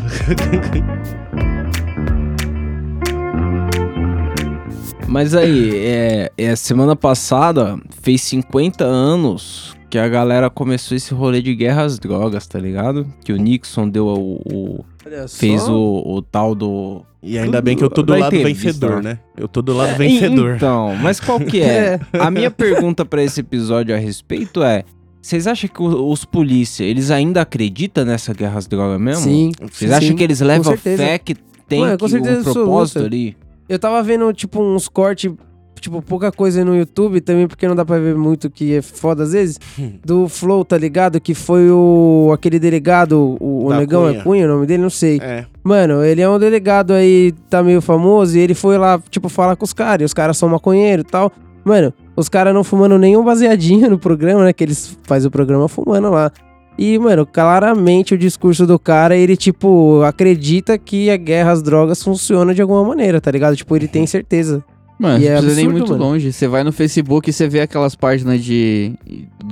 Mas 5.07 5.35
aí, 5.35 5.71
é, 5.75 6.31
é, 6.37 6.55
semana 6.55 6.95
passada 6.95 7.77
fez 8.01 8.21
50 8.21 8.83
anos 8.83 9.75
que 9.89 9.97
a 9.97 10.07
galera 10.09 10.49
começou 10.49 10.97
esse 10.97 11.13
rolê 11.13 11.41
de 11.41 11.55
guerra 11.55 11.83
às 11.83 11.99
drogas, 11.99 12.45
tá 12.47 12.59
ligado? 12.59 13.05
Que 13.23 13.31
o 13.31 13.37
Nixon 13.37 13.87
deu 13.87 14.07
o. 14.07 14.41
o- 14.51 14.85
Olha 15.05 15.27
fez 15.27 15.61
só. 15.61 15.71
o, 15.71 16.15
o 16.15 16.21
tal 16.21 16.55
do. 16.55 17.03
E 17.21 17.37
ainda 17.37 17.61
bem 17.61 17.77
que 17.77 17.83
eu 17.83 17.89
tô 17.89 18.01
do 18.01 18.15
lado 18.15 18.31
vencedor, 18.31 19.01
né? 19.03 19.19
Eu 19.37 19.47
tô 19.47 19.61
do 19.61 19.73
lado 19.73 19.95
vencedor. 19.95 20.55
Então, 20.55 20.95
mas 20.95 21.19
qual 21.19 21.39
que 21.39 21.61
é? 21.63 21.99
A 22.13 22.29
minha 22.31 22.49
pergunta 22.49 23.05
pra 23.05 23.23
esse 23.23 23.39
episódio 23.39 23.93
a 23.95 23.97
respeito 23.99 24.63
é: 24.63 24.83
vocês 25.21 25.45
acham 25.45 25.69
que 25.69 25.81
os 25.81 26.25
polícia, 26.25 26.83
eles 26.83 27.11
ainda 27.11 27.41
acreditam 27.41 28.03
nessa 28.03 28.33
guerra 28.33 28.57
às 28.57 28.67
drogas 28.67 28.99
mesmo? 28.99 29.23
Sim. 29.23 29.51
Vocês 29.71 29.91
acham 29.91 30.15
que 30.15 30.23
eles 30.23 30.41
levam 30.41 30.75
fé 30.75 31.19
que 31.19 31.35
tem 31.67 31.81
com 31.97 32.07
que 32.07 32.15
um 32.17 32.21
propósito 32.43 32.59
absoluta. 32.99 32.99
ali? 33.05 33.37
Eu 33.67 33.79
tava 33.79 34.01
vendo, 34.03 34.31
tipo, 34.31 34.61
uns 34.61 34.87
cortes, 34.87 35.31
tipo, 35.79 36.01
pouca 36.01 36.31
coisa 36.31 36.63
no 36.63 36.75
YouTube 36.75 37.19
também, 37.21 37.47
porque 37.47 37.67
não 37.67 37.75
dá 37.75 37.83
pra 37.83 37.97
ver 37.97 38.15
muito 38.15 38.49
que 38.49 38.75
é 38.75 38.81
foda 38.81 39.23
às 39.23 39.33
vezes. 39.33 39.59
do 40.05 40.27
Flow, 40.27 40.63
tá 40.63 40.77
ligado? 40.77 41.19
Que 41.19 41.33
foi 41.33 41.69
o 41.71 42.31
aquele 42.33 42.59
delegado, 42.59 43.37
o, 43.39 43.65
o 43.65 43.69
Da 43.69 43.79
Negão 43.79 44.03
Cunha. 44.03 44.19
é 44.19 44.23
Cunha 44.23 44.45
o 44.45 44.49
nome 44.49 44.65
dele? 44.65 44.83
Não 44.83 44.89
sei. 44.89 45.19
É. 45.21 45.45
Mano, 45.63 46.03
ele 46.03 46.21
é 46.21 46.29
um 46.29 46.37
delegado 46.37 46.93
aí, 46.93 47.33
tá 47.49 47.63
meio 47.63 47.81
famoso, 47.81 48.37
e 48.37 48.39
ele 48.39 48.53
foi 48.53 48.77
lá, 48.77 49.01
tipo, 49.09 49.29
falar 49.29 49.55
com 49.55 49.65
os 49.65 49.73
caras, 49.73 50.03
e 50.03 50.05
os 50.05 50.13
caras 50.13 50.37
são 50.37 50.47
maconheiros 50.49 51.05
e 51.07 51.11
tal. 51.11 51.31
Mano, 51.63 51.91
os 52.15 52.29
caras 52.29 52.53
não 52.53 52.63
fumando 52.63 52.97
nenhum 52.99 53.23
baseadinho 53.23 53.89
no 53.89 53.97
programa, 53.97 54.45
né? 54.45 54.53
Que 54.53 54.63
eles 54.63 54.95
fazem 55.03 55.27
o 55.27 55.31
programa 55.31 55.67
fumando 55.67 56.11
lá. 56.11 56.31
E, 56.77 56.99
mano, 56.99 57.25
claramente 57.25 58.13
o 58.13 58.17
discurso 58.17 58.67
do 58.67 58.77
cara, 58.77 59.15
ele, 59.15 59.37
tipo, 59.37 60.01
acredita 60.03 60.77
que 60.77 61.09
a 61.09 61.15
guerra 61.17 61.51
às 61.53 61.63
drogas 61.63 62.03
funciona 62.03 62.53
de 62.53 62.61
alguma 62.61 62.83
maneira, 62.83 63.21
tá 63.21 63.31
ligado? 63.31 63.55
Tipo, 63.55 63.75
ele 63.77 63.87
tem 63.87 64.05
certeza. 64.05 64.63
Mano, 64.99 65.23
E 65.23 65.27
não 65.27 65.35
é 65.35 65.37
precisa 65.37 65.55
nem 65.55 65.65
absurdo, 65.65 65.71
muito 65.87 65.91
mano. 65.91 66.03
longe. 66.11 66.33
Você 66.33 66.47
vai 66.47 66.63
no 66.63 66.71
Facebook 66.73 67.29
e 67.29 67.33
você 67.33 67.47
vê 67.47 67.61
aquelas 67.61 67.95
páginas 67.95 68.43
de. 68.43 68.93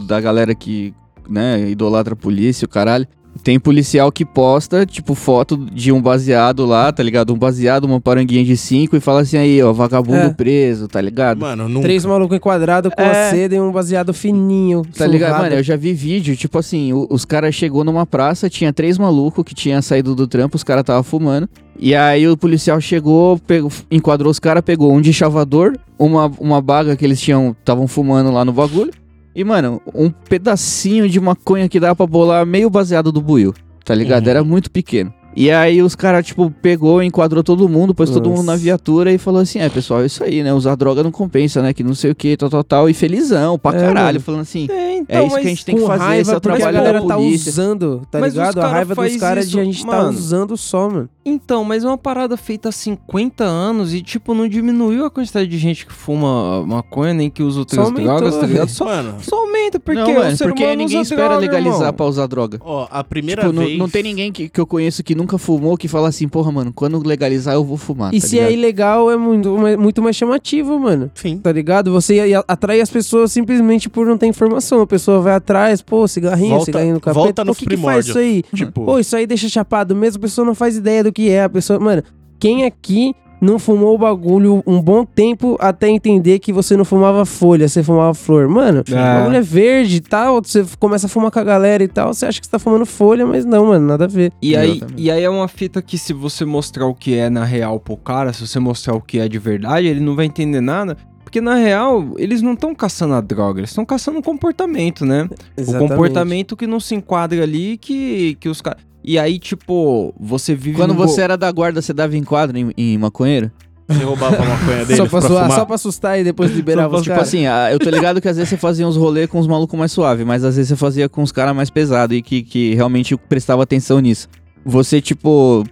da 0.07 0.19
galera 0.19 0.53
que, 0.53 0.93
né, 1.29 1.69
idolatra 1.69 2.13
a 2.13 2.17
polícia, 2.17 2.65
o 2.65 2.69
caralho. 2.69 3.07
Tem 3.41 3.59
policial 3.59 4.11
que 4.11 4.23
posta, 4.23 4.85
tipo, 4.85 5.15
foto 5.15 5.57
de 5.57 5.91
um 5.91 6.01
baseado 6.01 6.65
lá, 6.65 6.91
tá 6.91 7.01
ligado? 7.01 7.33
Um 7.33 7.37
baseado, 7.37 7.85
uma 7.85 7.99
paranguinha 7.99 8.43
de 8.45 8.55
cinco 8.55 8.95
e 8.95 8.99
fala 8.99 9.21
assim 9.21 9.37
aí, 9.37 9.61
ó, 9.61 9.73
vagabundo 9.73 10.17
É. 10.17 10.29
preso, 10.29 10.87
tá 10.87 11.01
ligado? 11.01 11.39
Mano, 11.39 11.67
nunca. 11.67 11.81
Três 11.83 12.05
malucos 12.05 12.37
enquadrados 12.37 12.91
com 12.95 13.01
É. 13.01 13.27
a 13.27 13.29
seda 13.31 13.55
e 13.55 13.59
um 13.59 13.71
baseado 13.71 14.13
fininho. 14.13 14.83
Tá 14.95 15.07
ligado? 15.07 15.29
surrado. 15.31 15.43
Mano, 15.45 15.55
eu 15.55 15.63
já 15.63 15.75
vi 15.75 15.93
vídeo, 15.93 16.35
tipo 16.37 16.57
assim, 16.59 16.93
o- 16.93 17.07
os 17.09 17.25
caras 17.25 17.55
chegou 17.55 17.83
numa 17.83 18.05
praça, 18.05 18.49
tinha 18.49 18.71
três 18.71 18.97
malucos 18.97 19.43
que 19.43 19.55
tinham 19.55 19.81
saído 19.81 20.13
do 20.15 20.27
trampo, 20.27 20.55
os 20.55 20.63
caras 20.63 20.83
tava 20.83 21.01
fumando. 21.03 21.49
E 21.77 21.95
aí 21.95 22.27
o 22.27 22.37
policial 22.37 22.79
chegou, 22.79 23.39
pegou, 23.39 23.71
enquadrou 23.89 24.29
os 24.29 24.39
caras, 24.39 24.61
pegou 24.63 24.93
um 24.93 25.01
de 25.01 25.11
chavador, 25.11 25.75
uma, 25.97 26.31
uma 26.39 26.61
baga 26.61 26.95
que 26.95 27.03
eles 27.03 27.19
tinham, 27.19 27.55
estavam 27.59 27.87
fumando 27.87 28.31
lá 28.31 28.45
no 28.45 28.53
bagulho. 28.53 28.91
E, 29.35 29.43
mano, 29.43 29.81
um 29.93 30.09
pedacinho 30.09 31.09
de 31.09 31.19
maconha 31.19 31.67
que 31.67 31.79
dava 31.79 31.95
pra 31.95 32.05
bolar 32.07 32.45
meio 32.45 32.69
baseado 32.69 33.11
do 33.11 33.21
buio, 33.21 33.53
tá 33.83 33.95
ligado? 33.95 34.25
Uhum. 34.25 34.29
Era 34.29 34.43
muito 34.43 34.69
pequeno. 34.69 35.13
E 35.35 35.49
aí 35.49 35.81
os 35.81 35.95
caras, 35.95 36.27
tipo, 36.27 36.51
pegou, 36.61 37.01
enquadrou 37.01 37.43
todo 37.43 37.67
mundo, 37.67 37.95
pôs 37.95 38.09
todo 38.11 38.29
Nossa. 38.29 38.37
mundo 38.41 38.45
na 38.45 38.55
viatura 38.55 39.11
e 39.11 39.17
falou 39.17 39.41
assim, 39.41 39.57
é, 39.57 39.67
pessoal, 39.67 40.03
é 40.03 40.05
isso 40.05 40.23
aí, 40.23 40.43
né? 40.43 40.53
Usar 40.53 40.75
droga 40.75 41.01
não 41.01 41.11
compensa, 41.11 41.59
né? 41.59 41.73
Que 41.73 41.83
não 41.83 41.95
sei 41.95 42.11
o 42.11 42.15
que, 42.15 42.37
tal, 42.37 42.51
tal, 42.51 42.63
tal. 42.63 42.89
E 42.89 42.93
felizão, 42.93 43.57
pra 43.57 43.75
É, 43.75 43.79
caralho, 43.81 44.21
falando 44.21 44.41
assim, 44.41 44.67
É, 44.69 45.01
é 45.07 45.25
isso 45.25 45.35
que 45.35 45.41
a 45.41 45.49
gente 45.49 45.65
tem 45.65 45.75
que 45.75 45.81
fazer, 45.87 46.03
raiva 46.03 46.21
esse 46.21 46.31
é 46.33 46.37
o 46.37 46.39
trabalho 46.39 46.67
a 46.67 46.71
galera 46.71 47.01
tá 47.01 47.17
usando, 47.17 48.01
tá 48.11 48.19
Mas 48.19 48.33
ligado? 48.33 48.61
A 48.61 48.67
raiva 48.67 48.93
dos 48.93 49.17
caras 49.17 49.49
de 49.49 49.59
a 49.59 49.63
gente 49.63 49.83
tá 49.83 50.03
mano. 50.03 50.09
usando 50.09 50.55
só, 50.55 50.87
mano. 50.87 51.09
Então, 51.25 51.63
mas 51.63 51.83
é 51.83 51.87
uma 51.87 51.97
parada 51.97 52.35
feita 52.35 52.67
há 52.69 52.71
50 52.71 53.43
anos 53.45 53.93
e, 53.93 54.01
tipo, 54.01 54.33
não 54.33 54.47
diminuiu 54.47 55.05
a 55.05 55.09
quantidade 55.09 55.47
de 55.47 55.57
gente 55.57 55.85
que 55.85 55.93
fuma 55.93 56.65
maconha, 56.65 57.13
nem 57.13 57.29
que 57.29 57.41
usa 57.41 57.59
outras 57.59 57.79
aumentou, 57.79 58.03
drogas, 58.17 58.35
tá 58.35 58.45
ligado? 58.45 58.65
velho. 58.67 58.69
Só, 58.69 58.85
Mano, 58.85 59.15
só 59.21 59.35
aumenta, 59.37 59.79
porque 59.79 60.01
não, 60.01 60.13
mano, 60.13 60.37
porque 60.37 60.63
humano 60.63 60.77
ninguém 60.79 60.99
usa 61.01 61.13
espera 61.13 61.29
droga, 61.29 61.39
legalizar 61.45 61.79
irmão. 61.79 61.93
pra 61.93 62.05
usar 62.05 62.27
droga. 62.27 62.59
ó, 62.61 62.87
a 62.91 63.03
primeira 63.03 63.41
Tipo, 63.43 63.53
não, 63.53 63.63
vez. 63.63 63.77
não 63.79 63.87
tem 63.89 64.03
ninguém 64.03 64.31
que, 64.31 64.49
que 64.49 64.59
eu 64.59 64.67
conheço 64.67 65.01
que 65.03 65.15
nunca 65.15 65.37
fumou 65.37 65.77
que 65.77 65.87
fala 65.87 66.09
assim, 66.09 66.27
porra, 66.27 66.51
mano, 66.51 66.73
quando 66.73 67.01
legalizar 67.07 67.53
eu 67.53 67.63
vou 67.63 67.77
fumar. 67.77 68.13
E 68.13 68.19
tá 68.19 68.27
se 68.27 68.37
é 68.37 68.41
ligado? 68.49 68.53
ilegal, 68.59 69.11
é 69.11 69.15
muito, 69.15 69.57
mais- 69.57 69.77
muito 69.77 70.01
mais 70.01 70.15
chamativo, 70.17 70.77
mano. 70.77 71.09
Sim. 71.15 71.37
Tá 71.37 71.51
ligado? 71.53 71.91
Você 71.93 72.19
atrai 72.47 72.81
as 72.81 72.89
pessoas 72.89 73.31
simplesmente 73.31 73.89
por 73.89 74.05
não 74.05 74.17
ter 74.17 74.27
informação. 74.27 74.81
A 74.81 74.87
pessoa 74.87 75.21
vai 75.21 75.35
atrás, 75.35 75.81
pô, 75.81 76.05
cigarrinho, 76.07 76.49
Volta- 76.49 76.65
cigarrinho 76.65 76.95
no 76.95 76.99
capeta. 76.99 77.19
volta 77.19 77.41
Pô, 77.43 77.47
nos 77.47 77.57
o 77.57 77.59
que, 77.61 77.65
que 77.67 77.77
faz 77.77 78.07
isso 78.07 78.17
aí? 78.17 78.43
Tipo, 78.53 78.83
Pô, 78.85 78.99
isso 78.99 79.15
aí 79.15 79.25
deixa 79.25 79.47
chapado 79.47 79.95
mesmo, 79.95 80.17
a 80.17 80.21
pessoa 80.21 80.45
não 80.45 80.53
faz 80.55 80.75
ideia 80.75 81.03
do 81.03 81.12
que 81.13 81.29
é. 81.29 81.43
A 81.43 81.49
pessoa, 81.49 81.79
mano, 81.79 82.03
quem 82.39 82.65
aqui 82.65 83.13
não 83.39 83.59
fumou 83.59 83.93
o 83.95 83.97
bagulho 83.97 84.63
um 84.65 84.81
bom 84.81 85.03
tempo 85.03 85.57
até 85.59 85.89
entender 85.89 86.39
que 86.39 86.53
você 86.53 86.77
não 86.77 86.85
fumava 86.85 87.25
folha, 87.25 87.67
você 87.67 87.83
fumava 87.83 88.13
flor? 88.13 88.47
Mano, 88.47 88.83
É. 88.89 88.91
o 88.93 88.95
bagulho 88.95 89.35
é 89.35 89.41
verde 89.41 89.97
e 89.97 89.99
tal, 89.99 90.41
você 90.41 90.65
começa 90.79 91.07
a 91.07 91.09
fumar 91.09 91.29
com 91.29 91.39
a 91.39 91.43
galera 91.43 91.83
e 91.83 91.87
tal, 91.89 92.13
você 92.13 92.25
acha 92.25 92.39
que 92.39 92.45
você 92.47 92.51
tá 92.51 92.57
fumando 92.57 92.85
folha, 92.85 93.25
mas 93.25 93.43
não, 93.43 93.65
mano, 93.65 93.85
nada 93.85 94.05
a 94.05 94.07
ver. 94.07 94.31
E 94.41 94.55
aí, 94.55 94.77
Exatamente. 94.77 95.01
e 95.03 95.11
aí 95.11 95.23
é 95.23 95.29
uma 95.29 95.49
fita 95.49 95.81
que 95.81 95.97
se 95.97 96.13
você 96.13 96.45
mostrar 96.45 96.85
o 96.85 96.95
que 96.95 97.15
é 97.17 97.29
na 97.29 97.43
real 97.43 97.81
pro 97.81 97.97
cara, 97.97 98.31
se 98.31 98.47
você 98.47 98.59
mostrar 98.59 98.95
o 98.95 99.01
que 99.01 99.19
é 99.19 99.27
de 99.27 99.37
verdade, 99.39 99.87
ele 99.87 99.99
não 99.99 100.15
vai 100.15 100.25
entender 100.25 100.61
nada. 100.61 100.97
Porque 101.25 101.41
na 101.41 101.55
real, 101.55 102.13
eles 102.17 102.41
não 102.43 102.53
estão 102.53 102.73
caçando 102.75 103.15
a 103.15 103.19
droga, 103.19 103.59
eles 103.59 103.71
estão 103.71 103.83
caçando 103.83 104.19
o 104.19 104.21
comportamento, 104.23 105.03
né? 105.03 105.27
O 105.57 105.79
comportamento 105.79 106.55
que 106.55 106.67
não 106.67 106.79
se 106.79 106.93
enquadra 106.95 107.41
ali, 107.43 107.75
que, 107.75 108.35
que 108.39 108.47
os 108.47 108.61
caras. 108.61 108.79
E 109.03 109.19
aí, 109.19 109.37
tipo, 109.37 110.13
você 110.19 110.55
vive. 110.55 110.77
Quando 110.77 110.93
você 110.93 111.21
era 111.21 111.35
da 111.37 111.51
guarda, 111.51 111.81
você 111.81 111.93
dava 111.93 112.15
enquadro 112.15 112.57
em, 112.57 112.71
em 112.77 112.97
maconheiro? 112.97 113.51
você 113.87 114.03
roubava 114.03 114.37
a 114.37 114.45
maconha 114.45 114.85
deles 114.85 114.97
Só 114.97 115.05
pra, 115.05 115.19
pra 115.19 115.27
zoar, 115.27 115.51
só 115.51 115.65
pra 115.65 115.75
assustar 115.75 116.19
e 116.19 116.23
depois 116.23 116.51
liberava 116.51 116.95
os 116.95 117.01
tipo 117.01 117.13
caras. 117.13 117.27
assim, 117.27 117.45
ah, 117.47 117.69
eu 117.71 117.79
tô 117.79 117.89
ligado 117.89 118.21
que 118.21 118.27
às 118.27 118.37
vezes 118.37 118.49
você 118.49 118.57
fazia 118.57 118.87
uns 118.87 118.95
rolês 118.95 119.29
com 119.29 119.39
os 119.39 119.47
malucos 119.47 119.77
mais 119.77 119.91
suaves, 119.91 120.25
mas 120.25 120.43
às 120.43 120.55
vezes 120.55 120.69
você 120.69 120.75
fazia 120.75 121.09
com 121.09 121.21
os 121.21 121.31
caras 121.31 121.55
mais 121.55 121.69
pesados 121.69 122.15
e 122.15 122.21
que, 122.21 122.43
que 122.43 122.73
realmente 122.75 123.15
prestava 123.17 123.63
atenção 123.63 123.99
nisso. 123.99 124.29
Você, 124.65 125.01
tipo, 125.01 125.65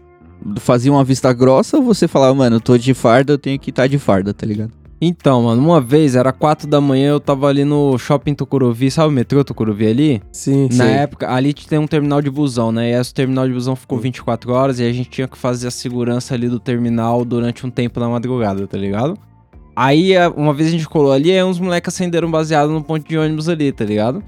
fazia 0.60 0.92
uma 0.92 1.04
vista 1.04 1.32
grossa 1.32 1.78
ou 1.78 1.84
você 1.84 2.08
falava, 2.08 2.36
mano, 2.36 2.58
eu 2.58 2.62
tô 2.62 2.78
de 2.78 2.94
farda, 2.94 3.34
eu 3.34 3.38
tenho 3.38 3.58
que 3.58 3.70
estar 3.70 3.88
de 3.88 3.98
farda, 3.98 4.34
tá 4.34 4.46
ligado? 4.46 4.72
Então, 5.04 5.42
mano, 5.44 5.60
uma 5.64 5.82
vez, 5.82 6.16
era 6.16 6.32
4 6.32 6.68
da 6.68 6.80
manhã, 6.80 7.10
eu 7.10 7.20
tava 7.20 7.48
ali 7.48 7.66
no 7.66 7.98
shopping 7.98 8.36
Tucuruvi, 8.36 8.92
sabe 8.92 9.08
o 9.08 9.12
metrô 9.12 9.44
Tucuruvi 9.44 9.88
ali? 9.88 10.22
Sim, 10.32 10.68
Na 10.72 10.86
sim. 10.86 10.92
época, 10.92 11.28
ali 11.34 11.54
tem 11.56 11.80
um 11.80 11.88
terminal 11.88 12.22
de 12.22 12.30
busão, 12.30 12.72
né? 12.72 12.92
E 12.92 12.94
esse 12.94 13.12
terminal 13.12 13.48
de 13.48 13.54
busão 13.54 13.76
ficou 13.76 13.98
24 13.98 14.54
horas 14.54 14.80
e 14.80 14.84
a 14.84 14.92
gente 14.94 15.10
tinha 15.10 15.28
que 15.28 15.36
fazer 15.38 15.70
a 15.70 15.72
segurança 15.72 16.36
ali 16.36 16.48
do 16.48 16.60
terminal 16.60 17.26
durante 17.26 17.66
um 17.66 17.72
tempo 17.72 18.00
na 18.00 18.08
madrugada, 18.08 18.68
tá 18.68 18.78
ligado? 18.78 19.18
Aí, 19.76 20.16
a- 20.16 20.30
uma 20.30 20.54
vez 20.54 20.70
a 20.70 20.72
gente 20.72 20.88
colou 20.88 21.12
ali, 21.12 21.32
aí 21.32 21.44
uns 21.44 21.60
moleques 21.60 21.92
acenderam 21.96 22.30
baseado 22.30 22.70
no 22.70 22.84
ponto 22.84 23.08
de 23.08 23.18
ônibus 23.18 23.50
ali, 23.50 23.72
tá 23.72 23.84
ligado? 23.84 24.22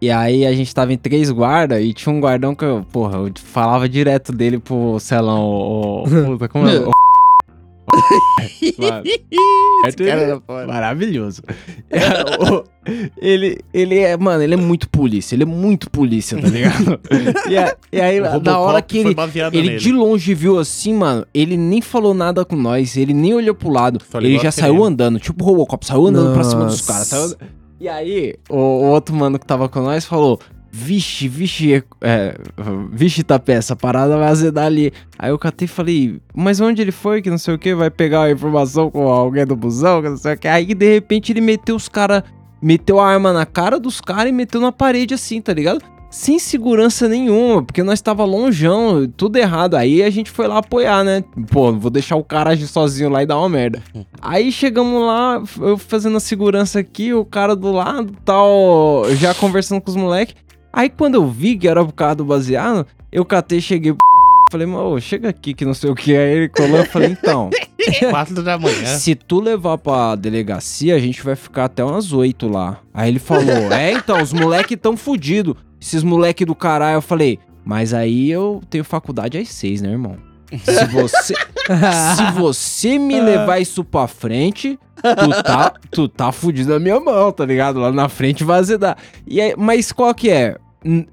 E 0.00 0.10
aí 0.10 0.46
a 0.46 0.52
gente 0.54 0.74
tava 0.74 0.92
em 0.94 0.96
três 0.98 1.30
guardas 1.30 1.82
e 1.84 1.92
tinha 1.92 2.14
um 2.14 2.20
guardão 2.20 2.54
que 2.54 2.64
eu, 2.64 2.82
porra, 2.90 3.18
eu 3.18 3.30
falava 3.44 3.86
direto 3.86 4.32
dele 4.32 4.58
pro 4.58 4.98
Celão, 5.00 5.42
o- 5.44 6.04
puta, 6.08 6.48
como 6.48 6.66
é? 6.66 6.78
O, 6.88 6.90
Esse 9.88 9.96
cara 9.96 10.20
era 10.20 10.40
foda. 10.40 10.66
Maravilhoso. 10.66 11.42
O- 12.40 12.64
ele, 13.20 13.58
ele 13.72 13.98
é, 13.98 14.16
mano, 14.16 14.42
ele 14.42 14.54
é 14.54 14.56
muito 14.56 14.88
polícia. 14.88 15.34
Ele 15.34 15.42
é 15.44 15.46
muito 15.46 15.90
polícia, 15.90 16.40
tá 16.40 16.48
ligado? 16.48 17.00
e, 17.50 17.56
a- 17.56 17.76
e 17.92 18.00
aí, 18.00 18.20
da 18.40 18.58
hora 18.58 18.82
que 18.82 18.98
ele. 18.98 19.14
Ele 19.52 19.68
nele. 19.68 19.78
de 19.78 19.92
longe 19.92 20.34
viu 20.34 20.58
assim, 20.58 20.92
mano. 20.94 21.26
Ele 21.32 21.56
nem 21.56 21.80
falou 21.80 22.12
nada 22.14 22.44
com 22.44 22.56
nós. 22.56 22.96
Ele 22.96 23.14
nem 23.14 23.34
olhou 23.34 23.54
pro 23.54 23.70
lado. 23.70 24.00
Ele 24.14 24.38
já 24.38 24.50
saiu 24.50 24.84
andando. 24.84 25.18
Tipo 25.18 25.42
o 25.44 25.46
Robocop, 25.48 25.84
saiu 25.86 26.06
andando 26.06 26.34
pra 26.34 26.44
cima 26.44 26.64
dos 26.66 26.86
Nossa. 26.86 26.92
caras. 26.92 27.08
saiu- 27.08 27.36
E 27.80 27.88
aí, 27.88 28.34
o, 28.48 28.56
o 28.56 28.90
outro 28.90 29.14
mano 29.14 29.38
que 29.38 29.46
tava 29.46 29.68
com 29.68 29.80
nós 29.80 30.04
falou: 30.04 30.38
Vixe, 30.76 31.28
vixe, 31.28 31.84
é, 32.00 32.36
vixe, 32.90 33.22
Tapé, 33.22 33.52
essa 33.52 33.76
parada 33.76 34.18
vai 34.18 34.26
azedar 34.26 34.66
ali. 34.66 34.92
Aí 35.16 35.30
eu 35.30 35.38
catei 35.38 35.66
e 35.66 35.68
falei, 35.68 36.20
mas 36.34 36.60
onde 36.60 36.82
ele 36.82 36.90
foi? 36.90 37.22
Que 37.22 37.30
não 37.30 37.38
sei 37.38 37.54
o 37.54 37.58
que, 37.58 37.76
vai 37.76 37.90
pegar 37.90 38.24
a 38.24 38.32
informação 38.32 38.90
com 38.90 39.06
alguém 39.06 39.46
do 39.46 39.54
busão, 39.54 40.02
que 40.02 40.08
não 40.08 40.16
sei 40.16 40.34
o 40.34 40.36
que. 40.36 40.48
Aí 40.48 40.74
de 40.74 40.92
repente 40.92 41.30
ele 41.30 41.40
meteu 41.40 41.76
os 41.76 41.88
caras, 41.88 42.24
meteu 42.60 42.98
a 42.98 43.08
arma 43.08 43.32
na 43.32 43.46
cara 43.46 43.78
dos 43.78 44.00
caras 44.00 44.30
e 44.30 44.32
meteu 44.32 44.60
na 44.60 44.72
parede 44.72 45.14
assim, 45.14 45.40
tá 45.40 45.54
ligado? 45.54 45.80
Sem 46.10 46.40
segurança 46.40 47.08
nenhuma, 47.08 47.62
porque 47.62 47.84
nós 47.84 48.00
tava 48.00 48.24
longeão, 48.24 49.08
tudo 49.16 49.36
errado. 49.36 49.76
Aí 49.76 50.02
a 50.02 50.10
gente 50.10 50.28
foi 50.28 50.48
lá 50.48 50.58
apoiar, 50.58 51.04
né? 51.04 51.22
Pô, 51.52 51.72
vou 51.72 51.90
deixar 51.90 52.16
o 52.16 52.24
cara 52.24 52.50
agir 52.50 52.66
sozinho 52.66 53.10
lá 53.10 53.22
e 53.22 53.26
dar 53.26 53.38
uma 53.38 53.48
merda. 53.48 53.80
Aí 54.20 54.50
chegamos 54.50 55.00
lá, 55.06 55.40
eu 55.60 55.78
fazendo 55.78 56.16
a 56.16 56.20
segurança 56.20 56.80
aqui, 56.80 57.14
o 57.14 57.24
cara 57.24 57.54
do 57.54 57.70
lado, 57.70 58.12
tal, 58.24 59.04
já 59.14 59.32
conversando 59.34 59.80
com 59.80 59.90
os 59.90 59.96
moleques. 59.96 60.34
Aí 60.74 60.90
quando 60.90 61.14
eu 61.14 61.26
vi 61.26 61.56
que 61.56 61.68
era 61.68 61.84
por 61.84 61.92
causa 61.92 62.16
do 62.16 62.24
baseado, 62.24 62.86
eu 63.12 63.24
catei, 63.24 63.60
cheguei 63.60 63.94
falei, 64.50 64.66
mano, 64.66 65.00
chega 65.00 65.28
aqui 65.28 65.54
que 65.54 65.64
não 65.64 65.74
sei 65.74 65.90
o 65.90 65.94
que. 65.94 66.16
Aí 66.16 66.32
ele 66.32 66.48
colou, 66.48 66.78
eu 66.78 66.86
falei, 66.86 67.10
então, 67.10 67.50
Quatro 68.10 68.42
da 68.42 68.58
manhã. 68.58 68.84
se 68.86 69.14
tu 69.14 69.40
levar 69.40 69.78
pra 69.78 70.14
delegacia, 70.14 70.94
a 70.94 70.98
gente 70.98 71.22
vai 71.22 71.36
ficar 71.36 71.66
até 71.66 71.84
umas 71.84 72.12
oito 72.12 72.48
lá. 72.48 72.78
Aí 72.92 73.08
ele 73.08 73.18
falou, 73.18 73.72
é 73.72 73.92
então, 73.92 74.20
os 74.20 74.32
moleque 74.32 74.76
tão 74.76 74.96
fudido. 74.96 75.56
Esses 75.80 76.02
moleque 76.02 76.44
do 76.44 76.54
caralho, 76.54 76.96
eu 76.96 77.02
falei, 77.02 77.38
mas 77.64 77.92
aí 77.92 78.30
eu 78.30 78.62
tenho 78.70 78.84
faculdade 78.84 79.38
às 79.38 79.48
seis, 79.48 79.82
né, 79.82 79.90
irmão? 79.90 80.16
Se 80.62 80.86
você, 80.86 81.34
se 82.16 82.32
você 82.32 82.98
me 82.98 83.20
levar 83.20 83.58
isso 83.58 83.84
pra 83.84 84.06
frente, 84.06 84.78
tu 84.96 85.42
tá, 85.42 85.72
tu 85.90 86.08
tá 86.08 86.32
fudido 86.32 86.72
na 86.72 86.78
minha 86.78 87.00
mão, 87.00 87.32
tá 87.32 87.44
ligado? 87.44 87.80
Lá 87.80 87.92
na 87.92 88.08
frente 88.08 88.44
vai 88.44 88.60
azedar. 88.60 88.96
E 89.26 89.40
aí, 89.40 89.54
mas 89.56 89.92
qual 89.92 90.14
que 90.14 90.30
é? 90.30 90.56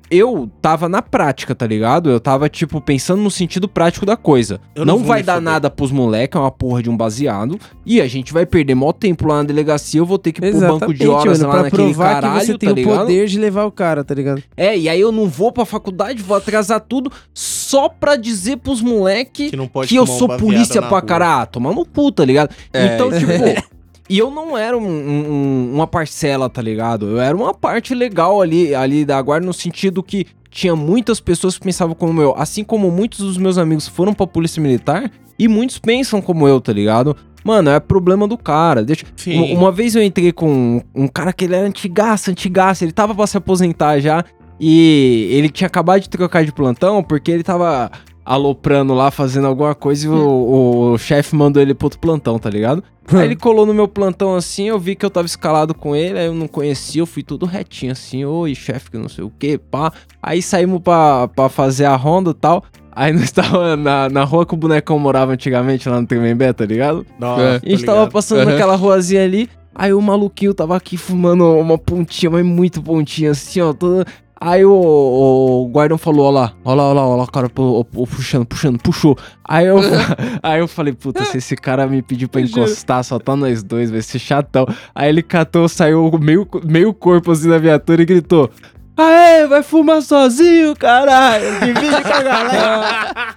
Eu 0.10 0.50
tava 0.62 0.90
na 0.90 1.02
prática, 1.02 1.56
tá 1.56 1.66
ligado? 1.66 2.10
Eu 2.10 2.20
tava, 2.20 2.50
tipo, 2.50 2.82
pensando 2.82 3.22
no 3.22 3.32
sentido 3.32 3.68
prático 3.68 4.06
da 4.06 4.18
coisa. 4.18 4.60
Eu 4.76 4.86
não 4.86 5.00
não 5.00 5.06
vai 5.06 5.24
dar 5.24 5.42
nada 5.42 5.70
pros 5.70 5.92
moleques, 5.92 6.38
é 6.38 6.44
uma 6.44 6.52
porra 6.52 6.84
de 6.84 6.90
um 6.90 6.98
baseado. 6.98 7.60
E 7.86 8.02
a 8.02 8.08
gente 8.08 8.34
vai 8.34 8.46
perder 8.46 8.76
mó 8.76 8.92
tempo 8.92 9.28
lá 9.28 9.38
na 9.38 9.44
delegacia. 9.44 10.00
Eu 10.00 10.06
vou 10.06 10.18
ter 10.18 10.32
que 10.32 10.46
ir 10.46 10.52
pro 10.52 10.60
banco 10.60 10.94
de 10.94 11.08
horas 11.08 11.40
mano, 11.40 11.50
lá 11.50 11.54
pra 11.54 11.64
naquele 11.64 11.84
provar 11.84 12.14
caralho, 12.16 12.40
que 12.40 12.46
você 12.46 12.58
tem 12.58 12.70
tá 12.70 12.74
o 12.74 12.76
ligado? 12.76 12.98
poder 13.00 13.28
de 13.28 13.40
levar 13.40 13.66
o 13.66 13.72
cara, 13.72 14.04
tá 14.04 14.14
ligado? 14.14 14.44
É, 14.58 14.78
e 14.78 14.90
aí 14.90 15.00
eu 15.00 15.12
não 15.12 15.28
vou 15.28 15.52
pra 15.52 15.66
faculdade, 15.66 16.22
vou 16.22 16.36
atrasar 16.36 16.82
tudo 16.82 17.12
só 17.34 17.88
pra 17.88 18.16
dizer 18.16 18.58
pros 18.58 18.82
moleques 18.82 19.52
Que 19.52 19.88
que 19.88 19.96
eu 19.96 20.06
sou 20.06 20.28
polícia 20.38 20.82
pra 20.82 21.02
caralho. 21.02 21.48
Tomar 21.48 21.74
no 21.74 21.86
cu, 21.86 22.12
tá 22.12 22.26
ligado? 22.26 22.54
É, 22.74 22.96
então, 22.96 23.10
tipo. 23.10 23.32
E 24.12 24.18
eu 24.18 24.30
não 24.30 24.58
era 24.58 24.78
um- 24.78 24.84
um- 24.84 25.72
uma 25.74 25.88
parcela, 25.88 26.50
tá 26.50 26.62
ligado? 26.62 27.08
Eu 27.12 27.22
era 27.22 27.36
uma 27.36 27.54
parte 27.54 27.96
legal 27.96 28.42
ali, 28.42 28.76
ali 28.76 29.06
da 29.06 29.22
guarda, 29.22 29.46
no 29.46 29.54
sentido 29.54 30.04
que 30.04 30.26
tinha 30.50 30.76
muitas 30.76 31.22
pessoas 31.22 31.58
que 31.58 31.64
pensavam 31.64 31.96
como 31.96 32.22
eu. 32.22 32.34
Assim 32.38 32.62
como 32.62 32.92
muitos 32.92 33.20
dos 33.20 33.38
meus 33.38 33.58
amigos 33.58 33.88
foram 33.88 34.14
pra 34.14 34.28
polícia 34.28 34.62
militar, 34.62 35.10
e 35.40 35.48
muitos 35.48 35.80
pensam 35.80 36.22
como 36.22 36.46
eu, 36.46 36.60
tá 36.60 36.74
ligado? 36.74 37.16
Mano, 37.42 37.70
é 37.70 37.80
problema 37.80 38.28
do 38.28 38.38
cara. 38.38 38.84
Deixa... 38.84 39.06
Sim. 39.16 39.56
Uma, 39.56 39.72
vez 39.72 39.96
eu 39.96 40.04
entrei 40.04 40.34
com 40.34 40.82
um, 40.96 41.04
um 41.04 41.08
cara 41.08 41.32
que 41.32 41.46
ele 41.46 41.56
era 41.56 41.66
antigaço, 41.66 42.30
antigaço. 42.30 42.84
Ele 42.84 42.92
tava 42.92 43.16
pra 43.16 43.26
se 43.26 43.38
aposentar 43.38 44.00
já. 44.02 44.26
E 44.60 45.30
ele 45.32 45.50
tinha 45.50 45.68
acabado 45.68 46.02
de 46.02 46.10
trocar 46.10 46.44
de 46.46 46.52
plantão 46.52 47.02
porque 47.02 47.32
ele 47.32 47.44
tava 47.44 47.90
aloprando 48.26 48.94
lá, 48.94 49.10
fazendo 49.12 49.48
alguma 49.48 49.74
coisa 49.76 50.06
e 50.06 50.10
o, 50.10 50.92
o 50.94 50.98
chefe 50.98 51.36
mandou 51.36 51.62
ele 51.62 51.74
pro 51.74 51.88
outro 51.88 52.00
plantão, 52.00 52.38
tá 52.40 52.50
ligado? 52.50 52.84
Aí 53.14 53.26
ele 53.26 53.36
colou 53.36 53.66
no 53.66 53.74
meu 53.74 53.88
plantão 53.88 54.36
assim, 54.36 54.70
eu 54.70 54.80
vi 54.80 54.96
que 54.96 55.06
eu 55.06 55.10
tava 55.10 55.26
escalado 55.26 55.74
com 55.74 55.96
ele, 55.96 56.18
aí 56.18 56.28
eu 56.28 56.34
não 56.34 56.48
conhecia, 56.48 57.02
eu 57.02 57.06
fui 57.06 57.24
tudo 57.24 57.46
retinho 57.46 57.92
assim, 57.92 58.24
oi 58.24 58.54
chefe, 58.56 58.92
que 58.92 58.98
não 58.98 59.10
sei 59.10 59.24
o 59.24 59.32
que, 59.38 59.58
pá. 59.58 59.92
Aí 60.22 60.42
saímos 60.42 60.82
pra, 60.82 61.28
pra 61.28 61.50
fazer 61.50 61.86
a 61.86 61.96
ronda 61.96 62.32
e 62.32 62.34
tal. 62.36 62.64
Aí 62.94 63.12
nós 63.12 63.32
tava 63.32 63.76
na, 63.76 64.08
na 64.10 64.24
rua 64.24 64.46
que 64.46 64.54
o 64.54 64.58
bonecão 64.58 64.98
morava 65.00 65.34
antigamente, 65.34 65.90
lá 65.90 66.00
no 66.00 66.06
Tremembé, 66.08 66.54
tá 66.54 66.66
ligado? 66.66 67.06
Nossa, 67.20 67.42
É. 67.42 67.56
A 67.56 67.70
gente 67.70 67.80
tô 67.80 67.86
tava 67.88 67.98
ligado. 68.00 68.12
passando 68.14 68.42
Aham. 68.42 68.52
naquela 68.52 68.76
ruazinha 68.76 69.24
ali, 69.24 69.50
aí 69.74 69.94
o 69.94 70.02
maluquinho 70.02 70.54
tava 70.54 70.76
aqui 70.78 70.96
fumando 70.96 71.44
uma 71.58 71.78
pontinha, 71.78 72.30
mas 72.30 72.46
muito 72.46 72.82
pontinha 72.82 73.32
assim, 73.32 73.60
ó. 73.62 73.74
toda- 73.74 74.06
Aí 74.44 74.66
o, 74.66 74.74
o 74.74 75.70
guardão 75.72 76.00
falou, 76.00 76.26
ó 76.26 76.32
lá, 76.32 76.54
ó 76.66 76.74
lá, 76.74 76.84
ó 76.86 76.94
lá, 76.94 77.08
ó 77.08 77.16
lá, 77.16 77.28
cara, 77.28 77.48
pô, 77.48 77.80
ó, 77.80 77.80
ó, 77.82 78.06
puxando, 78.08 78.44
puxando, 78.44 78.82
puxou. 78.82 79.16
Aí 79.44 79.68
eu, 79.68 79.78
aí 80.42 80.60
eu 80.60 80.68
falei, 80.68 80.94
puta, 80.94 81.24
se 81.26 81.38
esse 81.38 81.56
cara 81.56 81.86
me 81.86 82.02
pedir 82.02 82.28
pra 82.28 82.42
encostar, 82.42 83.04
só 83.04 83.20
tá 83.20 83.36
nós 83.36 83.62
dois, 83.62 83.92
vai 83.92 84.02
ser 84.02 84.18
chatão. 84.18 84.66
Aí 84.96 85.10
ele 85.10 85.22
catou, 85.22 85.70
saiu 85.70 86.12
meio, 86.20 86.48
meio 86.64 86.92
corpo 86.92 87.32
assim 87.32 87.48
da 87.48 87.60
viatura 87.60 88.02
e 88.02 88.06
gritou, 88.06 88.50
Aê, 88.98 89.46
vai 89.46 89.62
fumar 89.62 90.02
sozinho, 90.02 90.76
caralho, 90.76 91.60
divide 91.60 92.02
com 92.02 92.14
a 92.14 92.24
galera. 92.24 93.36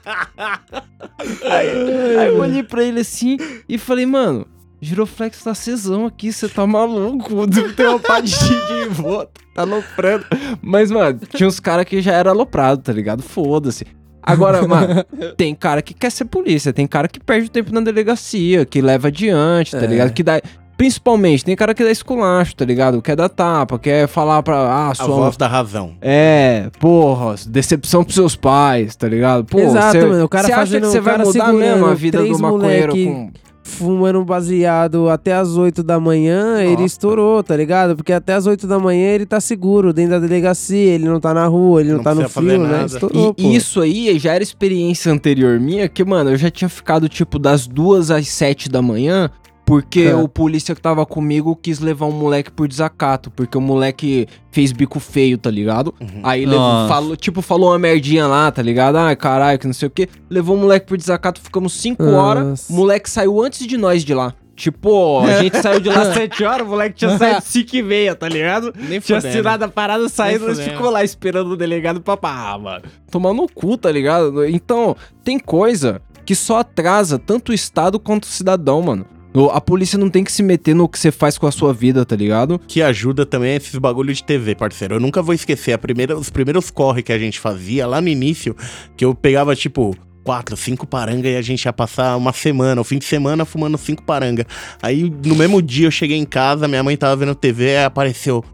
Aí, 1.45 2.19
aí 2.19 2.29
eu 2.29 2.39
olhei 2.39 2.63
pra 2.63 2.83
ele 2.83 3.01
assim 3.01 3.37
e 3.69 3.79
falei, 3.79 4.05
mano, 4.05 4.47
Giroflex 4.85 5.43
tá 5.43 5.55
cesão 5.55 6.07
aqui, 6.07 6.33
você 6.33 6.49
tá 6.49 6.67
maluco? 6.67 7.47
Tem 7.77 7.87
uma 7.87 7.99
pá 7.99 8.21
de 8.21 8.35
volta, 8.91 9.31
tá 9.55 9.63
aloprando. 9.63 10.25
Mas, 10.63 10.91
mano, 10.91 11.19
tinha 11.35 11.49
uns 11.49 11.59
caras 11.61 11.85
que 11.85 12.01
já 12.03 12.13
era 12.13 12.31
aloprado, 12.31 12.83
tá 12.83 12.93
ligado? 12.93 13.23
Foda-se. 13.23 13.87
Agora, 14.23 14.67
mano, 14.67 15.05
tem 15.37 15.55
cara 15.55 15.83
que 15.83 15.93
quer 15.93 16.11
ser 16.11 16.25
polícia, 16.25 16.73
tem 16.73 16.87
cara 16.87 17.07
que 17.09 17.21
perde 17.21 17.47
o 17.47 17.51
tempo 17.51 17.73
na 17.75 17.81
delegacia, 17.83 18.65
que 18.65 18.81
leva 18.81 19.09
adiante, 19.09 19.73
tá 19.73 19.83
É. 19.85 19.87
ligado? 19.87 20.13
Que 20.13 20.23
dá. 20.23 20.41
Principalmente, 20.77 21.45
tem 21.45 21.55
cara 21.55 21.73
que 21.73 21.85
dá 21.85 21.91
esculacho, 21.91 22.57
tá 22.57 22.65
ligado? 22.65 23.01
Quer 23.01 23.15
dar 23.15 23.29
tapa, 23.29 23.79
quer 23.79 24.09
falar 24.09 24.43
pra. 24.43 24.57
Ah, 24.57 24.91
A 24.91 24.95
sua. 24.95 25.07
voz 25.07 25.37
da 25.37 25.47
razão. 25.47 25.95
É, 26.03 26.69
porra, 26.81 27.37
decepção 27.47 28.03
pros 28.03 28.17
seus 28.17 28.35
pais, 28.35 28.97
tá 28.97 29.07
ligado? 29.07 29.45
Pô, 29.45 29.61
Exato, 29.61 29.93
cê- 29.93 30.05
mano, 30.05 30.25
o 30.25 30.29
cara 30.29 30.47
cê 30.47 30.53
acha 30.53 30.61
fazendo- 30.63 30.81
que 30.83 30.89
você 30.89 31.01
vai 31.01 31.19
mudar 31.19 31.53
mesmo 31.53 31.87
a 31.87 31.95
vida 31.95 32.25
do 32.25 32.39
maconheiro 32.39 32.93
moleque 32.97 33.07
com. 33.07 33.31
Fumando 33.67 34.23
baseado 34.23 35.09
até 35.09 35.33
as 35.33 35.57
8 35.57 35.83
da 35.83 35.99
manhã, 35.99 36.61
ele 36.61 36.73
Nossa. 36.73 36.85
estourou, 36.85 37.43
tá 37.43 37.57
ligado? 37.57 37.97
Porque 37.97 38.13
até 38.13 38.35
as 38.35 38.47
8 38.47 38.67
da 38.67 38.79
manhã 38.79 39.09
ele 39.09 39.25
tá 39.25 39.41
seguro 39.41 39.91
dentro 39.91 40.13
da 40.13 40.19
delegacia, 40.19 40.93
ele 40.93 41.07
não 41.07 41.19
tá 41.19 41.33
na 41.33 41.47
rua, 41.47 41.81
ele 41.81 41.89
não, 41.89 41.97
Não 41.97 42.05
tá 42.05 42.15
no 42.15 42.29
frio, 42.29 42.63
né? 42.63 42.85
Estourou, 42.85 43.33
pô. 43.33 43.43
E 43.43 43.57
isso 43.57 43.81
aí 43.81 44.19
já 44.19 44.35
era 44.35 44.45
experiência 44.45 45.11
anterior 45.11 45.59
minha, 45.59 45.89
que, 45.89 46.05
mano, 46.05 46.31
eu 46.31 46.37
já 46.37 46.51
tinha 46.51 46.69
ficado, 46.69 47.09
tipo, 47.09 47.39
das 47.39 47.67
duas 47.67 48.11
às 48.11 48.29
sete 48.29 48.69
da 48.69 48.83
manhã, 48.83 49.31
porque 49.65 50.01
É. 50.03 50.15
o 50.15 50.29
polícia 50.29 50.75
que 50.75 50.81
tava 50.81 51.07
comigo 51.07 51.57
quis 51.57 51.79
levar 51.81 52.07
um 52.07 52.13
moleque 52.13 52.51
por 52.51 52.69
desacato, 52.69 53.31
porque 53.31 53.57
o 53.57 53.61
moleque 53.61 54.27
fez 54.53 54.73
bico 54.73 55.01
feio, 55.01 55.39
tá 55.39 55.51
ligado? 55.51 55.95
Uhum. 56.01 56.21
Aí 56.23 56.45
levou, 56.45 56.89
falou, 56.89 57.17
tipo, 57.17 57.41
falou 57.43 57.71
uma 57.71 57.79
merdinha 57.79 58.27
lá, 58.27 58.51
tá 58.53 58.61
ligado? 58.63 58.97
Ai, 58.97 59.17
caralho, 59.17 59.59
que 59.59 59.67
não 59.67 59.73
sei 59.75 59.89
o 59.89 59.91
quê. 59.91 60.09
Levou 60.29 60.57
o 60.57 60.61
moleque 60.61 60.87
por 60.87 60.97
desacato, 60.99 61.41
ficamos 61.41 61.73
cinco 61.73 62.03
Nossa. 62.03 62.17
horas, 62.17 62.69
o 62.69 62.75
moleque 62.75 63.09
saiu 63.09 63.43
antes 63.43 63.67
de 63.67 63.77
nós 63.77 64.05
de 64.05 64.13
lá. 64.15 64.35
Tipo, 64.57 65.21
a 65.21 65.39
gente 65.43 65.61
saiu 65.61 65.81
de 65.81 65.89
lá 65.89 66.13
sete 66.15 66.45
horas, 66.45 66.65
o 66.67 66.71
moleque 66.71 66.95
tinha 66.97 67.19
saído 67.19 67.41
cinco 67.47 67.75
e 67.75 67.83
meia, 67.83 68.15
tá 68.15 68.29
ligado? 68.29 68.73
Nem 68.77 69.01
Tinha 69.01 69.21
fudendo. 69.21 69.27
assinado 69.29 69.65
a 69.65 69.69
parada, 69.69 70.09
saindo, 70.09 70.47
nós 70.47 70.61
ficou 70.61 70.91
lá 70.91 71.03
esperando 71.03 71.51
o 71.51 71.57
delegado 71.57 72.01
pra 72.01 72.17
pá, 72.17 72.57
mano. 72.57 72.85
Tomar 73.11 73.33
no 73.33 73.49
cu, 73.49 73.77
tá 73.77 73.91
ligado? 73.91 74.45
Então, 74.47 74.95
tem 75.25 75.39
coisa 75.41 76.01
que 76.25 76.35
só 76.37 76.59
atrasa 76.59 77.19
tanto 77.19 77.51
o 77.51 77.55
Estado 77.55 77.99
quanto 77.99 78.25
o 78.25 78.29
cidadão, 78.29 78.81
mano. 78.81 79.05
A 79.53 79.61
polícia 79.61 79.99
não 79.99 80.09
tem 80.09 80.23
que 80.23 80.31
se 80.31 80.43
meter 80.43 80.75
no 80.75 80.89
que 80.89 80.99
você 80.99 81.11
faz 81.11 81.37
com 81.37 81.47
a 81.47 81.53
sua 81.53 81.73
vida, 81.73 82.05
tá 82.05 82.15
ligado? 82.15 82.61
que 82.69 82.81
ajuda 82.83 83.27
também 83.27 83.51
é 83.53 83.57
esses 83.57 83.75
bagulho 83.79 84.15
de 84.15 84.23
TV, 84.23 84.55
parceiro. 84.55 84.95
Eu 84.97 85.01
nunca 85.01 85.21
vou 85.23 85.35
esquecer 85.35 85.73
a 85.73 85.79
primeira, 85.79 86.17
os 86.17 86.31
primeiros 86.31 86.71
corre 86.71 87.03
que 87.03 87.13
a 87.13 87.19
gente 87.19 87.41
fazia 87.41 87.87
lá 87.87 88.01
no 88.01 88.09
início, 88.09 88.55
que 88.97 89.05
eu 89.05 89.15
pegava, 89.15 89.57
tipo, 89.57 89.97
quatro, 90.23 90.57
cinco 90.57 90.87
paranga 90.87 91.29
e 91.29 91.37
a 91.37 91.43
gente 91.43 91.65
ia 91.65 91.73
passar 91.73 92.17
uma 92.17 92.33
semana, 92.33 92.81
o 92.81 92.85
fim 92.85 92.97
de 92.99 93.05
semana 93.05 93.45
fumando 93.45 93.77
cinco 93.77 94.03
paranga. 94.05 94.47
Aí 94.81 95.13
no 95.25 95.35
mesmo 95.35 95.61
dia 95.61 95.87
eu 95.89 95.91
cheguei 95.91 96.17
em 96.17 96.25
casa, 96.25 96.69
minha 96.69 96.83
mãe 96.83 96.97
tava 96.97 97.17
vendo 97.17 97.35
TV, 97.35 97.77
aí 97.77 97.85
apareceu 97.85 98.45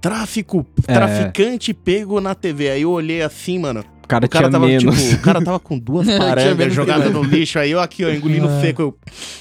tráfico, 0.00 0.64
É. 0.86 0.92
traficante 0.94 1.74
pego 1.74 2.20
na 2.20 2.34
TV. 2.34 2.70
Aí 2.70 2.82
eu 2.82 2.90
olhei 2.92 3.22
assim, 3.22 3.58
mano. 3.58 3.84
O 4.04 4.08
cara, 4.08 4.24
O 4.24 4.28
cara, 4.28 4.44
tinha 4.48 4.52
tava, 4.52 4.66
menos. 4.66 5.02
tipo, 5.02 5.16
o 5.16 5.18
cara 5.20 5.42
tava 5.44 5.58
com 5.60 5.78
duas 5.78 6.06
parangas 6.16 6.72
jogadas 6.72 7.12
no 7.12 7.22
lixo. 7.22 7.58
Aí 7.58 7.72
eu 7.72 7.80
aqui, 7.80 8.04
ó, 8.04 8.10
engolindo 8.10 8.48
Ah. 8.48 8.60
seco. 8.60 8.80
Eu, 8.82 8.98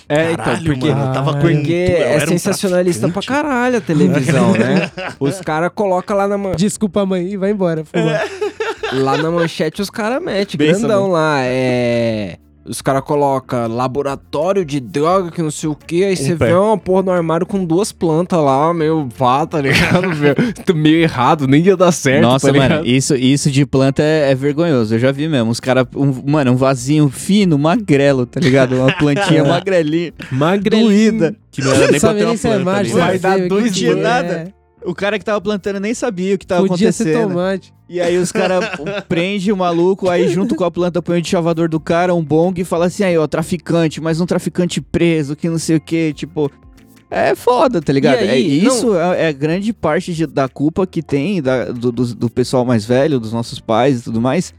É, 0.10 0.32
então, 0.32 0.46
Caralho, 0.46 0.64
porque, 0.66 0.90
mano, 0.90 1.14
tava 1.14 1.34
com 1.34 1.40
porque 1.42 1.74
é 1.74 2.14
era 2.14 2.24
um 2.26 2.28
sensacionalista 2.30 3.10
pra 3.10 3.22
caralho 3.22 3.78
a 3.78 3.82
televisão, 3.82 4.52
né? 4.54 4.90
Os 5.20 5.42
caras 5.42 5.70
colocam 5.76 6.16
lá 6.16 6.28
na, 6.28 6.38
man- 6.38 6.56
Desculpa, 6.56 7.06
mãe, 7.06 7.28
e 7.28 7.36
vai 7.38 7.52
embora. 7.52 7.84
fuma. 7.84 8.20
lá 8.94 9.18
na 9.18 9.30
manchete, 9.30 9.82
os 9.82 9.90
caras 9.90 10.22
metem, 10.24 10.58
grandão 10.58 11.08
lá. 11.08 11.40
É. 11.42 12.38
Os 12.68 12.82
caras 12.82 13.02
colocam 13.04 13.68
laboratório 13.68 14.66
de 14.66 14.80
droga, 14.80 15.32
que 15.32 15.42
não 15.42 15.52
sei 15.52 15.70
o 15.70 15.76
que, 15.76 16.04
aí 16.04 16.16
você 16.16 16.36
vê 16.36 16.54
uma 16.54 16.78
porra 16.78 17.04
no 17.04 17.12
armário 17.12 17.46
com 17.46 17.64
duas 17.64 17.92
plantas 17.92 18.40
lá, 18.40 18.74
meio 18.74 19.08
pá, 19.18 19.46
tá 19.46 19.62
ligado? 19.62 20.08
meio, 20.16 20.76
meio 20.76 21.02
errado, 21.02 21.48
nem 21.48 21.62
ia 21.62 21.78
dar 21.78 21.92
certo, 21.92 22.24
Nossa, 22.24 22.52
tá 22.52 22.58
mano, 22.58 22.86
isso, 22.86 23.16
isso 23.16 23.50
de 23.50 23.66
planta 23.66 24.04
é, 24.04 24.32
é 24.32 24.36
vergonhoso. 24.36 24.96
Eu 24.96 25.00
já 25.00 25.12
vi 25.12 25.28
mesmo. 25.28 25.50
Os 25.50 25.60
caras, 25.60 25.86
um, 25.96 26.14
mano, 26.30 26.52
um 26.52 26.56
vasinho 26.56 27.10
fino, 27.10 27.58
magrelo, 27.58 28.26
tá 28.26 28.40
ligado? 28.40 28.76
Uma 28.76 28.92
plantinha 28.94 29.44
magrelinha, 29.46 30.14
doída. 30.70 31.36
que 31.52 31.62
não 31.62 31.72
era 31.74 31.92
nem 31.92 32.00
pra 32.00 32.14
ter 32.14 32.26
uma 32.26 32.34
é 32.34 32.38
planta 32.38 32.60
mágico, 32.60 32.98
né? 32.98 33.06
Vai 33.06 33.20
dar 33.20 33.48
dois 33.48 33.74
dias, 33.74 33.98
é. 33.98 34.57
O 34.88 34.96
cara 34.96 35.20
que 35.20 35.26
tava 35.26 35.42
plantando 35.42 35.80
nem 35.80 35.94
sabia 35.94 36.36
o 36.36 36.38
que 36.38 36.48
tava 36.48 36.66
Podia 36.68 36.92
ser 36.92 37.04
acontecendo. 37.04 37.30
tomate. 37.30 37.74
E 37.90 38.00
aí 38.02 38.18
os 38.18 38.32
caras 38.32 38.64
prende 39.10 39.52
o 39.52 39.58
maluco, 39.58 40.10
aí 40.10 40.28
junto 40.30 40.56
com 40.56 40.64
a 40.64 40.72
planta 40.72 41.02
põe 41.02 41.20
o 41.22 41.26
chavador 41.26 41.68
do 41.70 41.80
cara, 41.80 42.14
um 42.16 42.24
bong 42.24 42.60
e 42.60 42.64
fala 42.64 42.86
assim, 42.88 43.04
aí 43.04 43.18
ó, 43.18 43.28
traficante, 43.28 44.00
mais 44.02 44.20
um 44.22 44.26
traficante 44.26 44.80
preso, 44.82 45.36
que 45.36 45.50
não 45.50 45.58
sei 45.60 45.76
o 45.78 45.82
que, 45.82 46.14
tipo... 46.14 46.52
É 47.10 47.34
foda, 47.36 47.82
tá 47.82 47.94
ligado? 47.94 48.18
Aí, 48.20 48.28
é, 48.30 48.38
isso 48.38 48.94
é, 48.94 49.30
é 49.30 49.34
grande 49.34 49.72
parte 49.72 50.14
de- 50.14 50.28
da 50.28 50.50
culpa 50.50 50.86
que 50.86 51.02
tem 51.02 51.42
da- 51.42 51.66
do, 51.72 51.90
do- 51.92 52.14
do 52.16 52.30
pessoal 52.30 52.66
mais 52.66 52.84
velho, 52.84 53.18
dos 53.18 53.32
nossos 53.32 53.62
pais 53.62 54.02
e 54.02 54.04
tudo 54.04 54.20
mais, 54.20 54.54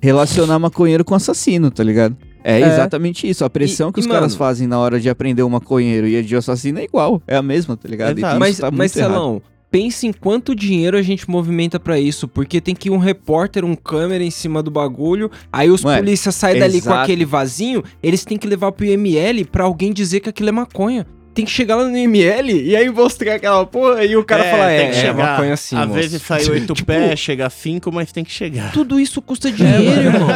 relacionar 0.00 0.58
maconheiro 0.58 1.04
com 1.04 1.14
assassino, 1.14 1.70
tá 1.70 1.82
ligado? 1.84 2.16
É, 2.42 2.58
É. 2.60 2.66
exatamente 2.72 3.28
isso. 3.28 3.44
A 3.44 3.50
pressão 3.50 3.90
E- 3.90 3.92
que 3.92 4.00
os 4.00 4.06
caras 4.06 4.32
mano- 4.32 4.38
fazem 4.38 4.66
na 4.66 4.78
hora 4.78 4.98
de 4.98 5.10
aprender 5.10 5.42
o 5.42 5.50
maconheiro 5.50 6.08
e 6.08 6.16
a 6.16 6.22
de 6.22 6.34
assassino 6.34 6.78
é 6.78 6.84
igual. 6.84 7.20
É 7.26 7.36
a 7.36 7.42
mesma, 7.42 7.76
tá 7.76 7.86
ligado? 7.86 8.16
Exato. 8.18 8.36
E 8.36 8.38
Mas, 8.38 8.58
tá 8.58 8.70
mas. 8.70 8.92
Celão, 8.92 9.42
pense 9.70 10.06
em 10.06 10.12
quanto 10.12 10.54
dinheiro 10.54 10.96
a 10.96 11.02
gente 11.02 11.28
movimenta 11.30 11.78
pra 11.78 11.98
isso, 11.98 12.26
porque 12.26 12.60
tem 12.60 12.74
que 12.74 12.88
ir 12.88 12.92
um 12.92 12.98
repórter, 12.98 13.64
um 13.64 13.76
câmera 13.76 14.24
em 14.24 14.30
cima 14.30 14.62
do 14.62 14.70
bagulho, 14.70 15.30
aí 15.52 15.70
os 15.70 15.84
Ué, 15.84 15.98
polícia 15.98 16.32
saem 16.32 16.58
dali 16.58 16.80
com 16.80 16.88
exato. 16.88 17.02
aquele 17.02 17.24
vasinho, 17.24 17.82
eles 18.02 18.24
têm 18.24 18.36
que 18.36 18.46
levar 18.46 18.72
pro 18.72 18.84
IML 18.84 19.44
pra 19.50 19.64
alguém 19.64 19.92
dizer 19.92 20.20
que 20.20 20.28
aquilo 20.28 20.48
é 20.48 20.52
maconha. 20.52 21.06
Tem 21.32 21.44
que 21.44 21.50
chegar 21.50 21.76
lá 21.76 21.84
no 21.84 21.96
IML 21.96 22.50
e 22.50 22.74
aí 22.74 22.90
mostrar 22.90 23.34
aquela 23.36 23.64
porra 23.64 24.04
e 24.04 24.16
o 24.16 24.24
cara 24.24 24.44
É, 24.44 24.50
falar, 24.50 24.66
tem 24.66 24.76
é, 24.78 24.90
que 24.90 24.96
é 24.96 25.00
chegar. 25.00 25.14
maconha 25.14 25.56
sim, 25.56 25.76
Às 25.76 25.86
moço." 25.86 26.00
vezes 26.00 26.22
sai 26.22 26.44
oito 26.48 26.74
Tipo, 26.80 26.86
pés, 26.86 27.18
chega 27.20 27.48
cinco, 27.48 27.92
mas 27.92 28.10
tem 28.10 28.24
que 28.24 28.32
chegar. 28.32 28.72
Tudo 28.72 28.98
isso 28.98 29.22
custa 29.22 29.50
dinheiro, 29.50 30.00
irmão. 30.02 30.28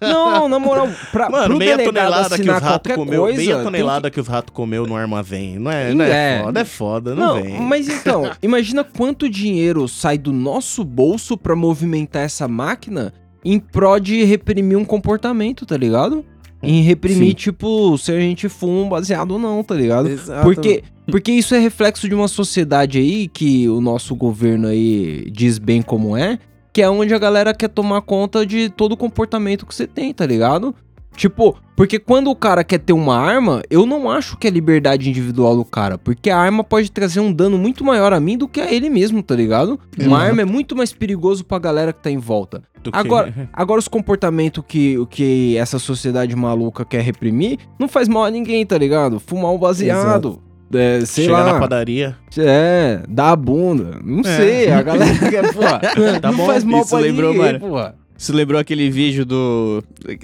Não, 0.00 0.48
na 0.48 0.58
moral, 0.58 0.88
pra, 1.12 1.28
Mano, 1.28 1.58
meia 1.58 1.78
tonelada 1.78 2.36
que 2.36 2.42
os 2.42 2.48
ratos 2.48 2.68
qualquer 2.68 2.94
comeu, 2.96 3.22
coisa... 3.22 3.36
meia 3.38 3.54
tem 3.56 3.64
tonelada 3.64 4.10
que... 4.10 4.20
os 4.20 4.26
ratos 4.28 4.52
comeu 4.54 4.86
no 4.86 4.96
armazém. 4.96 5.58
Não 5.58 5.70
é, 5.70 5.92
não 5.94 6.04
é, 6.04 6.38
É. 6.38 6.42
foda, 6.42 6.60
é 6.60 6.64
foda, 6.64 7.14
não, 7.14 7.36
Não, 7.36 7.42
vem. 7.42 7.60
mas 7.60 7.88
então, 7.88 8.30
imagina 8.42 8.82
quanto 8.84 9.28
dinheiro 9.28 9.86
sai 9.86 10.16
do 10.16 10.32
nosso 10.32 10.82
bolso 10.82 11.36
pra 11.36 11.54
movimentar 11.54 12.22
essa 12.22 12.48
máquina 12.48 13.12
em 13.44 13.58
pró 13.58 13.98
de 13.98 14.22
reprimir 14.24 14.78
um 14.78 14.84
comportamento, 14.84 15.66
tá 15.66 15.76
ligado? 15.76 16.24
Em 16.62 16.82
reprimir, 16.82 17.30
Sim. 17.30 17.34
tipo, 17.34 17.98
se 17.98 18.12
a 18.12 18.20
gente 18.20 18.48
fuma 18.48 18.82
um 18.82 18.88
baseado 18.88 19.32
ou 19.32 19.38
não, 19.38 19.64
tá 19.64 19.74
ligado? 19.74 20.08
Exato. 20.08 20.44
Porque, 20.44 20.84
porque 21.06 21.32
isso 21.32 21.54
é 21.54 21.58
reflexo 21.58 22.08
de 22.08 22.14
uma 22.14 22.28
sociedade 22.28 22.98
aí 22.98 23.26
que 23.26 23.68
o 23.68 23.80
nosso 23.80 24.14
governo 24.14 24.68
aí 24.68 25.28
diz 25.30 25.58
bem 25.58 25.82
como 25.82 26.16
é, 26.16 26.38
que 26.72 26.80
é 26.80 26.88
onde 26.88 27.12
a 27.12 27.18
galera 27.18 27.52
quer 27.52 27.68
tomar 27.68 28.00
conta 28.02 28.46
de 28.46 28.70
todo 28.70 28.92
o 28.92 28.96
comportamento 28.96 29.66
que 29.66 29.74
você 29.74 29.86
tem, 29.86 30.14
tá 30.14 30.24
ligado? 30.24 30.74
Tipo, 31.16 31.56
porque 31.76 31.98
quando 31.98 32.30
o 32.30 32.34
cara 32.36 32.64
quer 32.64 32.78
ter 32.78 32.92
uma 32.92 33.16
arma, 33.16 33.62
eu 33.70 33.84
não 33.84 34.10
acho 34.10 34.36
que 34.38 34.46
é 34.46 34.50
liberdade 34.50 35.08
individual 35.08 35.54
do 35.56 35.64
cara, 35.64 35.98
porque 35.98 36.30
a 36.30 36.38
arma 36.38 36.64
pode 36.64 36.90
trazer 36.90 37.20
um 37.20 37.32
dano 37.32 37.58
muito 37.58 37.84
maior 37.84 38.12
a 38.12 38.18
mim 38.20 38.36
do 38.38 38.48
que 38.48 38.60
a 38.60 38.72
ele 38.72 38.88
mesmo, 38.88 39.22
tá 39.22 39.34
ligado? 39.36 39.78
Uma 39.98 40.04
Exato. 40.06 40.14
arma 40.14 40.42
é 40.42 40.44
muito 40.44 40.74
mais 40.74 40.92
perigoso 40.92 41.44
pra 41.44 41.58
galera 41.58 41.92
que 41.92 42.02
tá 42.02 42.10
em 42.10 42.18
volta. 42.18 42.62
Do 42.82 42.90
que- 42.90 42.98
Agora, 42.98 43.48
agora 43.52 43.78
os 43.78 43.88
comportamentos 43.88 44.64
que, 44.66 44.98
o 44.98 45.06
que 45.06 45.56
essa 45.56 45.78
sociedade 45.78 46.34
maluca 46.34 46.84
quer 46.84 47.02
reprimir, 47.02 47.58
não 47.78 47.86
faz 47.88 48.08
mal 48.08 48.24
a 48.24 48.30
ninguém, 48.30 48.64
tá 48.66 48.76
ligado? 48.78 49.20
Fumar 49.20 49.52
um 49.52 49.58
baseado, 49.58 50.40
é, 50.74 51.04
sei 51.04 51.26
Chegar 51.26 51.44
lá, 51.44 51.52
na 51.52 51.60
padaria. 51.60 52.16
é, 52.38 53.02
dar 53.08 53.30
a 53.32 53.36
bunda, 53.36 54.00
não 54.02 54.20
É. 54.20 54.36
sei, 54.36 54.72
a 54.72 54.82
galera 54.82 55.18
quer, 55.30 55.52
porra, 55.52 55.78
Tá 56.20 56.30
não 56.30 56.38
bom, 56.38 56.46
faz 56.46 56.64
mal 56.64 56.80
isso 56.80 56.90
pra 56.90 56.98
lembrou, 57.00 57.32
ninguém, 57.34 57.46
mano. 57.52 57.60
porra. 57.60 57.94
Isso 58.22 58.32
lembrou 58.32 58.60
aquele 58.60 58.88
vídeo 58.88 59.24
do. 59.24 59.82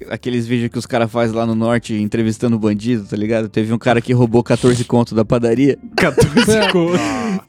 Aqueles 0.09 0.46
vídeos 0.46 0.70
que 0.70 0.78
os 0.78 0.86
caras 0.86 1.11
fazem 1.11 1.34
lá 1.34 1.44
no 1.44 1.57
norte 1.57 1.94
entrevistando 1.94 2.57
bandido, 2.57 3.03
tá 3.03 3.16
ligado? 3.16 3.49
Teve 3.49 3.72
um 3.72 3.78
cara 3.78 4.01
que 4.01 4.12
roubou 4.12 4.40
14 4.40 4.84
conto 4.84 5.16
da 5.16 5.24
padaria. 5.24 5.76
14 5.99 6.70
conto. 6.70 6.96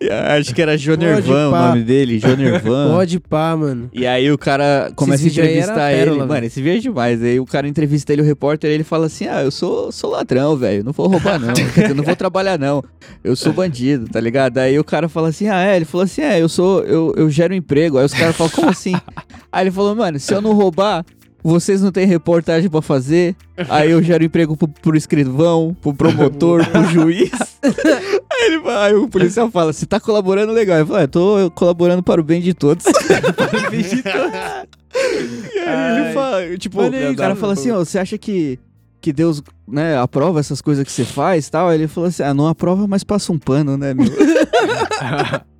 E 0.01 0.09
Acho 0.09 0.55
que 0.55 0.59
era 0.59 0.75
Jonervan 0.75 1.49
o 1.49 1.51
nome 1.51 1.83
dele, 1.83 2.17
Jonervan. 2.17 2.89
Pode 2.97 3.19
pá, 3.19 3.55
mano. 3.55 3.91
E 3.93 4.07
aí 4.07 4.31
o 4.31 4.39
cara 4.39 4.91
começa 4.95 5.23
a 5.23 5.27
entrevistar 5.27 5.91
ele. 5.91 6.05
pérola, 6.05 6.25
Mano, 6.25 6.47
esse 6.47 6.59
vídeo 6.63 6.77
é 6.77 6.81
demais. 6.81 7.21
Aí 7.21 7.39
o 7.39 7.45
cara 7.45 7.67
entrevista 7.67 8.11
ele, 8.11 8.23
o 8.23 8.25
repórter, 8.25 8.71
ele 8.71 8.83
fala 8.83 9.05
assim: 9.05 9.27
Ah, 9.27 9.43
eu 9.43 9.51
sou, 9.51 9.91
sou 9.91 10.09
ladrão, 10.09 10.57
velho. 10.57 10.83
Não 10.83 10.93
vou 10.93 11.07
roubar, 11.07 11.37
não. 11.37 11.53
Quer 11.53 11.81
dizer, 11.81 11.93
não 11.93 12.03
vou 12.03 12.15
trabalhar, 12.15 12.57
não. 12.57 12.83
Eu 13.23 13.35
sou 13.35 13.53
bandido, 13.53 14.07
tá 14.09 14.19
ligado? 14.19 14.57
Aí 14.57 14.79
o 14.79 14.83
cara 14.83 15.07
fala 15.07 15.29
assim: 15.29 15.47
Ah, 15.47 15.61
é? 15.61 15.75
Ele 15.75 15.85
falou 15.85 16.05
assim: 16.05 16.23
É, 16.23 16.41
eu 16.41 16.49
sou. 16.49 16.81
Eu, 16.85 17.13
eu 17.15 17.29
gero 17.29 17.53
emprego. 17.53 17.99
Aí 17.99 18.05
os 18.05 18.15
caras 18.15 18.35
falam, 18.35 18.51
como 18.51 18.69
assim? 18.71 18.95
Aí 19.51 19.63
ele 19.63 19.71
falou, 19.71 19.95
mano, 19.95 20.19
se 20.19 20.31
eu 20.31 20.38
não 20.41 20.53
roubar. 20.53 21.05
Vocês 21.41 21.81
não 21.81 21.89
têm 21.91 22.05
reportagem 22.05 22.69
pra 22.69 22.81
fazer? 22.81 23.33
Aí 23.69 23.91
eu 23.91 24.03
gero 24.03 24.25
emprego 24.25 24.57
pro, 24.57 24.67
pro 24.67 24.97
escrivão, 24.97 25.75
pro 25.81 25.93
promotor, 25.93 26.65
pro 26.67 26.83
juiz. 26.91 27.31
Aí, 27.63 28.45
ele, 28.45 28.69
aí 28.69 28.93
o 28.93 29.07
policial 29.07 29.49
fala: 29.49 29.71
Você 29.71 29.85
tá 29.85 30.01
colaborando 30.01 30.51
legal? 30.51 30.77
Ele 30.77 30.85
fala: 30.85 31.03
"É, 31.03 31.07
tô 31.07 31.49
colaborando 31.51 32.03
para 32.03 32.19
o 32.19 32.23
bem 32.23 32.41
de 32.41 32.53
todos. 32.53 32.83
E 35.53 35.59
aí 35.59 36.01
ele 36.05 36.13
fala, 36.13 36.57
tipo, 36.57 36.77
Maneiro, 36.77 37.13
o 37.13 37.15
cara 37.15 37.29
cara. 37.29 37.35
fala 37.35 37.53
assim, 37.53 37.71
ó, 37.71 37.77
você 37.79 37.99
acha 37.99 38.17
que, 38.17 38.57
que 38.99 39.13
Deus, 39.13 39.41
né, 39.67 39.97
aprova 39.97 40.39
essas 40.39 40.61
coisas 40.61 40.83
que 40.83 40.91
você 40.91 41.05
faz 41.05 41.47
e 41.47 41.51
tal? 41.51 41.67
Aí 41.69 41.77
ele 41.77 41.87
falou 41.87 42.07
assim, 42.07 42.23
ah, 42.23 42.33
não 42.33 42.47
aprova, 42.47 42.87
mas 42.87 43.03
passa 43.03 43.31
um 43.31 43.37
pano, 43.37 43.77
né, 43.77 43.93
meu? 43.93 44.07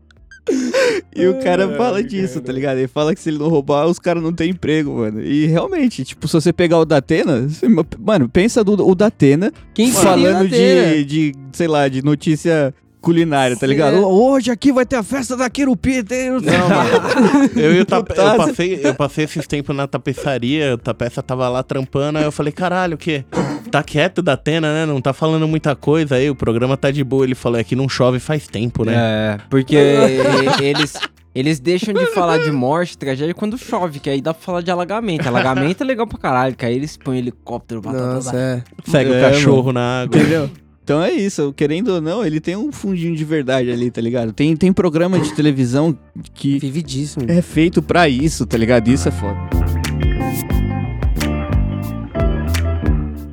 e 1.16 1.28
o 1.28 1.39
cara 1.39 1.76
fala 1.78 2.04
disso, 2.04 2.41
tá 2.41 2.52
ligado? 2.52 2.78
Ele 2.78 2.88
fala 2.88 3.14
que 3.14 3.22
se 3.22 3.30
ele 3.30 3.38
não 3.38 3.47
roubar, 3.50 3.86
os 3.88 4.00
caras 4.00 4.22
não 4.24 4.34
têm 4.34 4.52
emprego, 4.52 4.91
mano. 4.97 5.22
E 5.22 5.45
realmente, 5.47 6.04
tipo, 6.04 6.28
se 6.28 6.34
você 6.34 6.52
pegar 6.54 6.78
o 6.80 6.86
Datena, 6.86 7.47
você- 7.47 7.68
mano, 8.00 8.28
pensa 8.30 8.64
do, 8.64 8.74
o 8.88 8.95
Datena 8.95 9.52
Quem 9.74 9.91
falando 9.91 10.47
de, 10.47 11.04
de, 11.06 11.36
sei 11.54 11.68
lá, 11.68 11.88
de 11.88 12.04
notícia 12.04 12.74
culinária, 13.02 13.56
tá 13.56 13.66
ligado? 13.66 13.95
É. 13.95 14.00
Hoje 14.02 14.52
aqui 14.52 14.74
vai 14.74 14.86
ter 14.86 14.97
a 14.97 15.04
festa 15.04 15.38
da 15.38 15.50
Querupita, 15.50 16.14
hein? 16.14 16.32
Não, 16.32 16.39
mano. 16.41 17.50
Eu, 17.56 17.74
e 17.76 17.80
o 17.80 17.86
tape- 17.86 18.12
eu, 18.12 18.16
Putaça. 18.16 18.38
passei, 18.38 18.80
eu 18.84 18.93
passei 18.93 19.24
esses 19.24 19.47
tempos 19.47 19.74
na 19.74 19.88
tapeçaria, 19.88 20.74
o 20.74 20.78
tapeça 20.78 21.24
tava 21.24 21.47
lá 21.47 21.64
trampando, 21.64 22.18
aí 22.20 22.26
eu 22.26 22.32
falei, 22.32 22.52
caralho, 22.52 22.95
o 22.95 22.97
quê? 22.97 23.24
Tá 23.70 23.84
quieto 23.84 24.22
da 24.22 24.34
Atena, 24.34 24.74
né? 24.74 24.86
Não 24.86 25.00
tá 25.02 25.14
falando 25.14 25.48
muita 25.48 25.76
coisa 25.76 26.16
aí, 26.16 26.30
o 26.30 26.36
programa 26.36 26.76
tá 26.76 26.92
de 26.92 27.04
boa. 27.04 27.24
Ele 27.24 27.36
falou, 27.36 27.60
é 27.60 27.64
que 27.64 27.76
não 27.76 27.88
chove 27.88 28.20
faz 28.20 28.48
tempo, 28.48 28.84
né? 28.84 28.94
É, 28.96 29.38
porque 29.50 29.76
eles, 30.62 30.94
eles 31.34 31.60
deixam 31.60 31.94
de 31.94 32.06
falar 32.08 32.40
de 32.40 32.52
morte, 32.52 32.98
tragédia, 32.98 33.34
quando 33.34 33.58
chove, 33.58 34.00
que 34.00 34.10
aí 34.10 34.22
dá 34.22 34.34
pra 34.34 34.42
falar 34.42 34.62
de 34.62 34.72
alagamento. 34.72 35.28
Alagamento 35.28 35.84
é 35.84 35.86
legal 35.86 36.08
pra 36.08 36.18
caralho, 36.18 36.56
que 36.56 36.66
aí 36.66 36.76
eles 36.76 36.98
põem 36.98 37.20
helicóptero, 37.20 37.82
batata, 37.82 38.14
Nossa, 38.16 38.36
é. 38.38 38.64
Segue 38.86 39.14
É, 39.14 39.18
o 39.18 39.32
cachorro 39.32 39.72
na 39.72 40.02
água. 40.02 40.18
Entendeu? 40.20 40.50
Então 40.84 41.04
é 41.04 41.12
isso, 41.12 41.54
querendo 41.56 41.90
ou 41.90 42.02
não, 42.02 42.26
ele 42.26 42.40
tem 42.40 42.56
um 42.56 42.72
fundinho 42.72 43.16
de 43.16 43.24
verdade 43.24 43.70
ali, 43.70 43.92
tá 43.92 44.02
ligado? 44.02 44.34
Tem, 44.34 44.56
tem 44.56 44.74
programa 44.74 45.20
de 45.20 45.32
televisão 45.36 45.96
que 46.34 46.58
Vividíssimo. 46.58 47.26
é 47.30 47.44
feito 47.44 47.80
pra 47.80 48.10
isso, 48.10 48.44
tá 48.44 48.58
ligado? 48.58 48.88
Isso 48.88 49.08
é 49.08 49.12
foda. 49.12 49.79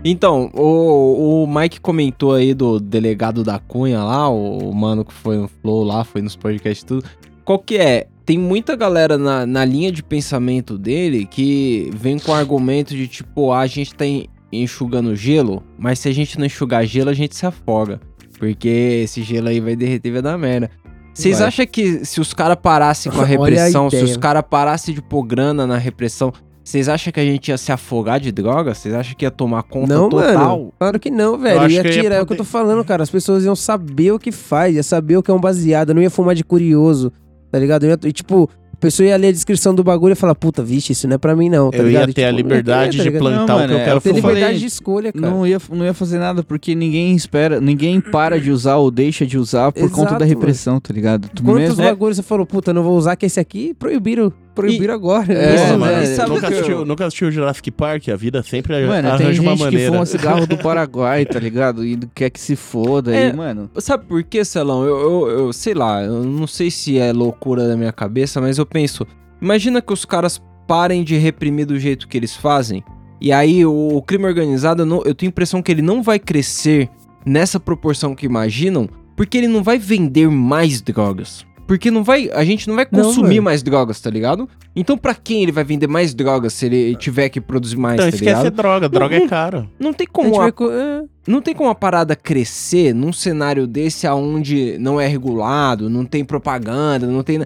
Então, 0.09 0.51
o, 0.55 1.43
o 1.43 1.47
Mike 1.47 1.81
comentou 1.81 2.33
aí 2.35 2.55
do 2.55 2.79
delegado 2.79 3.43
da 3.43 3.59
Cunha 3.59 4.03
lá, 4.05 4.29
o, 4.29 4.71
o 4.71 4.75
mano 4.75 5.05
que 5.05 5.13
foi 5.13 5.37
no 5.37 5.49
Flow 5.49 5.83
lá, 5.83 6.05
foi 6.05 6.23
nos 6.23 6.37
podcasts 6.37 6.83
e 6.83 6.87
tudo. 6.87 7.05
Qual 7.45 7.59
que 7.59 7.77
é? 7.77 8.07
Tem 8.25 8.39
muita 8.39 8.75
galera 8.77 9.17
na, 9.19 9.45
na 9.47 9.65
linha 9.65 9.91
de 9.91 10.03
pensamento 10.03 10.77
dele 10.77 11.27
que 11.27 11.91
vem 11.95 12.19
com 12.19 12.33
argumento 12.35 12.95
de 12.95 13.07
tipo, 13.09 13.53
ah, 13.53 13.61
a 13.61 13.67
gente 13.67 13.95
tá 13.95 14.05
en- 14.07 14.27
enxugando 14.53 15.15
gelo, 15.17 15.63
mas 15.79 15.99
se 15.99 16.09
a 16.09 16.13
gente 16.13 16.39
não 16.39 16.47
enxugar 16.47 16.85
gelo, 16.87 17.11
a 17.11 17.15
gente 17.15 17.37
se 17.37 17.47
afoga. 17.47 18.01
Porque 18.39 18.69
esse 19.05 19.23
gelo 19.23 19.49
aí 19.49 19.61
vai 19.61 19.75
derreter 19.75 20.09
e 20.09 20.13
vai 20.13 20.23
dar 20.23 20.37
merda. 20.39 20.71
Vocês 21.15 21.41
acham 21.47 21.67
que 21.67 22.05
se 22.05 22.21
os 22.21 22.35
caras 22.35 22.59
parassem 22.61 23.11
com 23.11 23.19
a 23.19 23.23
Olha 23.23 23.27
a 23.27 23.31
repressão, 23.31 23.89
se 23.89 23.97
os 24.05 24.17
caras 24.19 24.43
parassem 24.49 24.95
de 24.95 25.01
pôr 25.01 25.23
grana 25.23 25.67
na 25.67 25.79
repressão, 25.79 26.31
Vocês 26.67 26.89
acham 26.89 27.13
que 27.13 27.21
a 27.21 27.25
gente 27.25 27.49
ia 27.49 27.57
se 27.57 27.71
afogar 27.71 28.19
de 28.19 28.33
droga? 28.33 28.75
Vocês 28.75 28.93
acham 28.93 29.15
que 29.17 29.25
ia 29.25 29.31
tomar 29.31 29.63
conta 29.63 29.95
Não, 29.95 30.09
total? 30.09 30.59
mano. 30.59 30.73
Claro 30.77 30.99
que 30.99 31.11
não, 31.11 31.39
velho. 31.39 31.71
Ia 31.71 31.81
que 31.81 31.89
eu 31.89 31.93
ia 31.93 32.03
tirar, 32.03 32.15
é 32.17 32.23
o 32.23 32.27
que 32.27 32.33
eu 32.33 32.37
poder- 32.37 32.39
tô 32.39 32.45
falando, 32.45 32.85
cara. 32.85 33.05
As 33.05 33.11
pessoas 33.11 33.45
iam 33.45 33.55
saber 33.55 34.11
o 34.11 34.19
que 34.19 34.33
faz, 34.33 34.75
ia 34.75 34.83
saber 34.83 35.17
o 35.17 35.23
que 35.23 35.31
é 35.31 35.35
um 35.35 35.39
baseado, 35.41 35.95
não 35.95 36.03
ia 36.03 36.11
fumar 36.11 36.35
de 36.35 36.43
curioso, 36.43 37.13
tá 37.53 37.59
ligado? 37.61 37.87
Ia- 37.87 37.97
e, 38.03 38.11
tipo, 38.11 38.51
a 38.73 38.77
pessoa 38.79 39.07
ia 39.07 39.17
ler 39.17 39.29
a 39.29 39.33
descrição 39.33 39.73
do 39.73 39.85
bagulho 39.85 40.11
e 40.15 40.17
falar, 40.17 40.35
puta, 40.35 40.61
vixe, 40.61 40.93
isso 40.93 41.07
não 41.07 41.15
é 41.15 41.19
pra 41.19 41.37
mim 41.37 41.49
não, 41.49 41.71
tá 41.71 41.79
Eu 41.79 41.87
ligado? 41.87 42.09
ia 42.09 42.15
ter 42.15 42.25
a 42.25 42.27
Tipo, 42.31 42.33
não 42.33 42.49
liberdade 42.49 42.91
de 42.91 42.99
tá 42.99 43.05
ligado? 43.05 43.21
plantar 43.21 43.39
Não, 43.39 43.45
o 43.45 43.47
que 43.47 43.63
mano, 43.63 43.73
eu 43.73 43.79
é, 43.79 43.85
quero 43.85 43.97
eu 43.97 44.01
Ter 44.01 44.09
falei- 44.09 44.23
liberdade 44.35 44.59
de 44.59 44.67
escolha, 44.67 45.13
cara. 45.13 45.31
Não 45.31 45.47
ia, 45.47 45.59
não 45.71 45.85
ia 45.85 45.95
fazer 45.95 46.19
nada, 46.19 46.43
porque 46.43 46.75
ninguém 46.75 47.15
espera, 47.15 47.61
ninguém 47.61 48.01
para 48.01 48.41
de 48.41 48.51
usar 48.51 48.75
ou 48.79 48.91
deixa 48.91 49.25
de 49.25 49.39
usar 49.39 49.71
por 49.71 49.89
conta 49.89 50.01
Exato, 50.09 50.19
da 50.19 50.25
repressão, 50.25 50.81
tá 50.81 50.93
ligado? 50.93 51.29
Tu 51.33 51.45
Quantos 51.45 51.61
mesmo- 51.63 51.85
bagulhos 51.85 52.17
você 52.17 52.25
falou, 52.25 52.45
puta, 52.45 52.75
não 52.75 52.83
vou 52.83 52.99
usar 52.99 53.15
que 53.15 53.25
esse 53.25 53.39
aqui 53.39 53.73
proibiram, 53.73 54.33
proibiram 54.57 54.95
agora. 54.95 55.33
É, 55.33 55.55
Isso, 55.55 55.79
mano, 55.79 55.85
velho. 55.85 56.03
e 56.03 56.07
sabe 56.17 56.31
nunca, 56.31 56.39
o 56.39 56.49
que 56.49 56.55
eu- 56.55 56.59
assistiu, 56.61 56.85
nunca 56.85 57.07
assistiu 57.07 57.31
Jurassic 57.31 57.71
Park? 57.71 58.09
A 58.09 58.17
vida 58.17 58.43
sempre 58.43 58.73
Mano, 58.87 59.09
arranja 59.09 59.19
tem 59.19 59.27
uma 59.41 59.51
gente 59.51 59.59
que 59.59 59.65
maneira. 59.65 59.93
fuma 59.93 60.07
cigarro 60.07 60.47
do 60.47 60.57
Paraguai, 60.59 61.25
tá 61.25 61.39
ligado? 61.39 61.85
E 61.85 61.97
quer 62.15 62.31
que 62.31 62.41
se 62.41 62.57
foda 62.57 63.15
É. 63.15 63.27
aí, 63.29 63.33
mano. 63.33 63.71
Sabe 63.79 64.05
por 64.07 64.23
quê, 64.25 64.45
Celão? 64.45 64.83
Eu, 64.85 64.99
eu, 64.99 65.29
eu 65.39 65.53
sei 65.53 65.75
lá, 65.75 66.03
eu 66.03 66.25
não 66.25 66.47
sei 66.49 66.71
se 66.71 66.99
é 66.99 67.13
loucura 67.13 67.69
da 67.69 67.77
minha 67.77 67.93
cabeça, 67.93 68.41
mas 68.41 68.59
eu 68.59 68.67
penso, 68.67 69.07
imagina 69.41 69.81
que 69.81 69.93
os 69.93 70.05
caras 70.05 70.43
parem 70.67 71.05
de 71.05 71.17
reprimir 71.17 71.67
do 71.67 71.79
jeito 71.79 72.09
que 72.09 72.17
eles 72.17 72.35
fazem, 72.35 72.83
e 73.21 73.31
aí 73.33 73.65
o, 73.65 73.73
o 73.97 74.03
crime 74.03 74.25
organizado, 74.25 74.83
eu, 74.83 74.87
não- 74.87 75.03
eu 75.05 75.15
tenho 75.15 75.29
a 75.29 75.33
impressão 75.33 75.63
que 75.63 75.71
ele 75.71 75.81
não 75.83 76.03
vai 76.03 76.19
crescer 76.19 76.89
nessa 77.25 77.61
proporção 77.61 78.15
que 78.15 78.27
imaginam, 78.27 78.89
porque 79.15 79.39
ele 79.39 79.49
não 79.49 79.63
vai 79.63 79.79
vender 79.79 80.29
mais 80.29 80.83
drogas. 80.83 81.46
Porque 81.67 81.91
não 81.91 82.05
vai, 82.05 82.31
a 82.33 82.45
gente 82.45 82.69
não 82.69 82.77
vai 82.77 82.87
Não, 82.93 83.03
consumir 83.03 83.29
mano. 83.37 83.43
mais 83.43 83.63
drogas, 83.63 84.01
tá 84.01 84.09
ligado? 84.09 84.49
Então 84.75 84.97
pra 84.97 85.15
quem 85.15 85.43
ele 85.43 85.51
vai 85.51 85.65
vender 85.65 85.87
mais 85.89 86.15
drogas 86.15 86.53
se 86.53 86.67
ele 86.67 86.95
tiver 86.97 87.29
que 87.29 87.41
produzir 87.41 87.77
mais, 87.77 87.95
Então 87.95 88.09
tá 88.09 88.15
esquece 88.17 88.37
ligado? 88.45 88.55
droga, 88.55 88.89
droga 88.89 89.19
Não, 89.19 89.25
é 89.25 89.29
caro. 89.29 89.71
Não 89.79 89.93
tem 89.93 90.07
A 90.09 90.13
como 90.13 90.35
a 90.37 90.39
vai 90.45 90.53
co- 90.53 90.71
é. 90.71 91.03
não 91.27 91.41
tem 91.43 91.55
como 91.55 91.69
a 91.69 91.75
parada 91.75 92.15
crescer 92.15 92.95
num 92.95 93.13
cenário 93.13 93.67
desse 93.67 94.07
aonde 94.07 94.77
não 94.79 95.01
é 95.01 95.09
regulado, 95.09 95.91
não 95.91 96.05
tem 96.05 96.25
propaganda, 96.25 97.07
não 97.07 97.23
tem. 97.25 97.41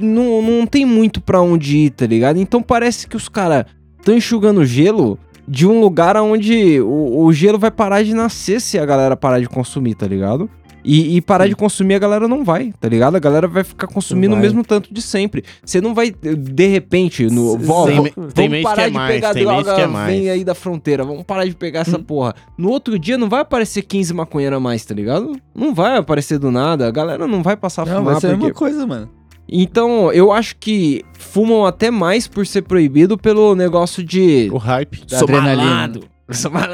Não, 0.00 0.42
não 0.42 0.66
tem 0.66 0.84
muito 0.84 1.20
pra 1.20 1.40
onde 1.40 1.76
ir, 1.78 1.90
tá 1.90 2.06
ligado? 2.06 2.38
Então 2.38 2.62
parece 2.62 3.06
que 3.06 3.16
os 3.16 3.28
caras 3.28 3.64
estão 3.98 4.14
enxugando 4.16 4.64
gelo 4.64 5.18
de 5.46 5.66
um 5.66 5.80
lugar 5.80 6.16
onde 6.16 6.80
o, 6.80 7.24
o 7.24 7.32
gelo 7.32 7.58
vai 7.58 7.70
parar 7.70 8.02
de 8.02 8.14
nascer 8.14 8.60
se 8.60 8.78
a 8.78 8.86
galera 8.86 9.16
parar 9.16 9.40
de 9.40 9.48
consumir, 9.48 9.94
tá 9.94 10.06
ligado? 10.06 10.48
E, 10.84 11.16
e 11.16 11.20
parar 11.20 11.46
de 11.46 11.54
consumir 11.54 11.94
a 11.94 11.98
galera 11.98 12.26
não 12.26 12.44
vai, 12.44 12.72
tá 12.80 12.88
ligado? 12.88 13.14
A 13.16 13.20
galera 13.20 13.46
vai 13.46 13.62
ficar 13.62 13.86
consumindo 13.86 14.34
o 14.34 14.38
mesmo 14.38 14.64
tanto 14.64 14.92
de 14.92 15.00
sempre. 15.00 15.44
Você 15.64 15.80
não 15.80 15.94
vai, 15.94 16.10
de 16.10 16.66
repente, 16.66 17.26
no. 17.26 17.56
Tem 17.56 17.66
Vó, 17.66 17.86
vamos 17.86 18.10
tem 18.34 18.62
parar 18.62 18.74
que 18.74 18.80
é 18.82 18.88
de 18.88 18.94
mais, 18.94 19.14
pegar 19.14 19.34
tem 19.34 19.44
droga, 19.44 19.74
que 19.74 19.80
é 19.80 19.86
mais. 19.86 20.12
vem 20.12 20.30
aí 20.30 20.44
da 20.44 20.54
fronteira, 20.54 21.04
vamos 21.04 21.22
parar 21.22 21.44
de 21.44 21.54
pegar 21.54 21.80
essa 21.80 21.98
porra. 21.98 22.34
No 22.58 22.70
outro 22.70 22.98
dia 22.98 23.16
não 23.16 23.28
vai 23.28 23.40
aparecer 23.40 23.82
15 23.82 24.12
maconheiros 24.14 24.56
a 24.56 24.60
mais, 24.60 24.84
tá 24.84 24.94
ligado? 24.94 25.36
Não 25.54 25.72
vai 25.74 25.96
aparecer 25.98 26.38
do 26.38 26.50
nada, 26.50 26.88
a 26.88 26.90
galera 26.90 27.26
não 27.28 27.42
vai 27.42 27.56
passar 27.56 27.82
a 27.82 27.86
Não, 27.86 27.96
fumar 27.98 28.12
vai 28.14 28.20
ser 28.20 28.26
a 28.26 28.30
porque... 28.30 28.44
mesma 28.46 28.58
coisa, 28.58 28.86
mano. 28.86 29.08
Então, 29.48 30.10
eu 30.12 30.32
acho 30.32 30.56
que 30.56 31.04
fumam 31.18 31.66
até 31.66 31.90
mais 31.90 32.26
por 32.26 32.46
ser 32.46 32.62
proibido 32.62 33.18
pelo 33.18 33.54
negócio 33.54 34.02
de... 34.02 34.48
O 34.52 34.56
hype. 34.56 35.04
Da 35.06 35.18
Sou 35.18 35.28
adrenalina. 35.28 35.64
malado. 35.64 36.04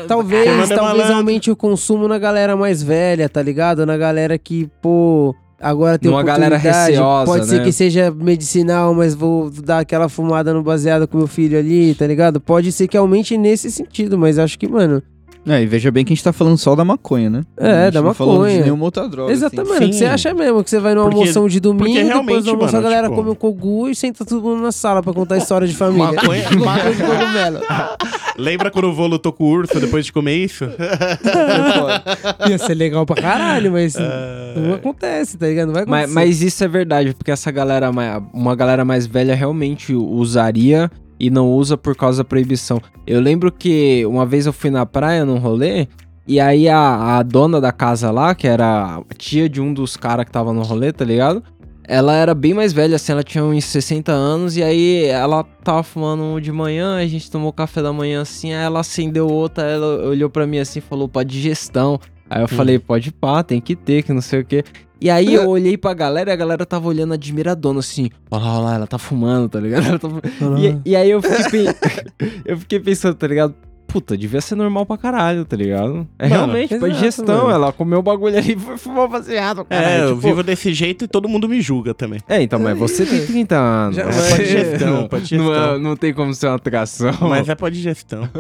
Talvez, 0.07 0.47
é 0.71 0.75
talvez 0.75 0.99
malandro. 0.99 1.17
aumente 1.17 1.51
o 1.51 1.57
consumo 1.57 2.07
na 2.09 2.19
galera 2.19 2.57
mais 2.57 2.83
velha, 2.83 3.29
tá 3.29 3.43
ligado? 3.43 3.85
Na 3.85 3.97
galera 3.97 4.39
que, 4.39 4.69
pô, 4.81 5.35
agora 5.61 5.99
tem 5.99 6.11
Numa 6.11 6.23
galera 6.23 6.57
receosa, 6.57 7.25
Pode 7.31 7.47
ser 7.47 7.59
né? 7.59 7.65
que 7.65 7.73
seja 7.73 8.11
medicinal, 8.11 8.95
mas 8.95 9.15
vou 9.15 9.51
dar 9.51 9.81
aquela 9.81 10.09
fumada 10.09 10.53
no 10.55 10.63
baseado 10.63 11.07
com 11.09 11.19
meu 11.19 11.27
filho 11.27 11.59
ali, 11.59 11.95
tá 11.95 12.07
ligado? 12.07 12.41
Pode 12.41 12.73
ser 12.73 12.89
que 12.89 12.97
aumente 12.97 13.37
nesse 13.37 13.71
sentido, 13.71 14.19
mas 14.19 14.39
acho 14.39 14.59
que, 14.59 14.69
mano, 14.69 15.03
É, 15.49 15.63
e 15.63 15.67
veja 15.67 15.91
bem 15.91 16.05
que 16.05 16.13
a 16.13 16.15
gente 16.17 16.23
tá 16.25 16.33
falando 16.33 16.59
só 16.59 16.77
da 16.77 16.85
maconha, 16.85 17.31
né? 17.31 17.43
É, 17.57 17.71
A 17.71 17.85
gente 17.87 17.95
da 17.95 18.03
não 18.03 18.13
falou 18.15 18.35
maconha. 18.41 18.57
de 18.59 18.63
nenhuma 18.65 18.85
outra 18.85 19.09
droga. 19.09 19.33
assim. 19.33 19.45
exatamente. 19.47 19.87
sim. 19.87 19.93
Você 19.99 20.05
acha 20.05 20.35
mesmo 20.35 20.63
que 20.63 20.71
você 20.71 20.79
vai 20.79 20.95
numa 20.95 21.05
Porque- 21.07 21.21
almoção 21.21 21.49
de 21.49 21.59
domingo, 21.61 21.85
porque 21.85 22.05
depois 22.05 22.45
do 22.45 22.51
almoço 22.51 22.77
a 22.77 22.81
galera 22.81 23.05
tipo- 23.09 23.17
come 23.17 23.31
um 23.31 23.35
cogu 23.35 23.89
e 23.89 23.95
senta 23.95 24.25
todo 24.25 24.43
mundo 24.43 24.61
na 24.63 24.73
sala 24.73 25.03
pra 25.03 25.13
contar 25.13 25.37
a 25.37 25.39
história 25.39 25.67
de 25.67 25.75
família. 25.75 26.13
Maconha- 26.13 26.51
Maconha 26.59 26.95
de 26.95 27.03
cogumelo. 27.03 27.61
Lembra 28.39 28.71
quando 28.71 28.85
o 28.89 28.93
vô 28.95 29.07
lutou 29.07 29.33
com 29.33 29.45
o 29.45 29.49
urso 29.49 29.81
depois 29.81 30.05
de 30.07 30.13
comer 30.13 30.37
isso? 30.37 30.65
Ia 32.49 32.59
ser 32.59 32.75
legal 32.75 33.05
pra 33.07 33.17
caralho, 33.21 33.73
mas 33.73 33.97
É. 33.97 34.55
não 34.57 34.75
acontece, 34.75 35.37
tá 35.37 35.47
ligado? 35.47 35.69
Não 35.69 35.75
vai 35.75 35.83
acontecer. 35.83 36.07
Mas, 36.15 36.29
mas 36.29 36.43
isso 36.43 36.63
é 36.63 36.69
verdade, 36.69 37.15
porque 37.15 37.31
essa 37.31 37.51
galera, 37.51 37.91
uma 38.33 38.55
galera 38.55 38.85
mais 38.85 39.07
velha 39.07 39.35
realmente 39.35 39.95
usaria 39.95 40.91
e 41.19 41.31
não 41.31 41.51
usa 41.51 41.77
por 41.77 41.97
causa 41.97 42.23
da 42.23 42.29
proibição. 42.29 42.81
Eu 43.07 43.21
lembro 43.21 43.51
que 43.51 44.05
uma 44.07 44.25
vez 44.25 44.47
eu 44.47 44.53
fui 44.53 44.71
na 44.71 44.87
praia 44.87 45.25
num 45.25 45.39
rolê, 45.39 45.89
e 46.27 46.39
aí 46.39 46.69
a, 46.69 47.19
a 47.19 47.23
dona 47.23 47.61
da 47.61 47.73
casa 47.73 48.11
lá, 48.11 48.35
que 48.35 48.47
era 48.47 48.99
a 48.99 49.15
tia 49.17 49.49
de 49.49 49.61
um 49.61 49.73
dos 49.73 49.97
caras 49.97 50.27
que 50.27 50.31
tava 50.31 50.53
no 50.53 50.63
rolê, 50.63 50.93
tá 50.93 51.05
ligado? 51.05 51.43
Ela 51.85 52.15
era 52.15 52.35
bem 52.35 52.53
mais 52.53 52.71
velha, 52.71 52.97
assim, 52.97 53.13
ela 53.13 53.23
tinha 53.25 53.43
uns 53.43 53.65
60 53.65 54.13
anos, 54.13 54.55
e 54.55 54.63
aí 54.63 55.07
ela 55.07 55.43
tava 55.65 55.83
fumando 55.83 56.23
um 56.23 56.39
de 56.39 56.53
manhã, 56.53 56.97
a 56.97 57.07
gente 57.07 57.31
tomou 57.31 57.51
café 57.51 57.81
da 57.83 57.95
manhã 57.95 58.21
assim, 58.21 58.53
aí 58.53 58.63
ela 58.63 58.81
acendeu 58.81 59.27
outra, 59.27 59.65
ela 59.65 60.07
olhou 60.07 60.29
pra 60.29 60.47
mim 60.47 60.59
assim 60.59 60.81
e 60.81 60.83
falou, 60.83 61.09
pra 61.09 61.23
digestão. 61.23 61.99
Aí 62.31 62.43
eu 62.43 62.49
falei, 62.49 62.79
pode 62.79 63.13
pá, 63.13 63.43
tem 63.43 63.61
que 63.61 63.75
ter, 63.75 64.03
que 64.03 64.13
não 64.13 64.21
sei 64.21 64.41
o 64.41 64.45
quê. 64.45 64.65
E 65.01 65.09
aí 65.09 65.33
eu 65.33 65.47
olhei 65.49 65.79
pra 65.79 65.95
galera 65.95 66.31
e 66.31 66.33
a 66.33 66.37
galera 66.37 66.67
tava 66.67 66.89
olhando 66.89 67.15
admiradona, 67.15 67.81
assim, 67.81 68.11
olha 68.31 68.43
lá, 68.43 68.53
olha 68.55 68.65
lá, 68.65 68.75
ela 68.75 68.87
tá 68.87 68.99
fumando, 68.99 69.49
tá 69.49 69.61
ligado? 69.61 69.99
Tá 70.39 70.61
E, 70.61 70.91
e 70.91 70.97
aí 70.97 71.11
eu 71.11 71.23
fiquei, 71.23 71.67
eu 72.45 72.59
fiquei 72.59 72.81
pensando, 72.81 73.15
tá 73.15 73.27
ligado? 73.27 73.55
Puta, 73.89 74.19
devia 74.19 74.41
ser 74.43 74.55
normal 74.55 74.85
pra 74.85 74.99
caralho, 74.99 75.47
tá 75.47 75.57
ligado? 75.57 76.07
É 76.19 76.29
Mano, 76.29 76.43
realmente, 76.45 76.69
pra 76.77 76.89
exato, 76.89 76.93
digestão, 76.93 77.39
mano. 77.45 77.51
ela 77.51 77.73
comeu 77.73 78.01
o 78.01 78.03
bagulho 78.03 78.37
ali 78.37 78.53
e 78.53 78.59
foi 78.59 78.77
fumar 78.77 79.09
baseado, 79.09 79.67
É, 79.71 79.77
caralho. 79.81 80.03
eu 80.05 80.15
tipo- 80.17 80.29
vivo 80.29 80.43
desse 80.43 80.75
jeito 80.75 81.07
e 81.07 81.09
todo 81.09 81.27
mundo 81.27 81.49
me 81.49 81.59
julga 81.63 81.95
também. 81.95 82.21
É, 82.29 82.43
então, 82.43 82.59
mas 82.61 82.77
você 82.79 83.07
tem 83.07 83.25
30 83.27 83.57
anos. 83.57 83.97
Já- 83.97 84.05
mas- 84.05 84.17
É 84.31 84.35
pra 84.37 84.45
digestão, 84.45 85.09
pra 85.09 85.19
Não, 85.19 85.25
digestão. 85.25 85.75
é- 85.75 85.79
não 85.79 85.97
tem 85.97 86.13
como 86.13 86.35
ser 86.35 86.49
uma 86.49 86.57
atração. 86.57 87.13
Mas 87.23 87.49
é 87.49 87.55
pra 87.55 87.71
digestão. 87.71 88.29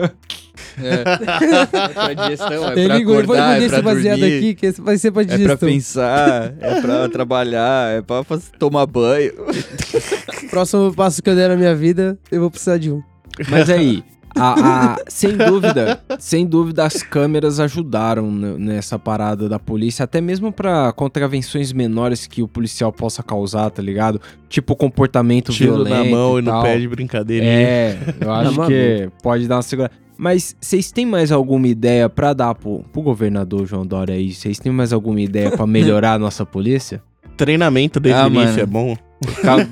É. 0.76 0.92
é 1.82 1.88
pra 1.88 2.14
digestão, 2.14 2.68
é 2.68 2.72
pra 2.72 2.96
ligou, 2.96 3.14
eu 3.20 3.24
vou 3.26 3.36
acordar, 3.36 3.62
é 3.62 3.64
esse 3.64 3.80
baseado 3.80 4.18
dormir, 4.18 4.36
aqui, 4.38 4.55
que 4.57 4.66
esse 4.66 4.80
vai 4.80 4.99
ser 4.99 5.12
pra 5.12 5.22
É 5.22 5.24
pra 5.26 5.36
digestão. 5.36 5.68
pensar, 5.68 6.53
é 6.61 6.80
pra 6.80 7.09
trabalhar, 7.11 7.92
é 7.96 8.03
pra 8.03 8.22
tomar 8.59 8.84
banho. 8.86 9.32
Próximo 10.51 10.92
passo 10.94 11.22
que 11.22 11.30
eu 11.30 11.36
der 11.36 11.49
na 11.49 11.57
minha 11.57 11.74
vida, 11.76 12.18
eu 12.30 12.40
vou 12.40 12.51
precisar 12.51 12.76
de 12.78 12.90
um. 12.90 13.01
Mas 13.49 13.70
aí, 13.70 14.03
a- 14.39 14.95
a- 14.95 14.97
sem 15.09 15.36
dúvida, 15.36 16.01
sem 16.18 16.47
dúvida 16.47 16.84
as 16.84 17.03
câmeras 17.03 17.59
ajudaram 17.61 18.30
nessa 18.30 18.99
parada 18.99 19.49
da 19.49 19.59
polícia, 19.59 20.05
até 20.05 20.20
mesmo 20.20 20.53
pra 20.53 20.93
contravenções 20.93 21.72
menores 21.72 22.26
que 22.26 22.43
o 22.43 22.49
policial 22.49 22.93
possa 22.93 23.22
causar, 23.22 23.70
tá 23.70 23.82
ligado? 23.82 24.20
Tipo 24.49 24.74
comportamento 24.76 25.53
Tiro 25.53 25.74
violento 25.84 25.95
na 25.97 26.05
mão 26.05 26.39
e 26.39 26.43
no 26.43 26.51
tal. 26.51 26.62
pé 26.62 26.78
de 26.78 26.89
brincadeirinha. 26.89 27.51
É, 27.53 27.99
eu 28.20 28.32
acho 28.32 28.66
que 28.66 29.11
pode 29.22 29.47
dar 29.49 29.57
uma 29.57 29.62
segura. 29.62 29.91
Mas 30.16 30.57
vocês 30.61 30.91
têm 30.91 31.07
mais 31.07 31.30
alguma 31.30 31.68
ideia 31.68 32.09
pra 32.09 32.32
dar 32.32 32.55
pro, 32.55 32.80
pro 32.93 33.03
governador 33.03 33.66
João 33.66 33.86
Dória 33.86 34.14
aí? 34.16 34.32
Vocês 34.32 34.59
têm 34.59 34.72
mais 34.72 34.93
alguma 34.93 35.20
ideia 35.20 35.51
pra 35.51 35.64
melhorar 35.66 36.14
a 36.14 36.18
nossa 36.18 36.45
polícia? 36.45 37.01
Treinamento 37.36 38.01
desde 38.01 38.20
Ah, 38.20 38.24
o 38.26 38.28
início 38.28 38.47
mano. 38.49 38.61
é 38.61 38.66
bom. 38.66 38.97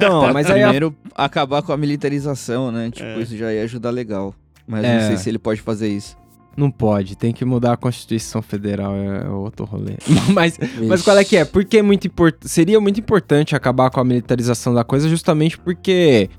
Não, 0.00 0.32
mas 0.32 0.48
aí 0.50 0.60
a 0.62 0.66
Primeiro, 0.66 0.94
acabar 1.14 1.62
com 1.62 1.72
a 1.72 1.76
militarização, 1.76 2.70
né? 2.70 2.90
Tipo, 2.92 3.08
É. 3.08 3.18
isso 3.20 3.36
já 3.36 3.52
ia 3.52 3.62
ajudar 3.64 3.90
legal. 3.90 4.34
Mas 4.66 4.84
É. 4.84 4.98
não 5.00 5.06
sei 5.08 5.16
se 5.16 5.28
ele 5.28 5.38
pode 5.38 5.60
fazer 5.60 5.88
isso. 5.88 6.16
Não 6.56 6.70
pode, 6.70 7.16
tem 7.18 7.34
que 7.34 7.44
mudar 7.44 7.74
a 7.74 7.76
Constituição 7.76 8.40
Federal, 8.40 8.94
é 8.96 9.28
outro 9.28 9.66
rolê. 9.66 9.96
mas, 10.32 10.58
mas 10.88 11.02
qual 11.02 11.16
é 11.18 11.22
que 11.24 11.36
é? 11.36 11.44
Porque 11.44 11.76
é 11.78 11.82
muito 11.82 12.06
import... 12.06 12.34
seria 12.42 12.80
muito 12.80 12.98
importante 12.98 13.54
acabar 13.54 13.90
com 13.90 14.00
a 14.00 14.04
militarização 14.04 14.72
da 14.72 14.82
coisa, 14.82 15.06
justamente 15.06 15.58
porque 15.58 16.30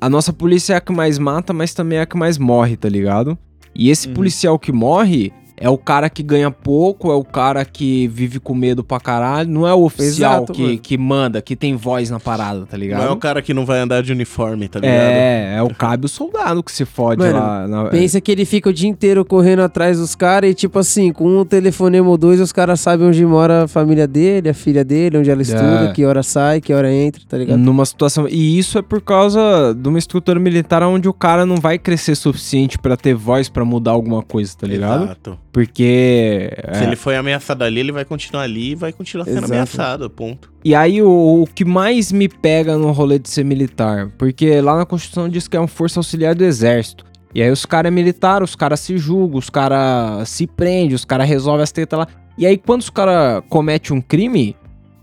a 0.00 0.08
nossa 0.10 0.32
polícia 0.32 0.74
é 0.74 0.76
a 0.76 0.80
que 0.80 0.92
mais 0.92 1.16
mata, 1.16 1.52
mas 1.52 1.72
também 1.72 1.98
é 1.98 2.02
a 2.02 2.06
que 2.06 2.16
mais 2.16 2.38
morre, 2.38 2.76
tá 2.76 2.88
ligado? 2.88 3.38
E 3.72 3.88
esse 3.88 4.08
Uhum. 4.08 4.14
policial 4.14 4.58
que 4.58 4.72
morre 4.72 5.32
é 5.62 5.68
o 5.70 5.78
cara 5.78 6.10
que 6.10 6.24
ganha 6.24 6.50
pouco, 6.50 7.12
é 7.12 7.14
o 7.14 7.22
cara 7.22 7.64
que 7.64 8.08
vive 8.08 8.40
com 8.40 8.52
medo 8.52 8.82
pra 8.82 8.98
caralho, 8.98 9.48
não 9.48 9.66
é 9.66 9.72
o 9.72 9.84
oficial 9.84 10.38
Exato, 10.38 10.52
que, 10.52 10.62
mano. 10.62 10.78
que 10.78 10.98
manda, 10.98 11.40
que 11.40 11.54
tem 11.54 11.76
voz 11.76 12.10
na 12.10 12.18
parada, 12.18 12.66
tá 12.66 12.76
ligado? 12.76 13.02
Não 13.02 13.08
é 13.08 13.12
o 13.12 13.16
cara 13.16 13.40
que 13.40 13.54
não 13.54 13.64
vai 13.64 13.78
andar 13.78 14.02
de 14.02 14.10
uniforme, 14.10 14.66
tá 14.66 14.80
ligado? 14.80 14.96
É, 14.96 15.54
é 15.58 15.62
o 15.62 15.72
cabe 15.72 16.06
o 16.06 16.08
soldado 16.08 16.64
que 16.64 16.72
se 16.72 16.84
fode 16.84 17.22
Mano, 17.22 17.38
lá. 17.38 17.68
Na... 17.68 17.84
Pensa 17.84 18.20
que 18.20 18.32
ele 18.32 18.44
fica 18.44 18.70
o 18.70 18.72
dia 18.72 18.88
inteiro 18.88 19.24
correndo 19.24 19.62
atrás 19.62 19.98
dos 19.98 20.16
caras 20.16 20.50
e, 20.50 20.54
tipo 20.54 20.80
assim, 20.80 21.12
com 21.12 21.40
um 21.40 21.44
telefonema 21.44 22.08
ou 22.08 22.18
dois, 22.18 22.40
os 22.40 22.50
caras 22.50 22.80
sabem 22.80 23.06
onde 23.06 23.24
mora 23.24 23.64
a 23.64 23.68
família 23.68 24.08
dele, 24.08 24.48
a 24.48 24.54
filha 24.54 24.84
dele, 24.84 25.18
onde 25.18 25.30
ela 25.30 25.42
estuda, 25.42 25.92
que 25.94 26.04
hora 26.04 26.24
sai, 26.24 26.60
que 26.60 26.74
hora 26.74 26.92
entra, 26.92 27.22
tá 27.28 27.38
ligado? 27.38 27.58
Numa 27.58 27.86
situação. 27.86 28.26
E 28.28 28.58
isso 28.58 28.78
é 28.78 28.82
por 28.82 29.00
causa 29.00 29.72
de 29.76 29.88
uma 29.88 29.98
estrutura 29.98 30.40
militar 30.40 30.82
onde 30.82 31.08
o 31.08 31.12
cara 31.12 31.46
não 31.46 31.56
vai 31.56 31.78
crescer 31.78 32.16
suficiente 32.16 32.78
pra 32.78 32.96
ter 32.96 33.14
voz 33.14 33.48
pra 33.48 33.64
mudar 33.64 33.92
alguma 33.92 34.22
coisa, 34.22 34.52
tá 34.58 34.66
ligado? 34.66 35.04
Exato. 35.04 35.38
Porque. 35.52 36.50
Se 36.72 36.82
é, 36.82 36.86
ele 36.86 36.96
foi 36.96 37.16
ameaçado 37.16 37.62
ali, 37.62 37.80
ele 37.80 37.92
vai 37.92 38.04
continuar 38.04 38.42
ali 38.44 38.70
e 38.70 38.74
vai 38.74 38.92
continuar 38.92 39.24
sendo 39.26 39.38
Exato. 39.38 39.52
ameaçado, 39.52 40.08
ponto. 40.10 40.50
E 40.64 40.74
aí 40.74 41.02
o, 41.02 41.42
o 41.42 41.46
que 41.46 41.64
mais 41.64 42.10
me 42.10 42.28
pega 42.28 42.76
no 42.78 42.90
rolê 42.90 43.18
de 43.18 43.28
ser 43.28 43.44
militar, 43.44 44.10
porque 44.16 44.60
lá 44.60 44.76
na 44.78 44.86
Constituição 44.86 45.28
diz 45.28 45.46
que 45.46 45.56
é 45.56 45.60
uma 45.60 45.68
força 45.68 46.00
auxiliar 46.00 46.34
do 46.34 46.42
exército. 46.44 47.04
E 47.34 47.42
aí 47.42 47.50
os 47.50 47.64
caras 47.66 47.90
é 47.90 47.94
militar, 47.94 48.42
os 48.42 48.54
caras 48.54 48.80
se 48.80 48.96
julgam, 48.98 49.38
os 49.38 49.50
caras 49.50 50.28
se 50.28 50.46
prendem, 50.46 50.94
os 50.94 51.04
caras 51.04 51.28
resolvem 51.28 51.62
as 51.62 51.72
tretas 51.72 51.98
lá. 51.98 52.06
E 52.38 52.46
aí 52.46 52.56
quando 52.56 52.80
os 52.80 52.90
caras 52.90 53.42
cometem 53.48 53.96
um 53.96 54.00
crime, 54.00 54.56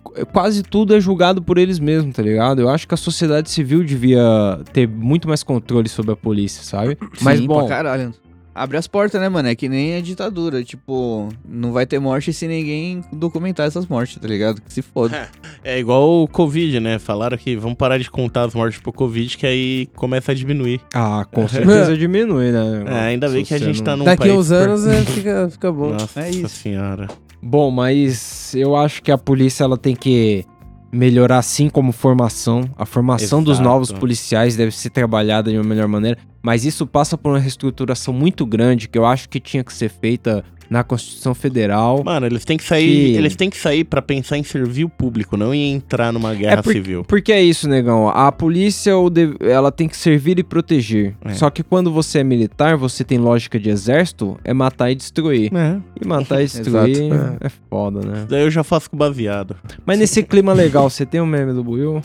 qu- 0.03 0.25
quase 0.33 0.63
tudo 0.63 0.95
é 0.95 0.99
julgado 0.99 1.41
por 1.43 1.57
eles 1.59 1.79
mesmos, 1.79 2.15
tá 2.15 2.21
ligado? 2.23 2.61
Eu 2.61 2.69
acho 2.69 2.87
que 2.87 2.93
a 2.93 2.97
sociedade 2.97 3.49
civil 3.51 3.83
devia 3.83 4.59
ter 4.73 4.87
muito 4.87 5.27
mais 5.27 5.43
controle 5.43 5.87
sobre 5.89 6.11
a 6.11 6.15
polícia, 6.15 6.63
sabe? 6.63 6.97
Mas 7.21 7.39
Sim, 7.39 7.45
bom, 7.47 7.59
pra 7.59 7.67
caralho. 7.67 8.13
Abre 8.53 8.77
as 8.77 8.87
portas, 8.87 9.21
né, 9.21 9.29
mano? 9.29 9.47
É 9.47 9.55
que 9.55 9.69
nem 9.69 9.95
a 9.95 10.01
ditadura. 10.01 10.63
Tipo, 10.63 11.29
não 11.47 11.71
vai 11.71 11.85
ter 11.85 11.99
morte 11.99 12.33
se 12.33 12.47
ninguém 12.47 13.01
documentar 13.13 13.67
essas 13.67 13.87
mortes, 13.87 14.17
tá 14.17 14.27
ligado? 14.27 14.61
Que 14.61 14.73
se 14.73 14.81
foda. 14.81 15.29
É 15.63 15.77
igual 15.77 16.23
o 16.23 16.27
Covid, 16.27 16.79
né? 16.79 16.97
Falaram 16.99 17.37
que 17.37 17.55
vamos 17.57 17.77
parar 17.77 17.97
de 17.97 18.09
contar 18.09 18.43
as 18.45 18.55
mortes 18.55 18.79
pro 18.79 18.93
Covid, 18.93 19.37
que 19.37 19.45
aí 19.45 19.87
começa 19.95 20.31
a 20.31 20.35
diminuir. 20.35 20.79
ah, 20.93 21.25
com 21.29 21.47
certeza 21.47 21.95
diminui, 21.97 22.51
né? 22.51 22.83
É, 22.87 22.99
ainda 23.09 23.27
bem 23.29 23.43
que 23.43 23.53
a 23.53 23.57
gente 23.57 23.83
tá 23.83 23.95
num 23.95 24.05
Daqui 24.05 24.23
país... 24.23 24.33
uns 24.33 24.51
anos 24.51 24.87
é, 24.87 25.01
fica, 25.03 25.49
fica 25.51 25.71
bom. 25.71 25.91
Nossa 25.99 26.21
É 26.21 26.29
isso. 26.29 26.47
senhora. 26.49 27.07
Bom, 27.41 27.69
mas 27.71 28.53
eu 28.55 28.75
acho 28.75 29.03
que 29.03 29.11
a 29.11 29.17
polícia 29.17 29.63
ela 29.65 29.77
tem 29.77 29.95
que 29.95 30.45
melhorar 30.91 31.37
assim 31.37 31.69
como 31.69 31.91
formação. 31.91 32.69
A 32.77 32.85
formação 32.85 33.43
dos 33.43 33.57
Exato. 33.57 33.69
novos 33.69 33.91
policiais 33.91 34.55
deve 34.55 34.71
ser 34.71 34.89
trabalhada 34.89 35.51
de 35.51 35.57
uma 35.57 35.63
melhor 35.63 35.87
maneira, 35.87 36.17
mas 36.41 36.65
isso 36.65 36.87
passa 36.87 37.17
por 37.17 37.29
uma 37.29 37.39
reestruturação 37.39 38.13
muito 38.13 38.45
grande 38.45 38.87
que 38.87 38.97
eu 38.97 39.05
acho 39.05 39.29
que 39.29 39.39
tinha 39.39 39.63
que 39.63 39.73
ser 39.73 39.89
feita 39.89 40.43
na 40.69 40.83
Constituição 40.83 41.33
Federal. 41.33 42.03
Mano, 42.03 42.25
eles 42.25 42.45
têm 42.45 42.57
que 42.57 42.63
sair, 42.63 43.11
Que- 43.13 43.17
eles 43.17 43.35
têm 43.35 43.49
que 43.49 43.57
sair 43.57 43.83
para 43.83 44.01
pensar 44.01 44.37
em 44.37 44.43
servir 44.43 44.83
o 44.85 44.89
público, 44.89 45.35
não 45.35 45.53
em 45.53 45.73
entrar 45.73 46.11
numa 46.13 46.33
guerra 46.33 46.61
por- 46.61 46.71
civil. 46.73 47.03
Porque 47.03 47.31
é 47.31 47.41
isso, 47.41 47.67
negão. 47.67 48.07
A 48.09 48.31
polícia 48.31 48.93
ela 49.41 49.71
tem 49.71 49.87
que 49.87 49.97
servir 49.97 50.37
e 50.39 50.43
proteger. 50.43 51.15
É. 51.25 51.33
Só 51.33 51.49
que 51.49 51.63
quando 51.63 51.91
você 51.91 52.19
é 52.19 52.23
militar, 52.23 52.77
você 52.77 53.03
tem 53.03 53.17
lógica 53.17 53.59
de 53.59 53.69
exército, 53.69 54.37
é 54.43 54.53
matar 54.53 54.91
e 54.91 54.95
destruir. 54.95 55.51
É. 55.55 55.77
E 56.01 56.07
matar 56.07 56.41
e 56.41 56.45
destruir 56.47 57.01
Exato. 57.11 57.37
é 57.41 57.49
foda, 57.69 58.01
né? 58.01 58.25
Daí 58.29 58.41
eu 58.43 58.51
já 58.51 58.63
faço 58.63 58.89
com 58.89 58.97
baseado. 58.97 59.55
Mas 59.85 59.97
nesse 59.97 60.21
clima 60.23 60.53
legal, 60.53 60.89
você 60.89 61.05
tem 61.05 61.19
um 61.21 61.25
meme 61.25 61.53
do 61.53 61.63
Buiu? 61.63 62.01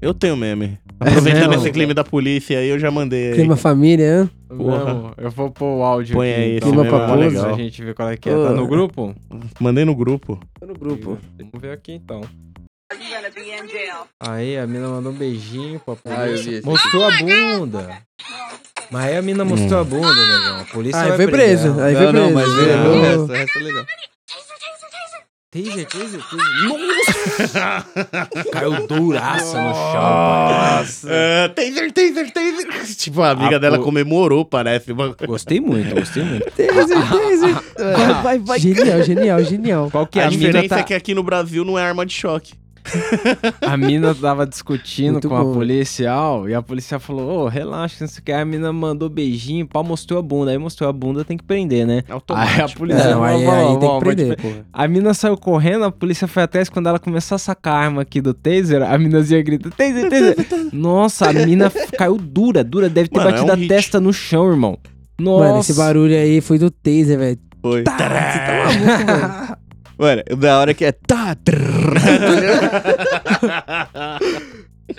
Eu 0.00 0.12
tenho 0.12 0.36
meme. 0.36 0.78
Aproveitando 1.08 1.48
mesmo? 1.50 1.62
esse 1.62 1.70
clima 1.72 1.94
da 1.94 2.04
polícia 2.04 2.58
aí, 2.58 2.68
eu 2.68 2.78
já 2.78 2.90
mandei 2.90 3.28
aí. 3.30 3.34
Clima 3.34 3.56
família, 3.56 4.24
né? 4.24 4.30
Porra. 4.48 4.84
Não, 4.84 5.14
eu 5.16 5.30
vou 5.30 5.50
pôr 5.50 5.78
o 5.78 5.82
áudio 5.82 6.14
Põe 6.14 6.30
aqui. 6.32 6.40
aí, 6.40 6.56
então, 6.56 6.68
esse 6.68 6.76
pra 6.88 6.98
meme 6.98 7.02
é 7.02 7.06
mó 7.08 7.14
legal. 7.14 7.54
a 7.54 7.56
gente 7.58 7.84
ver 7.84 7.94
qual 7.94 8.08
é 8.10 8.16
que 8.16 8.28
é. 8.28 8.32
Tá 8.32 8.50
no 8.52 8.66
grupo? 8.66 9.14
Mandei 9.60 9.84
no 9.84 9.94
grupo. 9.94 10.38
Tô 10.60 10.66
no 10.66 10.74
grupo. 10.74 11.18
Vamos 11.38 11.52
ver 11.60 11.72
aqui 11.72 11.92
então. 11.92 12.20
You're 12.92 13.14
gonna 13.14 13.30
be 13.34 13.40
in 13.50 13.68
jail. 13.68 14.06
Aí 14.20 14.58
a 14.58 14.66
mina 14.66 14.86
mandou 14.88 15.12
um 15.12 15.14
beijinho 15.14 15.80
pra 15.80 15.94
Ah, 15.94 16.26
polícia. 16.26 16.50
esse 16.50 16.66
mostrou 16.66 17.04
a 17.04 17.10
bunda. 17.18 17.88
Mas 18.90 19.04
aí 19.06 19.16
a 19.16 19.22
mina 19.22 19.44
mostrou 19.46 19.80
a 19.80 19.84
bunda, 19.84 20.06
negão. 20.08 20.60
A 20.60 20.64
polícia 20.64 21.00
Aí 21.00 21.08
vai 21.08 21.16
foi 21.16 21.28
preso. 21.28 21.80
Aí 21.80 21.94
foi 21.96 22.12
não, 22.12 22.30
não, 22.30 22.32
preso. 22.34 22.34
mas 22.34 22.68
é, 22.68 22.76
o 22.76 22.90
o 22.92 23.00
resto, 23.00 23.22
o 23.22 23.26
resto 23.26 23.58
é 23.58 23.62
legal. 23.62 23.86
Taser, 25.52 25.84
taser, 25.86 26.18
taser. 26.18 26.64
Nossa! 26.66 27.86
Caiu 28.52 28.86
duraça 28.86 29.60
no 29.60 29.74
chão. 29.74 30.00
pai. 30.00 30.84
É, 31.08 31.48
taser, 31.48 31.92
taser, 31.92 32.32
taser. 32.32 32.96
Tipo, 32.96 33.20
a 33.20 33.30
amiga 33.32 33.56
Ah, 33.56 33.58
dela 33.58 33.76
pô. 33.76 33.84
comemorou, 33.84 34.46
parece. 34.46 34.94
Gostei 35.26 35.60
muito, 35.60 35.94
gostei 35.94 36.22
muito. 36.24 36.50
Taser, 36.52 36.96
taser. 37.06 37.54
Vai, 37.76 38.22
vai, 38.22 38.38
vai. 38.38 38.58
Genial, 38.60 39.02
genial, 39.02 39.44
genial. 39.44 39.90
Qual 39.90 40.06
que 40.06 40.18
é 40.18 40.22
a 40.22 40.26
a 40.26 40.30
diferença 40.30 40.68
Tá... 40.68 40.78
é 40.80 40.82
que 40.84 40.94
aqui 40.94 41.14
no 41.14 41.22
Brasil 41.22 41.66
não 41.66 41.78
é 41.78 41.82
arma 41.84 42.06
de 42.06 42.14
choque. 42.14 42.54
A 43.62 43.76
mina 43.76 44.14
tava 44.14 44.46
discutindo 44.46 45.12
Muito 45.12 45.28
com 45.28 45.36
a 45.36 45.44
bom. 45.44 45.54
policial 45.54 46.48
e 46.48 46.54
a 46.54 46.60
policial 46.62 46.98
falou: 47.00 47.44
Ô, 47.44 47.48
relaxa, 47.48 47.96
não 48.00 48.08
sei 48.08 48.20
o 48.20 48.24
que. 48.24 48.32
Aí 48.32 48.40
a 48.42 48.44
mina 48.44 48.72
mandou 48.72 49.08
beijinho, 49.08 49.66
pau 49.66 49.84
mostrou 49.84 50.18
a 50.18 50.22
bunda. 50.22 50.50
Aí 50.50 50.58
mostrou 50.58 50.88
a 50.88 50.92
bunda, 50.92 51.24
tem 51.24 51.36
que 51.36 51.44
prender, 51.44 51.86
né? 51.86 52.02
Automático. 52.08 52.58
Aí 52.58 52.64
a 52.64 52.68
polícia 52.68 53.10
Não, 53.10 53.22
aí, 53.24 53.44
falou, 53.44 53.54
aí 53.54 53.64
"Vamos, 53.64 53.78
tem 53.80 53.88
que 53.88 53.94
te 53.94 54.00
prender, 54.00 54.36
porra. 54.36 54.66
A 54.72 54.88
mina 54.88 55.14
saiu 55.14 55.36
correndo, 55.36 55.84
a 55.84 55.92
polícia 55.92 56.26
foi 56.26 56.42
atrás. 56.42 56.68
Quando 56.68 56.88
ela 56.88 56.98
começou 56.98 57.36
a 57.36 57.38
sacar 57.38 57.74
a 57.74 57.78
arma 57.86 58.02
aqui 58.02 58.20
do 58.20 58.34
taser, 58.34 58.82
a 58.82 58.98
minazinha 58.98 59.42
grita: 59.42 59.70
Taser, 59.70 60.08
taser. 60.10 60.36
Nossa, 60.72 61.28
a 61.30 61.32
mina 61.32 61.70
caiu 61.96 62.18
dura, 62.18 62.62
dura. 62.64 62.88
Deve 62.88 63.08
ter 63.08 63.18
Mano, 63.18 63.28
é 63.30 63.32
batido 63.32 63.50
um 63.50 63.54
a 63.54 63.56
hit. 63.56 63.68
testa 63.68 64.00
no 64.00 64.12
chão, 64.12 64.48
irmão. 64.50 64.78
Nossa. 65.20 65.44
Mano, 65.48 65.60
esse 65.60 65.74
barulho 65.74 66.14
aí 66.16 66.40
foi 66.40 66.58
do 66.58 66.70
taser, 66.70 67.18
velho. 67.18 67.38
Foi. 67.62 67.84
Tá, 67.84 67.92
você 67.96 68.38
tá 68.38 68.64
maluco, 68.64 69.06
mano. 69.06 69.56
Mano, 70.02 70.22
da 70.36 70.58
hora 70.58 70.74
que 70.74 70.84
é 70.84 70.90
tá. 70.90 71.36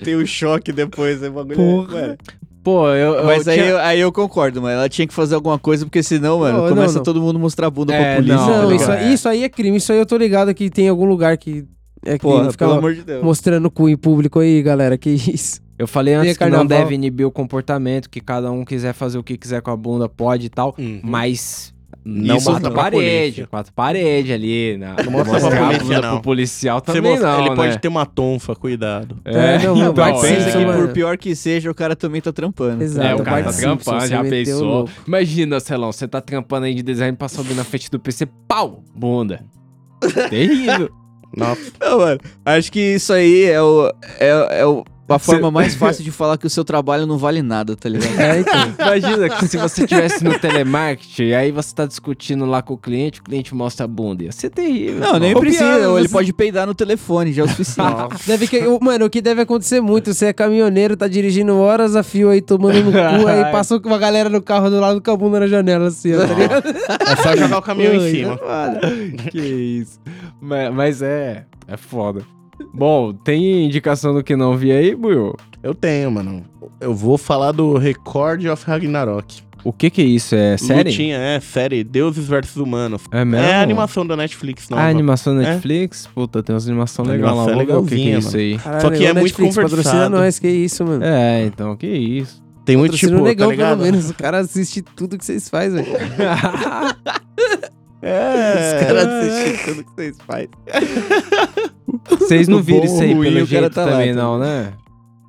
Tem 0.03 0.15
um 0.15 0.25
choque 0.25 0.71
depois, 0.71 1.21
é 1.21 1.29
bagulho. 1.29 1.55
Porra. 1.57 2.01
Mano, 2.01 2.17
Pô, 2.63 2.87
eu. 2.89 3.15
eu 3.15 3.25
Mas 3.25 3.45
aí, 3.47 3.57
tinha- 3.57 3.69
eu, 3.69 3.77
aí 3.79 3.99
eu 3.99 4.11
concordo, 4.11 4.61
mano. 4.61 4.73
Ela 4.75 4.87
tinha 4.87 5.05
que 5.05 5.13
fazer 5.13 5.35
alguma 5.35 5.59
coisa, 5.59 5.85
porque 5.85 6.01
senão, 6.01 6.39
mano, 6.39 6.59
Não, 6.63 6.69
começa 6.69 6.93
não, 6.93 6.99
não. 6.99 7.03
todo 7.03 7.21
mundo 7.21 7.37
mostrar 7.37 7.67
a 7.67 7.69
bunda 7.69 7.93
É, 7.93 8.01
pra 8.01 8.15
polícia. 8.15 8.35
Não, 8.37 8.61
Não, 8.63 8.69
tá 8.69 8.75
isso, 8.75 8.91
aí, 8.91 9.13
isso 9.13 9.29
aí 9.29 9.43
é 9.43 9.49
crime. 9.49 9.77
Isso 9.77 9.91
aí 9.91 9.99
eu 9.99 10.05
tô 10.05 10.15
ligado 10.15 10.53
que 10.53 10.69
tem 10.69 10.87
algum 10.87 11.05
lugar 11.05 11.37
que 11.37 11.65
é 12.05 12.17
crime. 12.17 12.35
Porra, 12.37 12.51
Ficar 12.51 12.65
pelo 12.67 12.77
amor 12.77 12.93
de 12.95 13.03
Deus. 13.03 13.21
mostrando 13.21 13.69
cu 13.69 13.89
em 13.89 13.97
público 13.97 14.39
aí, 14.39 14.61
galera. 14.61 14.97
Que 14.97 15.09
isso. 15.09 15.61
Eu 15.77 15.87
falei 15.87 16.13
antes 16.13 16.37
que 16.37 16.45
não 16.45 16.65
deve 16.65 16.95
inibir 16.95 17.27
o 17.27 17.31
comportamento, 17.31 18.09
que 18.09 18.21
cada 18.21 18.49
um 18.49 18.63
quiser 18.63 18.93
fazer 18.93 19.17
o 19.17 19.23
que 19.23 19.35
quiser 19.37 19.61
com 19.61 19.71
a 19.71 19.75
bunda, 19.75 20.07
pode 20.07 20.45
e 20.45 20.49
tal. 20.49 20.73
Uhum. 20.79 21.01
Mas 21.03 21.73
não 22.05 22.37
Isso 22.37 22.51
bata 22.51 22.69
pra 22.71 22.83
parede, 22.83 23.47
quatro 23.47 23.71
paredes 23.73 24.31
ali. 24.31 24.77
Né? 24.77 24.95
Não 25.05 25.11
mostra 25.11 25.39
pra 25.39 25.67
polícia, 25.67 26.01
não. 26.01 26.09
pro 26.15 26.21
policial 26.21 26.81
também 26.81 27.11
mostra- 27.11 27.31
não, 27.31 27.39
ele 27.39 27.49
né? 27.51 27.55
pode 27.55 27.79
ter 27.79 27.87
uma 27.87 28.05
tonfa, 28.05 28.55
cuidado. 28.55 29.17
É, 29.23 29.31
É, 29.33 29.57
não, 29.59 29.75
então, 29.75 29.75
não, 29.75 29.93
Mas 29.93 30.21
pensa 30.21 30.51
que 30.57 30.65
mano. 30.65 30.87
por 30.87 30.93
pior 30.93 31.17
que 31.17 31.35
seja, 31.35 31.71
o 31.71 31.75
cara 31.75 31.95
também 31.95 32.19
tá 32.21 32.31
trampando. 32.33 32.83
Exato. 32.83 33.07
É, 33.07 33.15
o 33.15 33.23
cara 33.23 33.43
tá 33.43 33.53
trampando, 33.53 34.07
já 34.07 34.23
pensou. 34.23 34.89
Imagina, 35.07 35.59
Celão, 35.59 35.91
você 35.91 36.07
tá 36.07 36.19
trampando 36.21 36.65
aí 36.65 36.73
de 36.73 36.83
design 36.83 37.15
pra 37.17 37.27
subir 37.29 37.53
na 37.53 37.63
frente 37.63 37.89
do 37.89 37.99
PC, 37.99 38.27
pau, 38.47 38.83
bunda. 38.95 39.41
Terrível. 40.29 40.89
Nossa. 41.35 41.61
Não, 41.81 41.97
mano, 41.97 42.19
acho 42.45 42.71
que 42.71 42.79
isso 42.79 43.11
aí 43.11 43.45
é, 43.45 43.59
o, 43.61 43.87
é, 44.19 44.59
é 44.59 44.65
o- 44.67 44.83
a 45.09 45.19
forma 45.19 45.51
mais 45.51 45.75
fácil 45.75 46.03
de 46.03 46.11
falar 46.11 46.37
que 46.37 46.47
o 46.47 46.49
seu 46.49 46.63
trabalho 46.63 47.05
não 47.05 47.17
vale 47.17 47.41
nada, 47.41 47.75
tá 47.75 47.89
ligado? 47.89 48.19
É, 48.19 48.39
então. 48.39 48.73
Imagina 48.79 49.29
que 49.29 49.47
se 49.47 49.57
você 49.57 49.85
tivesse 49.85 50.23
no 50.23 50.37
telemarketing, 50.39 51.23
e 51.23 51.35
aí 51.35 51.51
você 51.51 51.73
tá 51.75 51.85
discutindo 51.85 52.45
lá 52.45 52.61
com 52.61 52.73
o 52.73 52.77
cliente, 52.77 53.19
o 53.19 53.23
cliente 53.23 53.53
mostra 53.53 53.85
a 53.85 53.87
bunda. 53.87 54.23
Ia 54.23 54.31
ser 54.31 54.49
terrível. 54.49 54.99
Não, 55.01 55.19
nem 55.19 55.33
precisa. 55.35 55.89
ou 55.89 55.97
ele 55.99 56.07
você- 56.07 56.13
pode 56.13 56.33
peidar 56.33 56.65
no 56.65 56.73
telefone, 56.73 57.33
já 57.33 57.41
é 57.43 57.45
o 57.45 57.49
suficiente. 57.49 57.89
Deve 58.25 58.47
que, 58.47 58.61
mano, 58.81 59.05
o 59.05 59.09
que 59.09 59.21
deve 59.21 59.41
acontecer 59.41 59.81
muito, 59.81 60.13
você 60.13 60.27
é 60.27 60.33
caminhoneiro, 60.33 60.95
tá 60.95 61.07
dirigindo 61.07 61.55
horas 61.57 61.95
a 61.95 62.03
fio 62.03 62.29
aí, 62.29 62.41
tomando 62.41 62.81
no 62.83 62.91
cu, 62.91 63.27
aí 63.27 63.45
passou 63.51 63.79
com 63.81 63.89
uma 63.89 63.97
galera 63.99 64.29
no 64.29 64.41
carro 64.41 64.69
do 64.69 64.79
lado 64.79 65.01
com 65.01 65.11
a 65.11 65.17
bunda 65.17 65.39
na 65.41 65.47
janela, 65.47 65.87
assim, 65.87 66.13
ó, 66.15 66.25
tá 66.25 66.33
ligado? 66.33 66.69
É 66.69 67.15
só 67.21 67.35
jogar 67.35 67.57
o 67.57 67.61
caminhão 67.61 67.95
em 67.95 68.11
cima. 68.11 68.39
é 69.25 69.29
que 69.29 69.39
isso. 69.39 69.99
Mas, 70.41 70.73
mas 70.73 71.01
é, 71.01 71.45
é 71.67 71.77
foda. 71.77 72.21
Bom, 72.73 73.13
tem 73.13 73.65
indicação 73.65 74.13
do 74.13 74.23
que 74.23 74.35
não 74.35 74.55
vi 74.55 74.71
aí, 74.71 74.95
Buiu? 74.95 75.35
Eu 75.61 75.73
tenho, 75.73 76.11
mano. 76.11 76.43
Eu 76.79 76.93
vou 76.93 77.17
falar 77.17 77.51
do 77.51 77.77
Record 77.77 78.45
of 78.45 78.65
Ragnarok. 78.65 79.41
O 79.63 79.71
que 79.71 79.89
que 79.89 80.01
é 80.01 80.05
isso? 80.05 80.35
É 80.35 80.57
série? 80.57 80.89
Lutinha, 80.89 81.17
é, 81.17 81.39
série 81.39 81.85
Deuses 81.85 82.27
versus 82.27 82.57
Humanos. 82.57 83.03
É 83.11 83.23
mesmo? 83.23 83.45
É 83.45 83.55
a 83.55 83.61
animação 83.61 84.05
da 84.05 84.17
Netflix, 84.17 84.67
não. 84.69 84.77
Ah, 84.77 84.87
animação 84.87 85.33
Netflix? 85.33 86.07
Puta, 86.13 86.43
tem 86.43 86.53
umas 86.53 86.67
animações 86.67 87.07
legais 87.07 87.33
lá. 87.33 87.45
O 87.79 87.85
que, 87.85 87.95
que 87.95 88.11
é 88.11 88.17
isso 88.17 88.35
aí. 88.35 88.57
Caralho, 88.57 88.81
Só 88.81 88.89
que 88.89 89.05
é 89.05 89.13
muito 89.13 89.23
Netflix, 89.23 89.55
patrocina 89.55 89.83
conversado. 89.83 90.15
nós, 90.17 90.39
que 90.39 90.49
isso, 90.49 90.85
mano. 90.85 91.03
É, 91.03 91.45
então, 91.45 91.77
que 91.77 91.87
isso. 91.87 92.43
Tem 92.65 92.75
muito 92.75 92.97
tipo, 92.97 93.19
negão, 93.21 93.47
tá 93.47 93.51
ligado? 93.53 93.77
pelo 93.79 93.91
menos. 93.91 94.09
O 94.09 94.13
cara 94.13 94.39
assiste 94.39 94.81
tudo 94.81 95.17
que 95.17 95.25
vocês 95.25 95.47
fazem, 95.49 95.83
velho. 95.83 95.97
É. 98.03 98.75
Os 98.75 98.85
caras 98.85 99.07
assistem 99.07 99.65
tudo 99.65 99.83
que 99.85 99.91
vocês 99.95 100.17
fazem. 100.27 100.49
Vocês 102.09 102.47
não 102.47 102.61
viram 102.61 102.83
isso 102.83 103.01
aí 103.01 103.15
pelo 103.15 103.45
jeito 103.45 103.69
tá 103.69 103.85
lá, 103.85 103.91
também 103.91 104.13
tá 104.13 104.21
não, 104.21 104.37
né? 104.37 104.73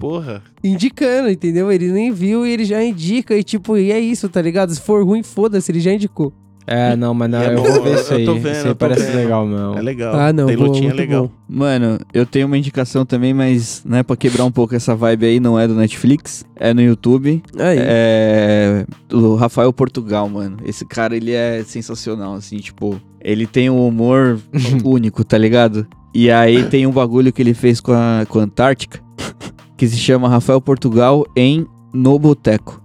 Porra. 0.01 0.43
Indicando, 0.63 1.31
entendeu? 1.31 1.71
Ele 1.71 1.93
nem 1.93 2.11
viu 2.11 2.45
e 2.45 2.51
ele 2.53 2.65
já 2.65 2.83
indica. 2.83 3.37
E 3.37 3.45
tipo, 3.45 3.77
e 3.77 3.93
é 3.93 3.99
isso, 3.99 4.29
tá 4.29 4.43
ligado? 4.43 4.75
Se 4.75 4.81
for 4.81 5.05
ruim, 5.05 5.23
foda-se, 5.23 5.71
ele 5.71 5.81
já 5.81 5.93
indicou. 5.93 6.33
É, 6.67 6.97
não, 6.97 7.13
mas 7.13 7.31
não, 7.31 7.43
é 7.43 7.53
eu 7.53 7.57
bom, 7.57 7.63
vou 7.65 7.83
ver 7.83 7.91
eu 7.91 7.95
isso 8.01 8.15
aí. 8.15 8.25
tô 8.25 8.35
vendo, 8.35 8.47
isso 8.53 8.63
aí 8.63 8.67
eu 8.71 8.75
tô 8.75 8.87
parece 8.89 9.05
vendo. 9.07 9.17
legal, 9.17 9.47
não. 9.47 9.75
É 9.77 9.83
legal. 9.83 10.15
Ah, 10.19 10.33
não, 10.33 10.47
Tem 10.47 10.57
boa, 10.57 10.69
lutinha 10.69 10.89
muito 10.89 10.99
legal. 10.99 11.27
bom. 11.27 11.31
Mano, 11.49 11.99
eu 12.13 12.25
tenho 12.25 12.47
uma 12.47 12.57
indicação 12.57 13.05
também, 13.05 13.35
mas, 13.35 13.83
né, 13.85 14.03
pra 14.03 14.17
quebrar 14.17 14.45
um 14.45 14.51
pouco 14.51 14.75
essa 14.75 14.95
vibe 14.95 15.27
aí, 15.27 15.41
não 15.41 15.59
é 15.59 15.69
do 15.69 15.75
Netflix, 15.75 16.45
é 16.57 16.73
no 16.73 16.81
YouTube. 16.81 17.43
Aí. 17.59 17.79
É. 17.81 18.87
Do 19.09 19.35
Rafael 19.37 19.73
Portugal, 19.73 20.29
mano. 20.29 20.57
Esse 20.65 20.85
cara, 20.87 21.15
ele 21.17 21.33
é 21.33 21.63
sensacional, 21.65 22.35
assim, 22.35 22.57
tipo. 22.59 23.01
Ele 23.21 23.47
tem 23.47 23.69
um 23.71 23.87
humor 23.87 24.39
único, 24.85 25.25
tá 25.25 25.37
ligado? 25.39 25.87
E 26.15 26.31
aí 26.31 26.65
tem 26.65 26.87
um 26.87 26.93
bagulho 26.93 27.33
que 27.33 27.43
ele 27.43 27.55
fez 27.55 27.81
com 27.81 27.93
a, 27.93 28.25
com 28.29 28.39
a 28.39 28.43
Antártica, 28.43 29.01
que 29.77 29.87
se 29.89 29.97
chama 29.97 30.29
Rafael 30.29 30.61
Portugal 30.61 31.27
em 31.37 31.67
No 31.93 32.19
Boteco. 32.19 32.81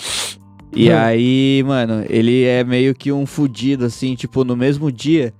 E 0.75 0.89
Não. 0.89 0.97
aí, 0.97 1.63
mano, 1.65 2.05
ele 2.09 2.43
é 2.43 2.63
meio 2.63 2.93
que 2.93 3.11
um 3.11 3.25
fudido, 3.25 3.85
assim, 3.85 4.15
tipo, 4.15 4.43
no 4.43 4.55
mesmo 4.55 4.91
dia, 4.91 5.33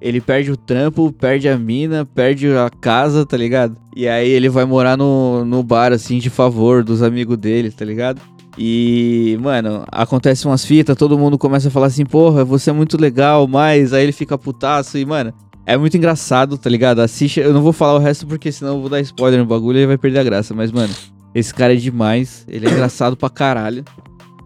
ele 0.00 0.20
perde 0.20 0.50
o 0.50 0.56
trampo, 0.56 1.12
perde 1.12 1.48
a 1.48 1.56
mina, 1.56 2.04
perde 2.04 2.48
a 2.48 2.68
casa, 2.68 3.24
tá 3.24 3.36
ligado? 3.36 3.76
E 3.94 4.08
aí 4.08 4.28
ele 4.28 4.48
vai 4.48 4.64
morar 4.64 4.96
no, 4.96 5.44
no 5.44 5.62
bar, 5.62 5.92
assim, 5.92 6.18
de 6.18 6.28
favor 6.28 6.82
dos 6.82 7.02
amigos 7.02 7.36
dele, 7.36 7.70
tá 7.70 7.84
ligado? 7.84 8.20
E, 8.58 9.38
mano, 9.40 9.84
acontece 9.90 10.46
umas 10.46 10.64
fitas, 10.64 10.96
todo 10.96 11.18
mundo 11.18 11.38
começa 11.38 11.68
a 11.68 11.70
falar 11.70 11.86
assim, 11.86 12.04
porra, 12.04 12.44
você 12.44 12.70
é 12.70 12.72
muito 12.72 13.00
legal, 13.00 13.46
mas 13.46 13.92
aí 13.92 14.02
ele 14.02 14.12
fica 14.12 14.36
putaço 14.36 14.98
e, 14.98 15.04
mano, 15.06 15.32
é 15.64 15.76
muito 15.76 15.96
engraçado, 15.96 16.58
tá 16.58 16.68
ligado? 16.68 17.00
Assiste, 17.00 17.40
eu 17.40 17.54
não 17.54 17.62
vou 17.62 17.72
falar 17.72 17.94
o 17.94 17.98
resto 17.98 18.26
porque 18.26 18.50
senão 18.52 18.74
eu 18.74 18.80
vou 18.80 18.90
dar 18.90 19.00
spoiler 19.00 19.38
no 19.38 19.46
bagulho 19.46 19.76
e 19.76 19.80
ele 19.80 19.86
vai 19.86 19.96
perder 19.98 20.18
a 20.18 20.24
graça, 20.24 20.52
mas, 20.52 20.70
mano, 20.72 20.92
esse 21.34 21.54
cara 21.54 21.72
é 21.72 21.76
demais, 21.76 22.44
ele 22.48 22.66
é 22.66 22.70
engraçado 22.70 23.16
pra 23.16 23.30
caralho. 23.30 23.84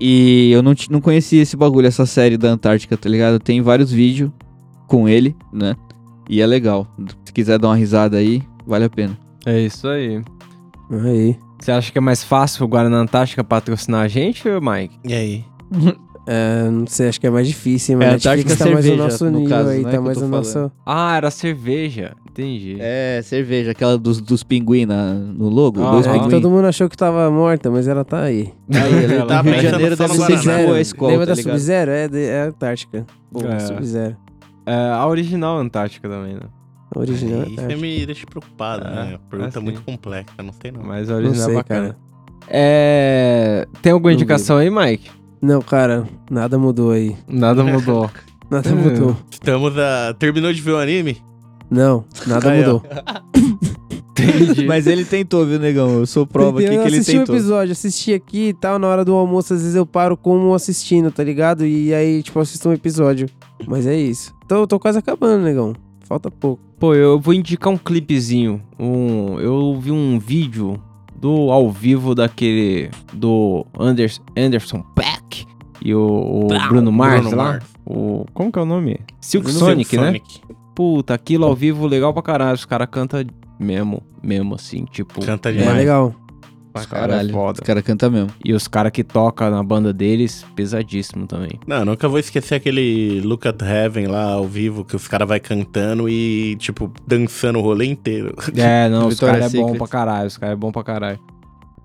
E 0.00 0.50
eu 0.52 0.62
não, 0.62 0.74
não 0.90 1.00
conhecia 1.00 1.42
esse 1.42 1.56
bagulho, 1.56 1.86
essa 1.86 2.06
série 2.06 2.36
da 2.36 2.48
Antártica, 2.48 2.96
tá 2.96 3.08
ligado? 3.08 3.38
Tem 3.38 3.60
vários 3.62 3.90
vídeos 3.90 4.30
com 4.86 5.08
ele, 5.08 5.34
né? 5.52 5.76
E 6.28 6.40
é 6.40 6.46
legal. 6.46 6.86
Se 7.24 7.32
quiser 7.32 7.58
dar 7.58 7.68
uma 7.68 7.76
risada 7.76 8.16
aí, 8.16 8.42
vale 8.66 8.84
a 8.84 8.90
pena. 8.90 9.16
É 9.44 9.60
isso 9.60 9.88
aí. 9.88 10.22
Aí. 10.90 11.36
Você 11.58 11.72
acha 11.72 11.90
que 11.90 11.98
é 11.98 12.00
mais 12.00 12.22
fácil 12.22 12.64
o 12.64 12.68
Guaraná 12.68 12.98
Antártica 12.98 13.42
patrocinar 13.42 14.02
a 14.02 14.08
gente, 14.08 14.44
Mike? 14.48 14.98
E 15.04 15.14
aí? 15.14 15.44
É, 16.28 16.68
não 16.68 16.86
sei, 16.88 17.08
acho 17.08 17.20
que 17.20 17.26
é 17.26 17.30
mais 17.30 17.46
difícil, 17.46 17.94
hein, 18.00 18.06
É, 18.08 18.10
Netflix 18.12 18.56
tá 18.56 18.64
mais 18.64 18.74
cerveja, 18.84 18.96
no 18.96 19.04
nosso 19.04 19.24
no 19.30 19.38
nível 19.38 19.56
caso, 19.56 19.68
aí, 19.70 19.80
é 19.80 19.88
tá 19.88 20.00
mais 20.00 20.20
no 20.20 20.28
nosso... 20.28 20.72
Ah, 20.84 21.16
era 21.16 21.30
cerveja. 21.30 22.12
Entendi. 22.28 22.76
É, 22.80 23.20
cerveja, 23.22 23.70
aquela 23.70 23.96
dos, 23.96 24.20
dos 24.20 24.42
pinguim 24.42 24.84
na- 24.86 25.14
no 25.14 25.48
logo. 25.48 25.82
Ah, 25.82 25.92
dois 25.92 26.06
ah. 26.06 26.10
É 26.10 26.12
pinguim. 26.14 26.30
todo 26.30 26.50
mundo 26.50 26.66
achou 26.66 26.88
que 26.88 26.96
tava 26.96 27.30
morta, 27.30 27.70
mas 27.70 27.86
ela 27.88 28.04
tá 28.04 28.22
aí. 28.22 28.52
Aí, 28.74 29.04
ele 29.04 29.14
Ela 29.14 29.26
tá 29.26 29.40
Rio 29.40 29.54
de 29.54 29.60
Janeiro, 29.62 29.96
deve 29.96 30.14
ser 30.14 30.38
tipo 30.40 30.72
a 30.72 30.80
escola, 30.80 31.12
Lembra 31.12 31.26
tá 31.28 31.34
da? 31.34 31.42
Sub-Zero? 31.42 31.90
É, 31.92 32.08
é 32.12 32.40
Antártica. 32.42 33.06
Pô, 33.32 33.40
É. 33.46 33.58
Sub-Zero. 33.60 34.16
É, 34.66 34.74
a 34.74 35.06
original 35.06 35.58
Antártica 35.58 36.08
também, 36.08 36.34
né? 36.34 36.40
A 36.94 36.98
Original 36.98 37.40
é 37.40 37.44
Aí 37.44 37.52
Antártica. 37.52 37.80
me 37.80 38.04
deixa 38.06 38.26
preocupado, 38.26 38.84
É, 38.86 38.90
né? 38.90 39.14
A 39.14 39.18
pergunta 39.30 39.44
é 39.44 39.58
assim. 39.58 39.60
muito 39.64 39.82
complexa, 39.82 40.32
não 40.42 40.52
sei 40.60 40.72
não. 40.72 40.82
Mas 40.82 41.08
a 41.08 41.12
Não 41.12 41.18
original 41.20 41.42
é 41.42 41.46
sei, 41.46 41.54
bacana. 41.54 41.82
cara. 41.88 41.96
É... 42.48 43.66
Tem 43.80 43.92
alguma 43.92 44.10
Não 44.10 44.14
indicação 44.16 44.56
aí, 44.58 44.68
Mike? 44.70 45.10
Não, 45.40 45.60
cara, 45.60 46.06
nada 46.30 46.58
mudou 46.58 46.90
aí. 46.90 47.16
Nada 47.28 47.62
mudou. 47.62 48.10
Nada 48.48 48.72
mudou. 48.72 49.16
Estamos 49.28 49.76
a... 49.76 50.14
Terminou 50.14 50.52
de 50.52 50.60
ver 50.62 50.70
o 50.70 50.78
anime? 50.78 51.20
Não, 51.68 52.04
nada 52.28 52.52
Aí, 52.52 52.60
mudou. 52.60 52.80
Entendi. 54.12 54.64
Mas 54.64 54.86
ele 54.86 55.04
tentou, 55.04 55.44
viu, 55.44 55.58
negão? 55.58 55.98
Eu 55.98 56.06
sou 56.06 56.26
prova 56.26 56.60
aqui 56.60 56.72
eu 56.72 56.82
que 56.82 56.88
ele 56.88 56.96
assisti 56.98 57.16
um 57.16 57.20
tentou. 57.20 57.34
episódio, 57.34 57.72
assisti 57.72 58.14
aqui 58.14 58.48
e 58.48 58.54
tal, 58.54 58.78
na 58.78 58.86
hora 58.86 59.04
do 59.04 59.14
almoço, 59.14 59.52
às 59.52 59.60
vezes 59.60 59.74
eu 59.74 59.84
paro 59.84 60.16
como 60.16 60.54
assistindo, 60.54 61.10
tá 61.10 61.22
ligado? 61.22 61.66
E 61.66 61.92
aí, 61.92 62.22
tipo, 62.22 62.38
eu 62.38 62.42
assisto 62.42 62.68
um 62.68 62.72
episódio. 62.72 63.28
Mas 63.66 63.86
é 63.86 63.96
isso. 63.96 64.32
Tô, 64.48 64.66
tô 64.66 64.78
quase 64.78 64.98
acabando, 64.98 65.42
negão. 65.42 65.74
Falta 66.04 66.30
pouco. 66.30 66.62
Pô, 66.78 66.94
eu 66.94 67.18
vou 67.18 67.34
indicar 67.34 67.72
um 67.72 67.76
clipezinho. 67.78 68.62
Um, 68.78 69.40
eu 69.40 69.78
vi 69.80 69.90
um 69.90 70.18
vídeo 70.18 70.80
do 71.20 71.50
ao 71.50 71.70
vivo 71.70 72.14
daquele 72.14 72.90
do 73.12 73.66
Anders, 73.78 74.20
Anderson 74.36 74.82
Paak 74.94 75.15
e 75.82 75.94
o, 75.94 76.00
o 76.44 76.68
Bruno 76.68 76.90
Mars 76.92 77.20
Bruno 77.22 77.36
lá. 77.36 77.44
Mars. 77.44 77.64
O, 77.84 78.24
como 78.34 78.50
que 78.52 78.58
é 78.58 78.62
o 78.62 78.66
nome? 78.66 78.98
Silk 79.20 79.44
Bruno 79.44 79.58
Sonic, 79.58 79.96
né? 79.96 80.06
Sonic. 80.06 80.40
Puta, 80.74 81.14
aquilo 81.14 81.44
ao 81.46 81.54
vivo 81.54 81.86
legal 81.86 82.12
pra 82.12 82.22
caralho. 82.22 82.54
Os 82.54 82.64
caras 82.64 82.88
cantam 82.90 83.24
mesmo, 83.58 84.02
mesmo 84.22 84.54
assim, 84.54 84.84
tipo. 84.84 85.24
Canta 85.24 85.48
É 85.50 85.52
demais. 85.52 85.76
legal. 85.76 86.14
Os 86.74 86.84
caras 86.84 87.26
é 87.26 87.32
foda. 87.32 87.60
Os 87.62 87.66
caras 87.66 87.82
cantam 87.82 88.10
mesmo. 88.10 88.30
E 88.44 88.52
os 88.52 88.68
caras 88.68 88.92
que 88.92 89.02
tocam 89.02 89.50
na 89.50 89.62
banda 89.62 89.94
deles, 89.94 90.44
pesadíssimo 90.54 91.26
também. 91.26 91.58
Não, 91.66 91.86
nunca 91.86 92.06
vou 92.06 92.18
esquecer 92.18 92.56
aquele 92.56 93.22
Look 93.22 93.46
at 93.48 93.62
Heaven 93.62 94.08
lá 94.08 94.32
ao 94.32 94.44
vivo, 94.46 94.84
que 94.84 94.94
os 94.94 95.08
caras 95.08 95.26
vai 95.26 95.40
cantando 95.40 96.06
e, 96.06 96.54
tipo, 96.56 96.92
dançando 97.06 97.58
o 97.58 97.62
rolê 97.62 97.86
inteiro. 97.86 98.34
É, 98.54 98.90
não, 98.90 99.08
os 99.08 99.18
caras 99.18 99.54
é 99.54 99.56
bom 99.56 99.64
Secret. 99.68 99.78
pra 99.78 99.88
caralho, 99.88 100.26
os 100.26 100.36
caras 100.36 100.52
é 100.52 100.56
bom 100.56 100.70
pra 100.70 100.84
caralho. 100.84 101.18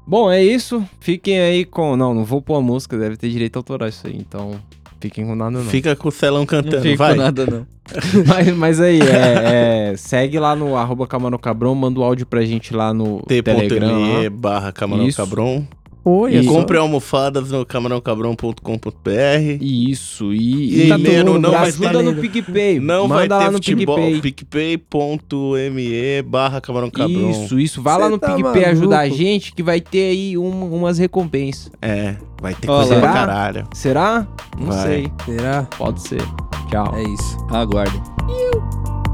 Bom, 0.05 0.31
é 0.31 0.43
isso. 0.43 0.83
Fiquem 0.99 1.39
aí 1.39 1.65
com. 1.65 1.95
Não, 1.95 2.13
não 2.13 2.25
vou 2.25 2.41
pôr 2.41 2.55
a 2.55 2.61
música, 2.61 2.97
deve 2.97 3.17
ter 3.17 3.29
direito 3.29 3.57
autoral 3.57 3.87
isso 3.87 4.07
aí, 4.07 4.17
então. 4.17 4.59
Fiquem 4.99 5.25
com 5.25 5.35
nada, 5.35 5.57
não. 5.57 5.65
Fica 5.65 5.95
com 5.95 6.09
o 6.09 6.11
Celão 6.11 6.45
cantando, 6.45 6.75
Não 6.75 6.83
fico 6.83 6.97
vai. 6.97 7.15
nada, 7.15 7.45
não. 7.45 7.65
mas, 8.27 8.55
mas 8.55 8.79
aí, 8.79 8.99
é, 9.01 9.91
é, 9.91 9.97
segue 9.97 10.37
lá 10.37 10.55
no 10.55 10.75
arroba 10.75 11.07
Camarão 11.07 11.39
Cabrão, 11.39 11.73
manda 11.73 11.99
o 11.99 12.03
áudio 12.03 12.25
pra 12.25 12.45
gente 12.45 12.73
lá 12.73 12.93
no 12.93 13.21
Telegram. 13.23 13.89
T.me 13.89 14.29
barra 14.29 14.71
Camarão 14.71 15.07
Isso. 15.07 15.17
Cabron. 15.17 15.65
Oi, 16.03 16.33
E 16.33 16.37
é 16.37 16.43
só- 16.43 16.51
compre 16.51 16.77
almofadas 16.77 17.51
no 17.51 17.63
camarãocabrão.com.br. 17.63 19.57
Isso, 19.61 20.33
e, 20.33 20.81
E 20.81 20.85
e 20.85 20.89
tá 20.89 20.97
mundo 20.97 21.39
não 21.39 21.51
vai 21.51 21.67
ajuda 21.67 21.89
ter, 21.91 22.03
no 22.03 22.15
PicPay. 22.15 22.79
não 22.79 23.07
manda 23.07 23.15
vai 23.15 23.27
lá 23.27 23.39
ter 23.39 23.45
no 23.51 23.57
futebol. 23.57 23.95
PicPay. 23.97 24.21
PicPay.me 24.21 26.21
barra 26.23 26.59
Camarão 26.59 26.89
Cabron. 26.89 27.29
Isso, 27.29 27.59
isso. 27.59 27.81
Vai 27.83 27.97
lá 27.99 28.05
Cê 28.05 28.11
no 28.11 28.17
tá 28.17 28.33
PicPay 28.35 28.65
ajudar 28.65 28.99
a 29.01 29.09
gente 29.09 29.53
que 29.53 29.61
vai 29.61 29.79
ter 29.79 30.09
aí 30.11 30.37
um- 30.37 30.73
umas 30.75 30.97
recompensas. 30.97 31.69
É, 31.81 32.15
vai 32.41 32.55
ter 32.55 32.69
Ó 32.69 32.77
coisa 32.79 32.95
lá. 32.95 33.01
pra 33.01 33.13
caralho. 33.13 33.67
Será? 33.73 34.27
Não 34.59 34.67
Vai. 34.67 34.87
sei. 34.87 35.11
Será? 35.25 35.67
Pode 35.77 36.01
ser. 36.01 36.21
Tchau. 36.69 36.93
É 36.95 37.03
isso. 37.03 37.37
Aguardem. 37.51 38.01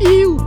Iu. 0.02 0.38